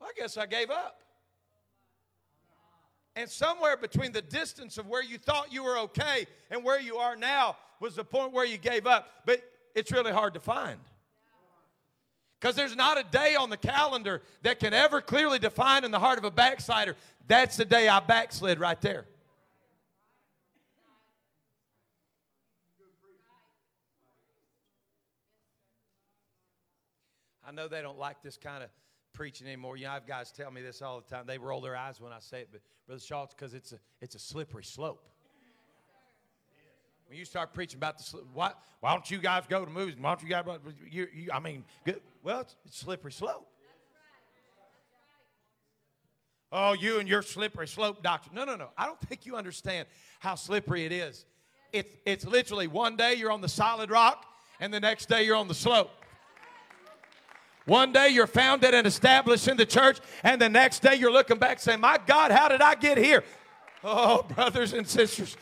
well, 0.00 0.08
I 0.08 0.18
guess 0.18 0.38
I 0.38 0.46
gave 0.46 0.70
up. 0.70 1.02
And 3.14 3.28
somewhere 3.28 3.76
between 3.76 4.12
the 4.12 4.22
distance 4.22 4.78
of 4.78 4.86
where 4.86 5.02
you 5.02 5.18
thought 5.18 5.52
you 5.52 5.62
were 5.62 5.78
okay 5.80 6.26
and 6.50 6.64
where 6.64 6.80
you 6.80 6.96
are 6.96 7.16
now 7.16 7.56
was 7.78 7.96
the 7.96 8.04
point 8.04 8.32
where 8.32 8.46
you 8.46 8.56
gave 8.56 8.86
up. 8.86 9.06
But 9.26 9.42
it's 9.74 9.92
really 9.92 10.12
hard 10.12 10.32
to 10.34 10.40
find. 10.40 10.78
Because 12.40 12.56
there's 12.56 12.74
not 12.74 12.98
a 12.98 13.04
day 13.10 13.36
on 13.36 13.50
the 13.50 13.56
calendar 13.58 14.22
that 14.42 14.60
can 14.60 14.72
ever 14.72 15.02
clearly 15.02 15.38
define 15.38 15.84
in 15.84 15.90
the 15.90 15.98
heart 15.98 16.18
of 16.18 16.24
a 16.24 16.30
backslider, 16.30 16.96
that's 17.28 17.56
the 17.58 17.66
day 17.66 17.86
I 17.86 18.00
backslid 18.00 18.58
right 18.58 18.80
there. 18.80 19.04
I 27.46 27.52
know 27.52 27.68
they 27.68 27.82
don't 27.82 27.98
like 27.98 28.22
this 28.22 28.36
kind 28.36 28.62
of 28.62 28.70
preaching 29.12 29.46
anymore. 29.46 29.76
You 29.76 29.84
know, 29.84 29.90
I 29.90 29.94
have 29.94 30.06
guys 30.06 30.30
tell 30.30 30.50
me 30.50 30.62
this 30.62 30.80
all 30.80 31.00
the 31.00 31.14
time. 31.14 31.26
They 31.26 31.36
roll 31.36 31.60
their 31.60 31.76
eyes 31.76 32.00
when 32.00 32.12
I 32.12 32.20
say 32.20 32.42
it, 32.42 32.48
but 32.52 32.60
Brother 32.86 33.02
Shaw, 33.02 33.24
it's 33.24 33.34
because 33.34 33.54
it's 33.54 33.72
a, 33.72 33.78
it's 34.00 34.14
a 34.14 34.20
slippery 34.20 34.64
slope. 34.64 35.09
When 37.10 37.18
you 37.18 37.24
start 37.24 37.52
preaching 37.52 37.78
about 37.78 37.98
the, 37.98 38.18
why, 38.32 38.52
why 38.78 38.92
don't 38.92 39.10
you 39.10 39.18
guys 39.18 39.42
go 39.48 39.64
to 39.64 39.70
movies? 39.70 39.96
Why 39.98 40.10
don't 40.10 40.22
you 40.22 40.28
guys, 40.28 40.44
you, 40.88 41.08
you, 41.12 41.30
I 41.34 41.40
mean, 41.40 41.64
good, 41.84 42.00
well, 42.22 42.42
it's, 42.42 42.54
it's 42.64 42.78
slippery 42.78 43.10
slope. 43.10 43.48
Oh, 46.52 46.72
you 46.72 47.00
and 47.00 47.08
your 47.08 47.22
slippery 47.22 47.66
slope 47.66 48.00
doctrine. 48.04 48.36
No, 48.36 48.44
no, 48.44 48.54
no. 48.54 48.68
I 48.78 48.86
don't 48.86 49.00
think 49.00 49.26
you 49.26 49.34
understand 49.34 49.88
how 50.20 50.36
slippery 50.36 50.84
it 50.84 50.92
is. 50.92 51.24
It's, 51.72 51.92
it's 52.06 52.24
literally 52.24 52.68
one 52.68 52.94
day 52.94 53.14
you're 53.14 53.32
on 53.32 53.40
the 53.40 53.48
solid 53.48 53.90
rock, 53.90 54.24
and 54.60 54.72
the 54.72 54.78
next 54.80 55.08
day 55.08 55.24
you're 55.24 55.34
on 55.34 55.48
the 55.48 55.54
slope. 55.54 55.90
One 57.66 57.92
day 57.92 58.10
you're 58.10 58.28
founded 58.28 58.72
and 58.72 58.86
established 58.86 59.48
in 59.48 59.56
the 59.56 59.66
church, 59.66 59.98
and 60.22 60.40
the 60.40 60.48
next 60.48 60.80
day 60.80 60.94
you're 60.94 61.12
looking 61.12 61.38
back 61.38 61.58
saying, 61.58 61.80
My 61.80 61.98
God, 62.06 62.30
how 62.30 62.46
did 62.46 62.62
I 62.62 62.76
get 62.76 62.98
here? 62.98 63.24
Oh, 63.82 64.22
brothers 64.22 64.74
and 64.74 64.86
sisters, 64.86 65.36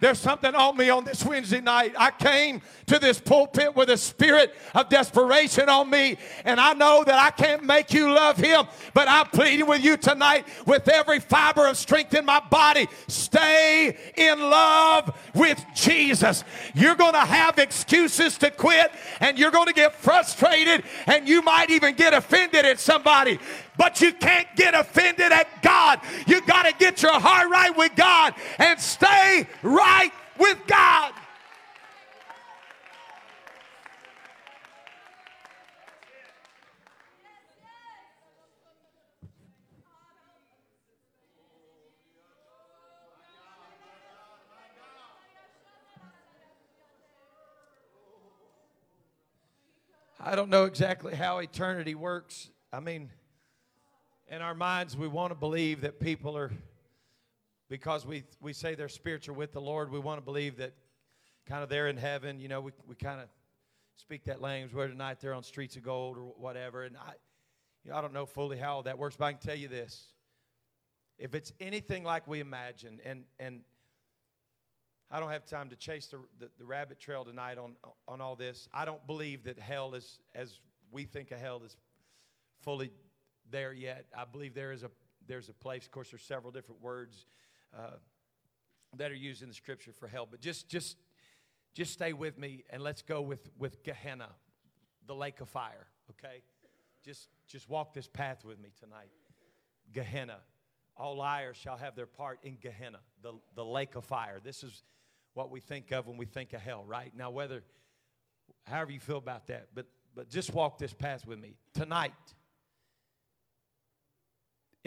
there's 0.00 0.18
something 0.18 0.54
on 0.54 0.76
me 0.76 0.90
on 0.90 1.04
this 1.04 1.24
Wednesday 1.24 1.60
night. 1.60 1.94
I 1.98 2.10
came 2.10 2.62
to 2.86 2.98
this 2.98 3.20
pulpit 3.20 3.74
with 3.74 3.90
a 3.90 3.96
spirit 3.96 4.54
of 4.74 4.88
desperation 4.88 5.68
on 5.68 5.90
me, 5.90 6.16
and 6.44 6.60
I 6.60 6.72
know 6.74 7.02
that 7.04 7.14
I 7.14 7.30
can't 7.30 7.64
make 7.64 7.92
you 7.92 8.12
love 8.12 8.36
Him, 8.36 8.66
but 8.94 9.08
I'm 9.08 9.26
pleading 9.26 9.66
with 9.66 9.82
you 9.82 9.96
tonight 9.96 10.46
with 10.66 10.88
every 10.88 11.20
fiber 11.20 11.66
of 11.66 11.76
strength 11.76 12.14
in 12.14 12.24
my 12.24 12.40
body. 12.50 12.88
Stay 13.08 13.96
in 14.16 14.40
love 14.40 15.16
with 15.34 15.64
Jesus. 15.74 16.44
You're 16.74 16.94
going 16.94 17.14
to 17.14 17.18
have 17.18 17.58
excuses 17.58 18.38
to 18.38 18.50
quit, 18.50 18.92
and 19.20 19.38
you're 19.38 19.50
going 19.50 19.66
to 19.66 19.72
get 19.72 19.94
frustrated, 19.94 20.84
and 21.06 21.28
you 21.28 21.42
might 21.42 21.70
even 21.70 21.94
get 21.94 22.14
offended 22.14 22.64
at 22.64 22.78
somebody 22.78 23.38
but 23.78 24.02
you 24.02 24.12
can't 24.12 24.48
get 24.56 24.74
offended 24.74 25.32
at 25.32 25.62
God. 25.62 26.00
You 26.26 26.42
got 26.42 26.64
to 26.64 26.74
get 26.78 27.00
your 27.00 27.18
heart 27.18 27.48
right 27.48 27.74
with 27.74 27.94
God 27.96 28.34
and 28.58 28.78
stay 28.78 29.46
right 29.62 30.12
with 30.38 30.58
God. 30.66 31.12
I 50.20 50.34
don't 50.34 50.50
know 50.50 50.64
exactly 50.64 51.14
how 51.14 51.38
eternity 51.38 51.94
works. 51.94 52.50
I 52.70 52.80
mean, 52.80 53.08
in 54.30 54.42
our 54.42 54.54
minds, 54.54 54.96
we 54.96 55.08
want 55.08 55.30
to 55.30 55.34
believe 55.34 55.80
that 55.80 56.00
people 56.00 56.36
are, 56.36 56.50
because 57.68 58.06
we, 58.06 58.24
we 58.40 58.52
say 58.52 58.74
they're 58.74 58.88
spiritual 58.88 59.34
with 59.34 59.52
the 59.52 59.60
Lord, 59.60 59.90
we 59.90 59.98
want 59.98 60.18
to 60.18 60.24
believe 60.24 60.58
that 60.58 60.74
kind 61.46 61.62
of 61.62 61.68
they're 61.68 61.88
in 61.88 61.96
heaven. 61.96 62.38
You 62.40 62.48
know, 62.48 62.60
we, 62.60 62.72
we 62.86 62.94
kind 62.94 63.20
of 63.20 63.28
speak 63.96 64.24
that 64.24 64.40
language 64.40 64.74
where 64.74 64.88
tonight 64.88 65.18
they're 65.20 65.34
on 65.34 65.42
streets 65.42 65.76
of 65.76 65.82
gold 65.82 66.18
or 66.18 66.22
whatever. 66.36 66.84
And 66.84 66.96
I, 66.96 67.12
you 67.84 67.90
know, 67.90 67.96
I 67.96 68.00
don't 68.00 68.12
know 68.12 68.26
fully 68.26 68.58
how 68.58 68.82
that 68.82 68.98
works, 68.98 69.16
but 69.16 69.24
I 69.26 69.32
can 69.32 69.40
tell 69.40 69.56
you 69.56 69.68
this. 69.68 70.08
If 71.18 71.34
it's 71.34 71.52
anything 71.58 72.04
like 72.04 72.28
we 72.28 72.40
imagine, 72.40 73.00
and, 73.04 73.24
and 73.40 73.60
I 75.10 75.18
don't 75.18 75.30
have 75.30 75.46
time 75.46 75.70
to 75.70 75.76
chase 75.76 76.06
the, 76.06 76.18
the, 76.38 76.50
the 76.58 76.64
rabbit 76.64 77.00
trail 77.00 77.24
tonight 77.24 77.58
on, 77.58 77.76
on 78.06 78.20
all 78.20 78.36
this, 78.36 78.68
I 78.72 78.84
don't 78.84 79.04
believe 79.06 79.44
that 79.44 79.58
hell 79.58 79.94
is, 79.94 80.20
as 80.34 80.60
we 80.92 81.04
think 81.04 81.32
of 81.32 81.40
hell, 81.40 81.62
is 81.64 81.76
fully 82.62 82.92
there 83.50 83.72
yet. 83.72 84.06
I 84.16 84.24
believe 84.24 84.54
there 84.54 84.72
is 84.72 84.82
a 84.82 84.90
there's 85.26 85.48
a 85.48 85.52
place. 85.52 85.84
Of 85.84 85.90
course, 85.90 86.10
there's 86.10 86.22
several 86.22 86.52
different 86.52 86.80
words 86.82 87.26
uh, 87.76 87.96
that 88.96 89.10
are 89.10 89.16
used 89.16 89.42
in 89.42 89.48
the 89.48 89.54
scripture 89.54 89.92
for 89.92 90.08
hell. 90.08 90.26
But 90.30 90.40
just 90.40 90.68
just 90.68 90.96
just 91.74 91.92
stay 91.92 92.12
with 92.12 92.38
me 92.38 92.64
and 92.70 92.82
let's 92.82 93.02
go 93.02 93.20
with 93.20 93.48
with 93.58 93.82
Gehenna, 93.82 94.28
the 95.06 95.14
lake 95.14 95.40
of 95.40 95.48
fire. 95.48 95.86
Okay, 96.10 96.42
just 97.04 97.28
just 97.46 97.68
walk 97.68 97.92
this 97.92 98.08
path 98.08 98.44
with 98.44 98.58
me 98.58 98.70
tonight. 98.78 99.10
Gehenna. 99.92 100.38
All 101.00 101.16
liars 101.16 101.56
shall 101.56 101.76
have 101.76 101.94
their 101.94 102.06
part 102.06 102.40
in 102.42 102.58
Gehenna, 102.60 102.98
the, 103.22 103.34
the 103.54 103.64
lake 103.64 103.94
of 103.94 104.04
fire. 104.04 104.40
This 104.42 104.64
is 104.64 104.82
what 105.32 105.48
we 105.48 105.60
think 105.60 105.92
of 105.92 106.08
when 106.08 106.16
we 106.16 106.26
think 106.26 106.52
of 106.52 106.60
hell, 106.60 106.84
right? 106.84 107.12
Now, 107.16 107.30
whether, 107.30 107.62
however 108.64 108.90
you 108.90 108.98
feel 108.98 109.18
about 109.18 109.46
that, 109.46 109.68
but, 109.72 109.86
but 110.16 110.28
just 110.28 110.52
walk 110.52 110.78
this 110.78 110.92
path 110.92 111.24
with 111.24 111.38
me. 111.38 111.54
Tonight, 111.72 112.12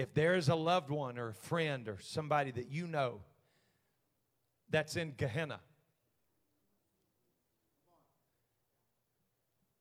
if 0.01 0.15
there 0.15 0.33
is 0.33 0.49
a 0.49 0.55
loved 0.55 0.89
one 0.89 1.19
or 1.19 1.29
a 1.29 1.33
friend 1.33 1.87
or 1.87 1.99
somebody 2.01 2.49
that 2.49 2.71
you 2.71 2.87
know 2.87 3.19
that's 4.71 4.95
in 4.95 5.13
Gehenna, 5.15 5.59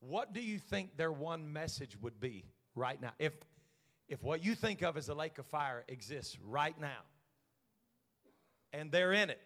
what 0.01 0.35
do 0.35 0.43
you 0.43 0.59
think 0.59 0.99
their 0.99 1.11
one 1.11 1.55
message 1.55 1.97
would 2.03 2.21
be 2.21 2.45
right 2.75 3.01
now? 3.01 3.13
If, 3.19 3.33
if 4.11 4.23
what 4.23 4.45
you 4.45 4.55
think 4.55 4.83
of 4.83 4.99
as 4.99 5.09
a 5.09 5.15
lake 5.15 5.39
of 5.39 5.47
fire 5.47 5.85
exists 5.89 6.37
right 6.47 6.79
now, 6.79 7.01
and 8.75 8.93
they're 8.93 9.15
in 9.15 9.31
it, 9.31 9.41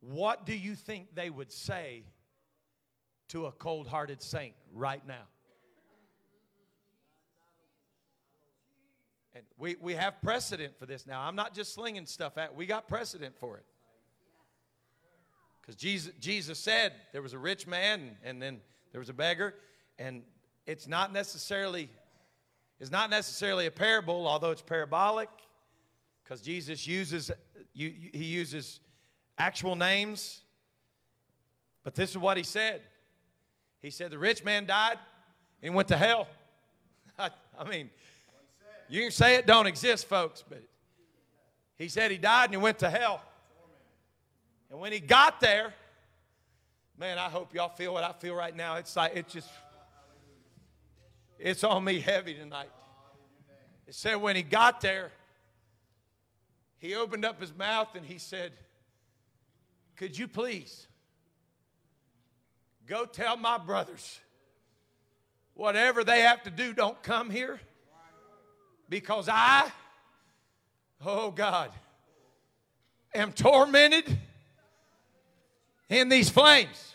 what 0.00 0.46
do 0.46 0.52
you 0.52 0.74
think 0.74 1.14
they 1.14 1.30
would 1.30 1.52
say 1.52 2.02
to 3.28 3.46
a 3.46 3.52
cold 3.52 3.86
hearted 3.86 4.20
saint 4.20 4.54
right 4.72 5.06
now? 5.06 5.28
And 9.34 9.44
we, 9.58 9.76
we 9.80 9.94
have 9.94 10.20
precedent 10.22 10.78
for 10.78 10.86
this 10.86 11.06
now. 11.06 11.20
I'm 11.20 11.36
not 11.36 11.54
just 11.54 11.74
slinging 11.74 12.06
stuff 12.06 12.36
at 12.36 12.54
we 12.54 12.66
got 12.66 12.88
precedent 12.88 13.36
for 13.38 13.56
it. 13.56 13.64
Because 15.60 15.76
Jesus, 15.76 16.12
Jesus 16.20 16.58
said 16.58 16.92
there 17.12 17.22
was 17.22 17.32
a 17.32 17.38
rich 17.38 17.66
man 17.66 18.16
and 18.24 18.42
then 18.42 18.60
there 18.92 18.98
was 18.98 19.08
a 19.08 19.14
beggar, 19.14 19.54
and 19.98 20.22
it's 20.66 20.88
not 20.88 21.12
necessarily 21.12 21.88
it's 22.80 22.90
not 22.90 23.10
necessarily 23.10 23.66
a 23.66 23.70
parable, 23.70 24.26
although 24.26 24.52
it's 24.52 24.62
parabolic, 24.62 25.28
because 26.24 26.40
Jesus 26.40 26.86
uses 26.86 27.30
you, 27.74 27.92
he 28.12 28.24
uses 28.24 28.80
actual 29.38 29.76
names. 29.76 30.40
But 31.84 31.94
this 31.94 32.10
is 32.10 32.18
what 32.18 32.36
he 32.36 32.42
said. 32.42 32.82
He 33.80 33.90
said 33.90 34.10
the 34.10 34.18
rich 34.18 34.44
man 34.44 34.66
died 34.66 34.98
and 35.62 35.74
went 35.74 35.88
to 35.88 35.96
hell. 35.96 36.26
I, 37.18 37.30
I 37.58 37.64
mean, 37.64 37.90
you 38.90 39.02
can 39.02 39.10
say 39.12 39.36
it 39.36 39.46
don't 39.46 39.66
exist, 39.66 40.08
folks, 40.08 40.44
but 40.46 40.62
he 41.76 41.88
said 41.88 42.10
he 42.10 42.18
died 42.18 42.46
and 42.46 42.54
he 42.54 42.56
went 42.58 42.80
to 42.80 42.90
hell. 42.90 43.22
And 44.68 44.80
when 44.80 44.92
he 44.92 44.98
got 45.00 45.40
there, 45.40 45.72
man, 46.98 47.16
I 47.16 47.28
hope 47.28 47.54
y'all 47.54 47.68
feel 47.68 47.94
what 47.94 48.04
I 48.04 48.12
feel 48.12 48.34
right 48.34 48.54
now. 48.54 48.76
It's 48.76 48.94
like, 48.96 49.12
it's 49.14 49.32
just, 49.32 49.48
it's 51.38 51.64
on 51.64 51.84
me 51.84 52.00
heavy 52.00 52.34
tonight. 52.34 52.70
It 53.86 53.94
said 53.94 54.16
when 54.16 54.36
he 54.36 54.42
got 54.42 54.80
there, 54.80 55.10
he 56.78 56.94
opened 56.94 57.24
up 57.24 57.40
his 57.40 57.54
mouth 57.54 57.88
and 57.94 58.04
he 58.04 58.18
said, 58.18 58.52
Could 59.96 60.18
you 60.18 60.26
please 60.26 60.88
go 62.86 63.04
tell 63.04 63.36
my 63.36 63.56
brothers 63.56 64.18
whatever 65.54 66.02
they 66.02 66.20
have 66.20 66.42
to 66.42 66.50
do, 66.50 66.72
don't 66.72 67.00
come 67.02 67.30
here? 67.30 67.60
Because 68.90 69.28
I, 69.30 69.70
oh 71.06 71.30
God, 71.30 71.70
am 73.14 73.32
tormented 73.32 74.18
in 75.88 76.08
these 76.08 76.28
flames. 76.28 76.94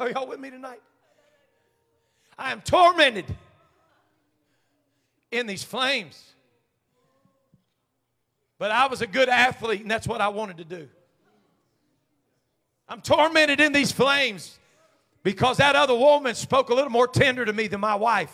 Are 0.00 0.10
y'all 0.10 0.26
with 0.26 0.40
me 0.40 0.50
tonight? 0.50 0.82
I 2.36 2.50
am 2.50 2.60
tormented 2.60 3.26
in 5.30 5.46
these 5.46 5.62
flames. 5.62 6.32
But 8.58 8.72
I 8.72 8.86
was 8.88 9.02
a 9.02 9.06
good 9.06 9.28
athlete, 9.28 9.82
and 9.82 9.90
that's 9.90 10.08
what 10.08 10.20
I 10.20 10.28
wanted 10.28 10.56
to 10.56 10.64
do. 10.64 10.88
I'm 12.88 13.02
tormented 13.02 13.60
in 13.60 13.72
these 13.72 13.92
flames 13.92 14.58
because 15.24 15.56
that 15.56 15.74
other 15.74 15.94
woman 15.96 16.36
spoke 16.36 16.70
a 16.70 16.74
little 16.74 16.90
more 16.90 17.08
tender 17.08 17.44
to 17.44 17.52
me 17.52 17.66
than 17.66 17.80
my 17.80 17.96
wife. 17.96 18.32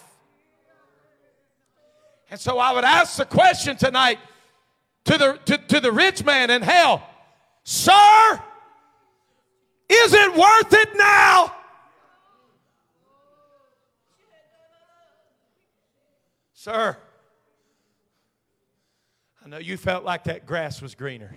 And 2.30 2.38
so 2.38 2.58
I 2.58 2.72
would 2.72 2.84
ask 2.84 3.16
the 3.16 3.24
question 3.24 3.76
tonight 3.76 4.18
to 5.04 5.16
the, 5.16 5.40
to, 5.46 5.58
to 5.58 5.80
the 5.80 5.90
rich 5.90 6.22
man 6.22 6.50
in 6.50 6.60
hell 6.60 7.06
Sir, 7.62 8.42
is 9.88 10.14
it 10.14 10.34
worth 10.34 10.72
it 10.72 10.96
now? 10.96 11.54
Sir, 16.54 16.96
I 19.44 19.48
know 19.48 19.58
you 19.58 19.76
felt 19.76 20.04
like 20.04 20.24
that 20.24 20.46
grass 20.46 20.82
was 20.82 20.94
greener. 20.94 21.34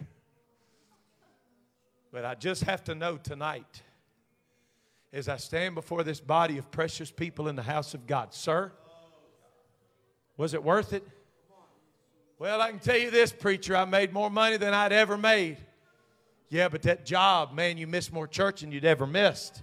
But 2.12 2.26
I 2.26 2.36
just 2.36 2.64
have 2.64 2.84
to 2.86 2.96
know 2.96 3.18
tonight, 3.18 3.82
as 5.14 5.30
I 5.30 5.38
stand 5.38 5.76
before 5.76 6.04
this 6.04 6.20
body 6.20 6.58
of 6.58 6.72
precious 6.72 7.12
people 7.12 7.48
in 7.48 7.56
the 7.56 7.64
house 7.64 7.94
of 7.94 8.08
God, 8.08 8.34
sir, 8.34 8.72
was 10.36 10.56
it 10.56 10.64
worth 10.64 10.92
it? 10.92 11.08
Well, 12.40 12.60
I 12.60 12.72
can 12.72 12.80
tell 12.80 12.98
you 12.98 13.12
this, 13.12 13.32
preacher, 13.32 13.76
I 13.76 13.86
made 13.86 14.12
more 14.12 14.32
money 14.32 14.58
than 14.58 14.74
I'd 14.74 14.92
ever 14.92 15.18
made. 15.18 15.58
Yeah, 16.50 16.68
but 16.68 16.82
that 16.82 17.06
job, 17.06 17.54
man, 17.54 17.78
you 17.78 17.86
missed 17.86 18.12
more 18.12 18.28
church 18.28 18.62
than 18.62 18.72
you'd 18.72 18.86
ever 18.86 19.06
missed. 19.06 19.62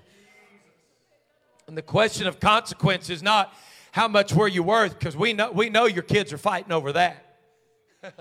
And 1.66 1.76
the 1.76 1.82
question 1.82 2.28
of 2.28 2.40
consequence 2.40 3.10
is 3.10 3.22
not 3.22 3.52
how 3.92 4.06
much 4.06 4.32
were 4.32 4.48
you 4.48 4.62
worth, 4.62 4.98
because 4.98 5.16
we 5.16 5.32
know, 5.32 5.50
we 5.50 5.68
know 5.68 5.86
your 5.86 6.04
kids 6.04 6.32
are 6.32 6.38
fighting 6.38 6.72
over 6.72 6.92
that. 6.92 7.36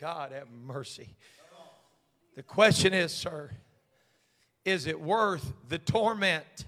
God 0.00 0.32
have 0.32 0.48
mercy. 0.50 1.16
The 2.34 2.42
question 2.42 2.92
is, 2.92 3.12
sir, 3.12 3.52
is 4.64 4.86
it 4.86 5.00
worth 5.00 5.52
the 5.68 5.78
torment 5.78 6.66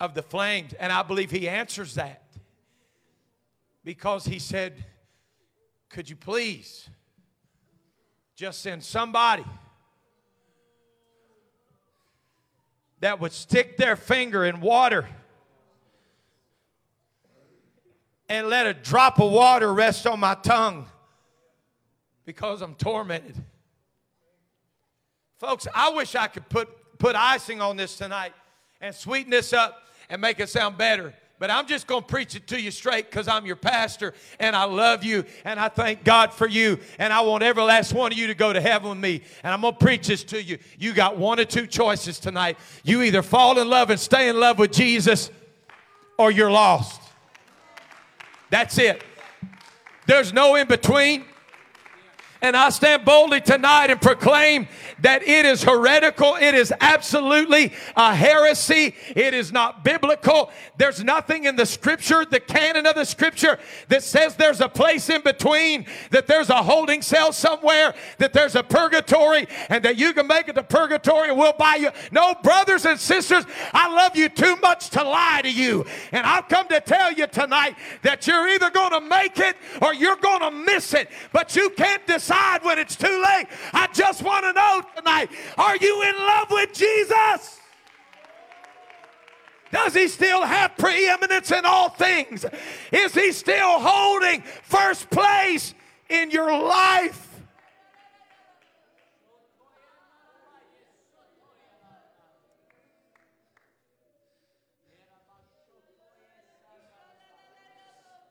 of 0.00 0.14
the 0.14 0.22
flames? 0.22 0.74
And 0.74 0.92
I 0.92 1.02
believe 1.02 1.30
he 1.30 1.48
answers 1.48 1.94
that 1.94 2.22
because 3.84 4.26
he 4.26 4.38
said, 4.38 4.84
Could 5.88 6.10
you 6.10 6.16
please 6.16 6.88
just 8.36 8.60
send 8.60 8.82
somebody 8.84 9.44
that 13.00 13.20
would 13.20 13.32
stick 13.32 13.76
their 13.76 13.96
finger 13.96 14.44
in 14.44 14.60
water 14.60 15.08
and 18.28 18.48
let 18.48 18.66
a 18.66 18.74
drop 18.74 19.18
of 19.18 19.32
water 19.32 19.72
rest 19.72 20.06
on 20.06 20.20
my 20.20 20.34
tongue 20.34 20.86
because 22.26 22.60
I'm 22.60 22.74
tormented? 22.74 23.36
Folks, 25.38 25.68
I 25.72 25.90
wish 25.90 26.14
I 26.14 26.26
could 26.26 26.48
put, 26.48 26.68
put 26.98 27.16
icing 27.16 27.60
on 27.60 27.76
this 27.76 27.96
tonight 27.96 28.32
and 28.80 28.94
sweeten 28.94 29.30
this 29.30 29.52
up 29.52 29.82
and 30.10 30.20
make 30.20 30.40
it 30.40 30.48
sound 30.48 30.78
better. 30.78 31.14
But 31.38 31.50
I'm 31.50 31.68
just 31.68 31.86
going 31.86 32.02
to 32.02 32.06
preach 32.06 32.34
it 32.34 32.48
to 32.48 32.60
you 32.60 32.72
straight 32.72 33.08
because 33.08 33.28
I'm 33.28 33.46
your 33.46 33.56
pastor 33.56 34.12
and 34.40 34.56
I 34.56 34.64
love 34.64 35.04
you 35.04 35.24
and 35.44 35.60
I 35.60 35.68
thank 35.68 36.02
God 36.02 36.32
for 36.32 36.48
you. 36.48 36.80
And 36.98 37.12
I 37.12 37.20
want 37.20 37.44
every 37.44 37.62
last 37.62 37.92
one 37.92 38.10
of 38.10 38.18
you 38.18 38.26
to 38.26 38.34
go 38.34 38.52
to 38.52 38.60
heaven 38.60 38.90
with 38.90 38.98
me. 38.98 39.22
And 39.44 39.54
I'm 39.54 39.60
going 39.60 39.74
to 39.74 39.78
preach 39.78 40.08
this 40.08 40.24
to 40.24 40.42
you. 40.42 40.58
You 40.78 40.92
got 40.92 41.16
one 41.16 41.38
or 41.38 41.44
two 41.44 41.68
choices 41.68 42.18
tonight. 42.18 42.58
You 42.82 43.02
either 43.02 43.22
fall 43.22 43.58
in 43.60 43.68
love 43.70 43.90
and 43.90 44.00
stay 44.00 44.28
in 44.28 44.40
love 44.40 44.58
with 44.58 44.72
Jesus 44.72 45.30
or 46.18 46.32
you're 46.32 46.50
lost. 46.50 47.00
That's 48.50 48.76
it. 48.78 49.04
There's 50.06 50.32
no 50.32 50.56
in 50.56 50.66
between. 50.66 51.24
And 52.40 52.56
I 52.56 52.70
stand 52.70 53.04
boldly 53.04 53.40
tonight 53.40 53.90
and 53.90 54.00
proclaim 54.00 54.68
that 55.00 55.22
it 55.26 55.44
is 55.44 55.64
heretical. 55.64 56.36
It 56.36 56.54
is 56.54 56.72
absolutely 56.80 57.72
a 57.96 58.14
heresy. 58.14 58.94
It 59.16 59.34
is 59.34 59.52
not 59.52 59.82
biblical. 59.82 60.52
There's 60.76 61.02
nothing 61.02 61.44
in 61.44 61.56
the 61.56 61.66
scripture, 61.66 62.24
the 62.24 62.38
canon 62.38 62.86
of 62.86 62.94
the 62.94 63.04
scripture, 63.04 63.58
that 63.88 64.04
says 64.04 64.36
there's 64.36 64.60
a 64.60 64.68
place 64.68 65.10
in 65.10 65.22
between, 65.22 65.86
that 66.10 66.28
there's 66.28 66.48
a 66.48 66.62
holding 66.62 67.02
cell 67.02 67.32
somewhere, 67.32 67.92
that 68.18 68.32
there's 68.32 68.54
a 68.54 68.62
purgatory, 68.62 69.48
and 69.68 69.84
that 69.84 69.96
you 69.96 70.12
can 70.12 70.28
make 70.28 70.48
it 70.48 70.54
to 70.54 70.62
purgatory 70.62 71.30
and 71.30 71.38
we'll 71.38 71.52
buy 71.54 71.74
you. 71.74 71.90
No, 72.12 72.34
brothers 72.44 72.86
and 72.86 73.00
sisters, 73.00 73.44
I 73.72 73.92
love 73.92 74.16
you 74.16 74.28
too 74.28 74.54
much 74.62 74.90
to 74.90 75.02
lie 75.02 75.40
to 75.42 75.50
you. 75.50 75.86
And 76.12 76.24
I've 76.24 76.48
come 76.48 76.68
to 76.68 76.80
tell 76.80 77.12
you 77.12 77.26
tonight 77.26 77.74
that 78.02 78.28
you're 78.28 78.46
either 78.48 78.70
going 78.70 78.92
to 78.92 79.00
make 79.00 79.40
it 79.40 79.56
or 79.82 79.92
you're 79.92 80.16
going 80.16 80.40
to 80.40 80.50
miss 80.52 80.94
it. 80.94 81.10
But 81.32 81.56
you 81.56 81.70
can't 81.70 82.06
decide 82.06 82.27
when 82.62 82.78
it's 82.78 82.96
too 82.96 83.22
late. 83.22 83.46
I 83.72 83.88
just 83.92 84.22
want 84.22 84.44
to 84.44 84.52
know 84.52 84.82
tonight 84.96 85.30
are 85.56 85.76
you 85.76 86.02
in 86.02 86.16
love 86.16 86.50
with 86.50 86.72
Jesus? 86.72 87.60
Does 89.70 89.94
he 89.94 90.08
still 90.08 90.44
have 90.44 90.76
preeminence 90.78 91.50
in 91.50 91.64
all 91.64 91.90
things? 91.90 92.44
Is 92.90 93.14
he 93.14 93.32
still 93.32 93.78
holding 93.78 94.42
first 94.62 95.10
place 95.10 95.74
in 96.08 96.30
your 96.30 96.50
life? 96.50 97.26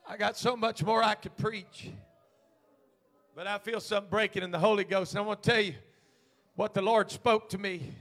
I 0.10 0.16
got 0.16 0.38
so 0.38 0.56
much 0.56 0.84
more 0.84 1.04
I 1.04 1.16
could 1.16 1.36
preach. 1.38 1.92
But 3.38 3.46
I 3.46 3.60
feel 3.60 3.80
something 3.80 4.10
breaking 4.10 4.42
in 4.42 4.50
the 4.50 4.58
Holy 4.58 4.84
Ghost. 4.84 5.12
And 5.12 5.20
I 5.20 5.22
want 5.22 5.44
to 5.44 5.52
tell 5.52 5.62
you 5.62 5.76
what 6.56 6.74
the 6.74 6.82
Lord 6.82 7.12
spoke 7.12 7.50
to 7.50 7.60
me. 7.60 7.94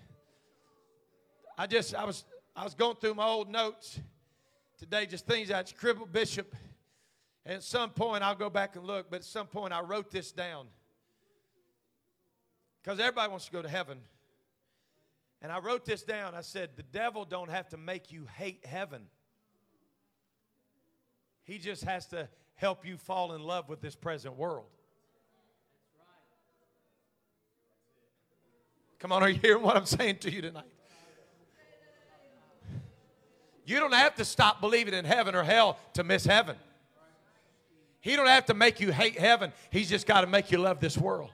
I 1.59 1.67
just, 1.67 1.95
I 1.95 2.07
was, 2.07 2.25
I 2.57 2.65
was 2.65 2.75
going 2.75 2.97
through 2.97 3.17
my 3.17 3.27
old 3.27 3.51
notes 3.51 4.01
today, 4.79 5.05
just 5.05 5.27
things 5.27 5.51
I'd 5.51 5.69
scribbled, 5.69 6.11
Bishop. 6.11 6.57
And 7.45 7.57
at 7.57 7.63
some 7.63 7.91
point, 7.91 8.23
I'll 8.23 8.35
go 8.35 8.49
back 8.49 8.77
and 8.77 8.87
look, 8.87 9.11
but 9.11 9.17
at 9.17 9.25
some 9.25 9.47
point, 9.47 9.75
I 9.75 9.83
wrote 9.83 10.11
this 10.11 10.33
down. 10.33 10.69
Because 12.83 12.99
everybody 12.99 13.29
wants 13.29 13.45
to 13.45 13.53
go 13.53 13.61
to 13.61 13.69
heaven. 13.69 13.99
And 15.43 15.53
I 15.53 15.59
wrote 15.59 15.85
this 15.85 16.03
down. 16.03 16.35
I 16.35 16.41
said, 16.41 16.71
the 16.77 16.83
devil 16.83 17.27
don't 17.27 17.51
have 17.51 17.69
to 17.69 17.77
make 17.77 18.11
you 18.11 18.27
hate 18.39 18.65
heaven. 18.65 19.03
He 21.45 21.59
just 21.59 21.85
has 21.85 22.07
to 22.07 22.27
help 22.55 22.87
you 22.87 22.97
fall 22.97 23.35
in 23.35 23.43
love 23.43 23.69
with 23.69 23.83
this 23.83 23.95
present 23.95 24.35
world. 24.35 24.71
Come 28.99 29.13
on, 29.13 29.23
are 29.23 29.29
you 29.29 29.39
hearing 29.41 29.63
what 29.63 29.77
I'm 29.77 29.87
saying 29.87 30.19
to 30.19 30.33
you 30.33 30.43
tonight? 30.43 30.65
You 33.65 33.81
don't 33.81 33.95
have 33.95 34.15
to 34.17 34.25
stop 34.25 34.61
believing 34.61 34.95
in 34.95 35.05
heaven 35.05 35.35
or 35.35 35.43
hell 35.43 35.79
to 35.95 36.05
miss 36.05 36.25
heaven. 36.25 36.57
He 38.01 38.15
don't 38.15 38.29
have 38.29 38.47
to 38.47 38.55
make 38.55 38.79
you 38.79 38.93
hate 38.93 39.19
heaven. 39.19 39.53
He's 39.71 39.89
just 39.89 40.07
got 40.07 40.21
to 40.21 40.29
make 40.29 40.53
you 40.53 40.59
love 40.59 40.79
this 40.79 40.97
world. 40.97 41.31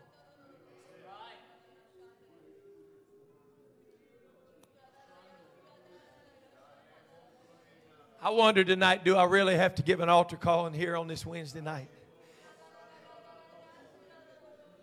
I 8.24 8.30
wonder 8.30 8.62
tonight, 8.62 9.04
do 9.04 9.16
I 9.16 9.24
really 9.24 9.56
have 9.56 9.74
to 9.74 9.82
give 9.82 10.00
an 10.00 10.08
altar 10.08 10.36
call 10.36 10.66
in 10.68 10.72
here 10.72 10.96
on 10.96 11.08
this 11.08 11.26
Wednesday 11.26 11.60
night? 11.60 11.88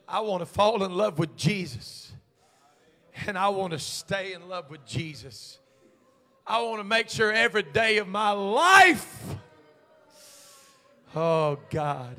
I 0.08 0.20
want 0.20 0.42
to 0.42 0.46
fall 0.46 0.84
in 0.84 0.92
love 0.92 1.18
with 1.18 1.36
Jesus. 1.38 2.12
And 3.28 3.38
I 3.38 3.49
want 3.49 3.74
to 3.74 3.80
stay 3.80 4.34
in 4.34 4.47
love 4.47 4.70
with 4.70 4.86
Jesus. 4.86 5.59
I 6.45 6.61
want 6.61 6.80
to 6.80 6.84
make 6.84 7.09
sure 7.09 7.32
every 7.32 7.63
day 7.63 7.97
of 7.97 8.07
my 8.07 8.32
life 8.32 9.38
Oh, 11.15 11.57
God. 11.72 12.15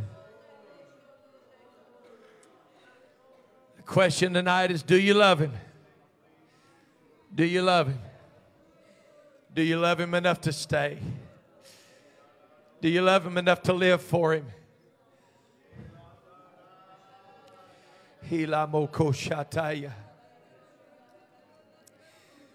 The 3.76 3.82
question 3.82 4.34
tonight 4.34 4.70
is 4.70 4.82
do 4.82 5.00
you 5.00 5.14
love 5.14 5.38
Him? 5.38 5.52
Do 7.32 7.44
you 7.44 7.62
love 7.62 7.86
Him? 7.88 8.00
Do 9.54 9.62
you 9.62 9.78
love 9.78 10.00
Him 10.00 10.14
enough 10.14 10.40
to 10.42 10.52
stay? 10.52 10.98
Do 12.80 12.88
you 12.88 13.02
love 13.02 13.24
Him 13.24 13.38
enough 13.38 13.62
to 13.62 13.72
live 13.72 14.02
for 14.02 14.34
Him? 14.34 14.46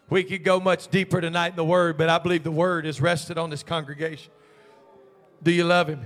We 0.09 0.23
could 0.23 0.43
go 0.43 0.59
much 0.59 0.89
deeper 0.89 1.19
tonight 1.19 1.49
in 1.49 1.55
the 1.55 1.65
Word, 1.65 1.97
but 1.97 2.09
I 2.09 2.19
believe 2.19 2.43
the 2.43 2.51
Word 2.51 2.85
is 2.85 3.01
rested 3.01 3.37
on 3.39 3.49
this 3.49 3.63
congregation. 3.63 4.31
Do 5.41 5.51
you 5.51 5.63
love 5.63 5.87
Him? 5.87 6.05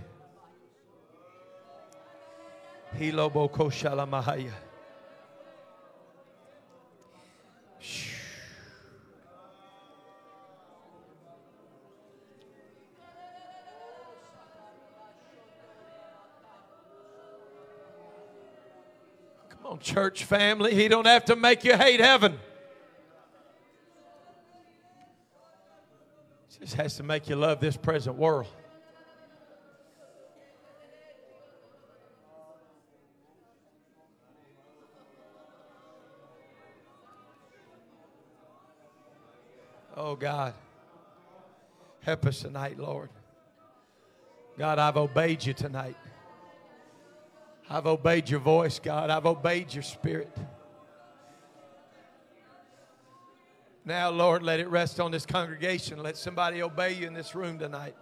Come 19.49 19.73
on, 19.73 19.79
church 19.79 20.23
family. 20.23 20.73
He 20.73 20.87
don't 20.87 21.05
have 21.05 21.25
to 21.25 21.35
make 21.35 21.65
you 21.65 21.75
hate 21.75 21.99
heaven. 21.99 22.39
Just 26.59 26.73
has 26.75 26.95
to 26.97 27.03
make 27.03 27.29
you 27.29 27.35
love 27.35 27.59
this 27.59 27.77
present 27.77 28.17
world. 28.17 28.47
Oh, 39.95 40.15
God. 40.15 40.53
Help 42.01 42.25
us 42.25 42.41
tonight, 42.41 42.79
Lord. 42.79 43.09
God, 44.57 44.79
I've 44.79 44.97
obeyed 44.97 45.45
you 45.45 45.53
tonight. 45.53 45.97
I've 47.69 47.85
obeyed 47.85 48.29
your 48.29 48.39
voice, 48.39 48.79
God. 48.79 49.09
I've 49.09 49.25
obeyed 49.25 49.73
your 49.73 49.83
spirit. 49.83 50.35
Now, 53.89 54.11
Lord, 54.11 54.43
let 54.43 54.59
it 54.59 54.67
rest 54.69 54.99
on 54.99 55.09
this 55.09 55.25
congregation. 55.25 56.03
Let 56.03 56.15
somebody 56.15 56.61
obey 56.61 56.93
you 56.93 57.07
in 57.07 57.15
this 57.15 57.33
room 57.33 57.57
tonight. 57.57 57.95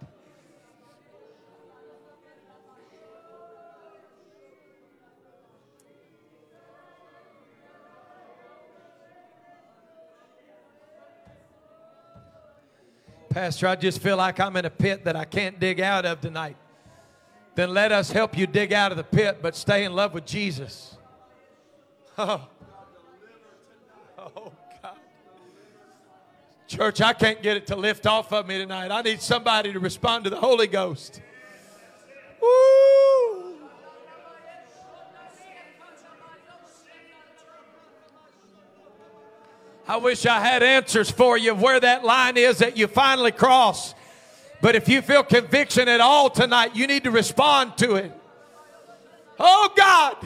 Pastor, 13.30 13.68
I 13.68 13.74
just 13.74 14.02
feel 14.02 14.18
like 14.18 14.38
I'm 14.40 14.56
in 14.56 14.66
a 14.66 14.70
pit 14.70 15.06
that 15.06 15.16
I 15.16 15.24
can't 15.24 15.58
dig 15.58 15.80
out 15.80 16.04
of 16.04 16.20
tonight. 16.20 16.58
Then 17.54 17.72
let 17.72 17.92
us 17.92 18.10
help 18.10 18.36
you 18.36 18.46
dig 18.46 18.74
out 18.74 18.90
of 18.92 18.98
the 18.98 19.04
pit, 19.04 19.38
but 19.40 19.56
stay 19.56 19.84
in 19.84 19.94
love 19.94 20.12
with 20.12 20.26
Jesus. 20.26 20.98
Oh, 22.20 22.48
Church, 26.68 27.00
I 27.00 27.14
can't 27.14 27.42
get 27.42 27.56
it 27.56 27.66
to 27.68 27.76
lift 27.76 28.06
off 28.06 28.30
of 28.30 28.46
me 28.46 28.58
tonight. 28.58 28.90
I 28.90 29.00
need 29.00 29.22
somebody 29.22 29.72
to 29.72 29.80
respond 29.80 30.24
to 30.24 30.30
the 30.30 30.36
Holy 30.36 30.66
Ghost. 30.66 31.22
Woo! 32.42 33.56
I 39.88 39.96
wish 39.96 40.26
I 40.26 40.40
had 40.40 40.62
answers 40.62 41.10
for 41.10 41.38
you 41.38 41.52
of 41.52 41.62
where 41.62 41.80
that 41.80 42.04
line 42.04 42.36
is 42.36 42.58
that 42.58 42.76
you 42.76 42.86
finally 42.86 43.32
cross. 43.32 43.94
But 44.60 44.76
if 44.76 44.90
you 44.90 45.00
feel 45.00 45.22
conviction 45.22 45.88
at 45.88 46.02
all 46.02 46.28
tonight, 46.28 46.76
you 46.76 46.86
need 46.86 47.04
to 47.04 47.10
respond 47.10 47.78
to 47.78 47.94
it. 47.94 48.12
Oh 49.38 49.72
God. 49.74 50.16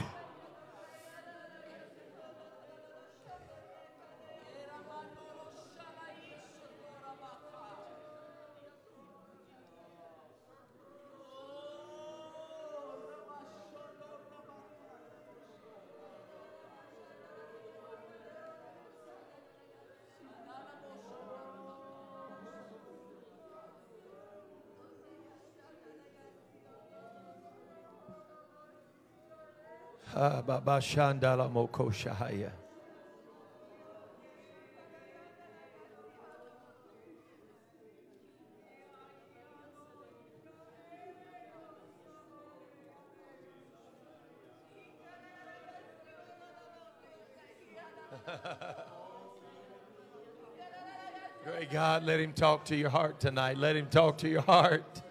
Great 51.44 51.72
God, 51.72 52.04
let 52.04 52.20
him 52.20 52.32
talk 52.32 52.64
to 52.66 52.76
your 52.76 52.90
heart 52.90 53.18
tonight. 53.18 53.58
Let 53.58 53.74
him 53.74 53.86
talk 53.86 54.18
to 54.18 54.28
your 54.28 54.42
heart. 54.42 55.02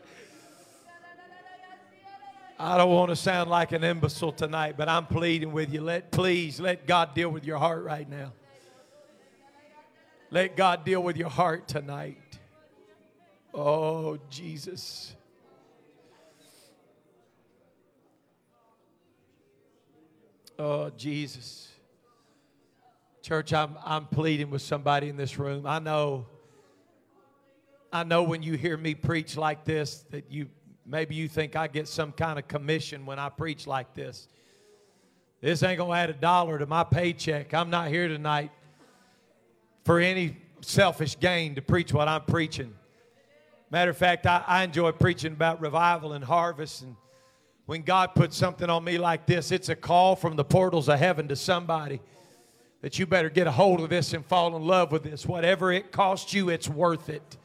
I 2.64 2.78
don't 2.78 2.92
want 2.92 3.10
to 3.10 3.16
sound 3.16 3.50
like 3.50 3.72
an 3.72 3.84
imbecile 3.84 4.32
tonight, 4.32 4.76
but 4.78 4.88
I'm 4.88 5.08
pleading 5.08 5.52
with 5.52 5.74
you. 5.74 5.82
Let 5.82 6.12
please 6.12 6.60
let 6.60 6.86
God 6.86 7.16
deal 7.16 7.30
with 7.30 7.44
your 7.44 7.58
heart 7.58 7.84
right 7.84 8.08
now. 8.08 8.34
Let 10.30 10.56
God 10.56 10.86
deal 10.86 11.02
with 11.02 11.18
your 11.18 11.30
heart 11.30 11.68
tonight. 11.68 12.20
Oh, 13.52 14.20
Jesus. 14.30 15.16
Oh, 20.60 20.92
Jesus. 20.92 21.68
Church, 23.24 23.54
I'm, 23.54 23.76
I'm 23.84 24.06
pleading 24.06 24.52
with 24.52 24.62
somebody 24.62 25.10
in 25.10 25.18
this 25.18 25.40
room. 25.40 25.66
I 25.66 25.80
know, 25.80 26.28
I 27.92 28.04
know 28.04 28.22
when 28.22 28.44
you 28.44 28.54
hear 28.54 28.78
me 28.78 28.94
preach 28.94 29.36
like 29.36 29.66
this 29.66 30.06
that 30.12 30.32
you 30.32 30.48
Maybe 30.86 31.16
you 31.16 31.28
think 31.28 31.56
I 31.56 31.68
get 31.68 31.88
some 31.88 32.12
kind 32.12 32.40
of 32.40 32.48
commission 32.48 33.06
when 33.06 33.20
I 33.20 33.30
preach 33.30 33.68
like 33.68 33.94
this. 33.94 34.28
This 35.40 35.64
ain't 35.64 35.78
going 35.78 35.92
to 35.92 35.98
add 35.98 36.10
a 36.10 36.14
dollar 36.14 36.60
to 36.60 36.66
my 36.66 36.84
paycheck. 36.84 37.54
I'm 37.54 37.70
not 37.70 37.88
here 37.88 38.08
tonight 38.08 38.52
for 39.86 40.00
any 40.00 40.38
selfish 40.62 41.20
gain 41.20 41.56
to 41.56 41.62
preach 41.62 41.94
what 41.94 42.08
I'm 42.08 42.22
preaching. 42.22 42.74
Matter 43.72 43.92
of 43.92 43.98
fact, 43.98 44.26
I, 44.26 44.44
I 44.46 44.64
enjoy 44.64 44.92
preaching 44.92 45.34
about 45.34 45.62
revival 45.62 46.14
and 46.14 46.24
harvest. 46.24 46.82
And 46.84 46.96
when 47.66 47.84
God 47.84 48.14
puts 48.14 48.36
something 48.36 48.70
on 48.70 48.84
me 48.84 48.98
like 48.98 49.26
this, 49.26 49.52
it's 49.52 49.70
a 49.70 49.76
call 49.76 50.16
from 50.16 50.36
the 50.36 50.44
portals 50.44 50.90
of 50.90 51.00
heaven 51.00 51.28
to 51.30 51.36
somebody. 51.36 52.02
that 52.82 52.98
you 52.98 53.06
better 53.06 53.30
get 53.30 53.48
a 53.48 53.52
hold 53.52 53.80
of 53.80 53.90
this 53.90 54.14
and 54.14 54.26
fall 54.26 54.56
in 54.56 54.64
love 54.64 54.92
with 54.92 55.04
this. 55.04 55.26
Whatever 55.26 55.72
it 55.72 55.92
costs 55.92 56.34
you, 56.34 56.50
it's 56.50 56.68
worth 56.68 57.10
it. 57.10 57.38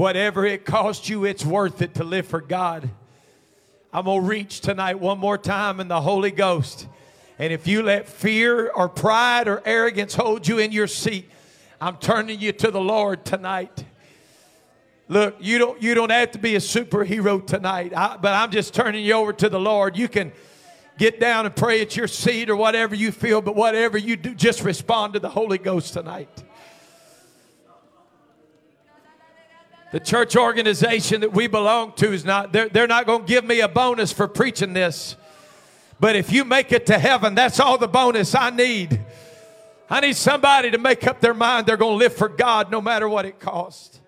Whatever 0.00 0.46
it 0.46 0.64
costs 0.64 1.10
you, 1.10 1.26
it's 1.26 1.44
worth 1.44 1.82
it 1.82 1.96
to 1.96 2.04
live 2.04 2.26
for 2.26 2.40
God. 2.40 2.88
I'm 3.92 4.06
going 4.06 4.22
to 4.22 4.26
reach 4.26 4.62
tonight 4.62 4.98
one 4.98 5.18
more 5.18 5.36
time 5.36 5.78
in 5.78 5.88
the 5.88 6.00
Holy 6.00 6.30
Ghost. 6.30 6.88
And 7.38 7.52
if 7.52 7.66
you 7.66 7.82
let 7.82 8.08
fear 8.08 8.70
or 8.70 8.88
pride 8.88 9.46
or 9.46 9.60
arrogance 9.66 10.14
hold 10.14 10.48
you 10.48 10.58
in 10.58 10.72
your 10.72 10.86
seat, 10.86 11.28
I'm 11.82 11.98
turning 11.98 12.40
you 12.40 12.50
to 12.50 12.70
the 12.70 12.80
Lord 12.80 13.26
tonight. 13.26 13.84
Look, 15.08 15.36
you 15.38 15.58
don't 15.58 15.82
you 15.82 15.94
don't 15.94 16.10
have 16.10 16.30
to 16.30 16.38
be 16.38 16.54
a 16.54 16.60
superhero 16.60 17.46
tonight, 17.46 17.92
I, 17.94 18.16
but 18.16 18.32
I'm 18.32 18.50
just 18.50 18.72
turning 18.72 19.04
you 19.04 19.12
over 19.12 19.34
to 19.34 19.50
the 19.50 19.60
Lord. 19.60 19.98
You 19.98 20.08
can 20.08 20.32
get 20.96 21.20
down 21.20 21.44
and 21.44 21.54
pray 21.54 21.82
at 21.82 21.94
your 21.94 22.08
seat 22.08 22.48
or 22.48 22.56
whatever 22.56 22.94
you 22.94 23.12
feel, 23.12 23.42
but 23.42 23.54
whatever 23.54 23.98
you 23.98 24.16
do, 24.16 24.34
just 24.34 24.62
respond 24.62 25.12
to 25.12 25.20
the 25.20 25.28
Holy 25.28 25.58
Ghost 25.58 25.92
tonight. 25.92 26.42
The 29.92 30.00
church 30.00 30.36
organization 30.36 31.22
that 31.22 31.32
we 31.32 31.48
belong 31.48 31.92
to 31.94 32.12
is 32.12 32.24
not, 32.24 32.52
they're, 32.52 32.68
they're 32.68 32.86
not 32.86 33.06
going 33.06 33.22
to 33.22 33.26
give 33.26 33.44
me 33.44 33.60
a 33.60 33.68
bonus 33.68 34.12
for 34.12 34.28
preaching 34.28 34.72
this. 34.72 35.16
But 35.98 36.16
if 36.16 36.32
you 36.32 36.44
make 36.44 36.72
it 36.72 36.86
to 36.86 36.98
heaven, 36.98 37.34
that's 37.34 37.60
all 37.60 37.76
the 37.76 37.88
bonus 37.88 38.34
I 38.34 38.50
need. 38.50 39.00
I 39.88 40.00
need 40.00 40.16
somebody 40.16 40.70
to 40.70 40.78
make 40.78 41.06
up 41.06 41.20
their 41.20 41.34
mind 41.34 41.66
they're 41.66 41.76
going 41.76 41.94
to 41.94 41.98
live 41.98 42.14
for 42.14 42.28
God 42.28 42.70
no 42.70 42.80
matter 42.80 43.08
what 43.08 43.26
it 43.26 43.40
costs. 43.40 43.99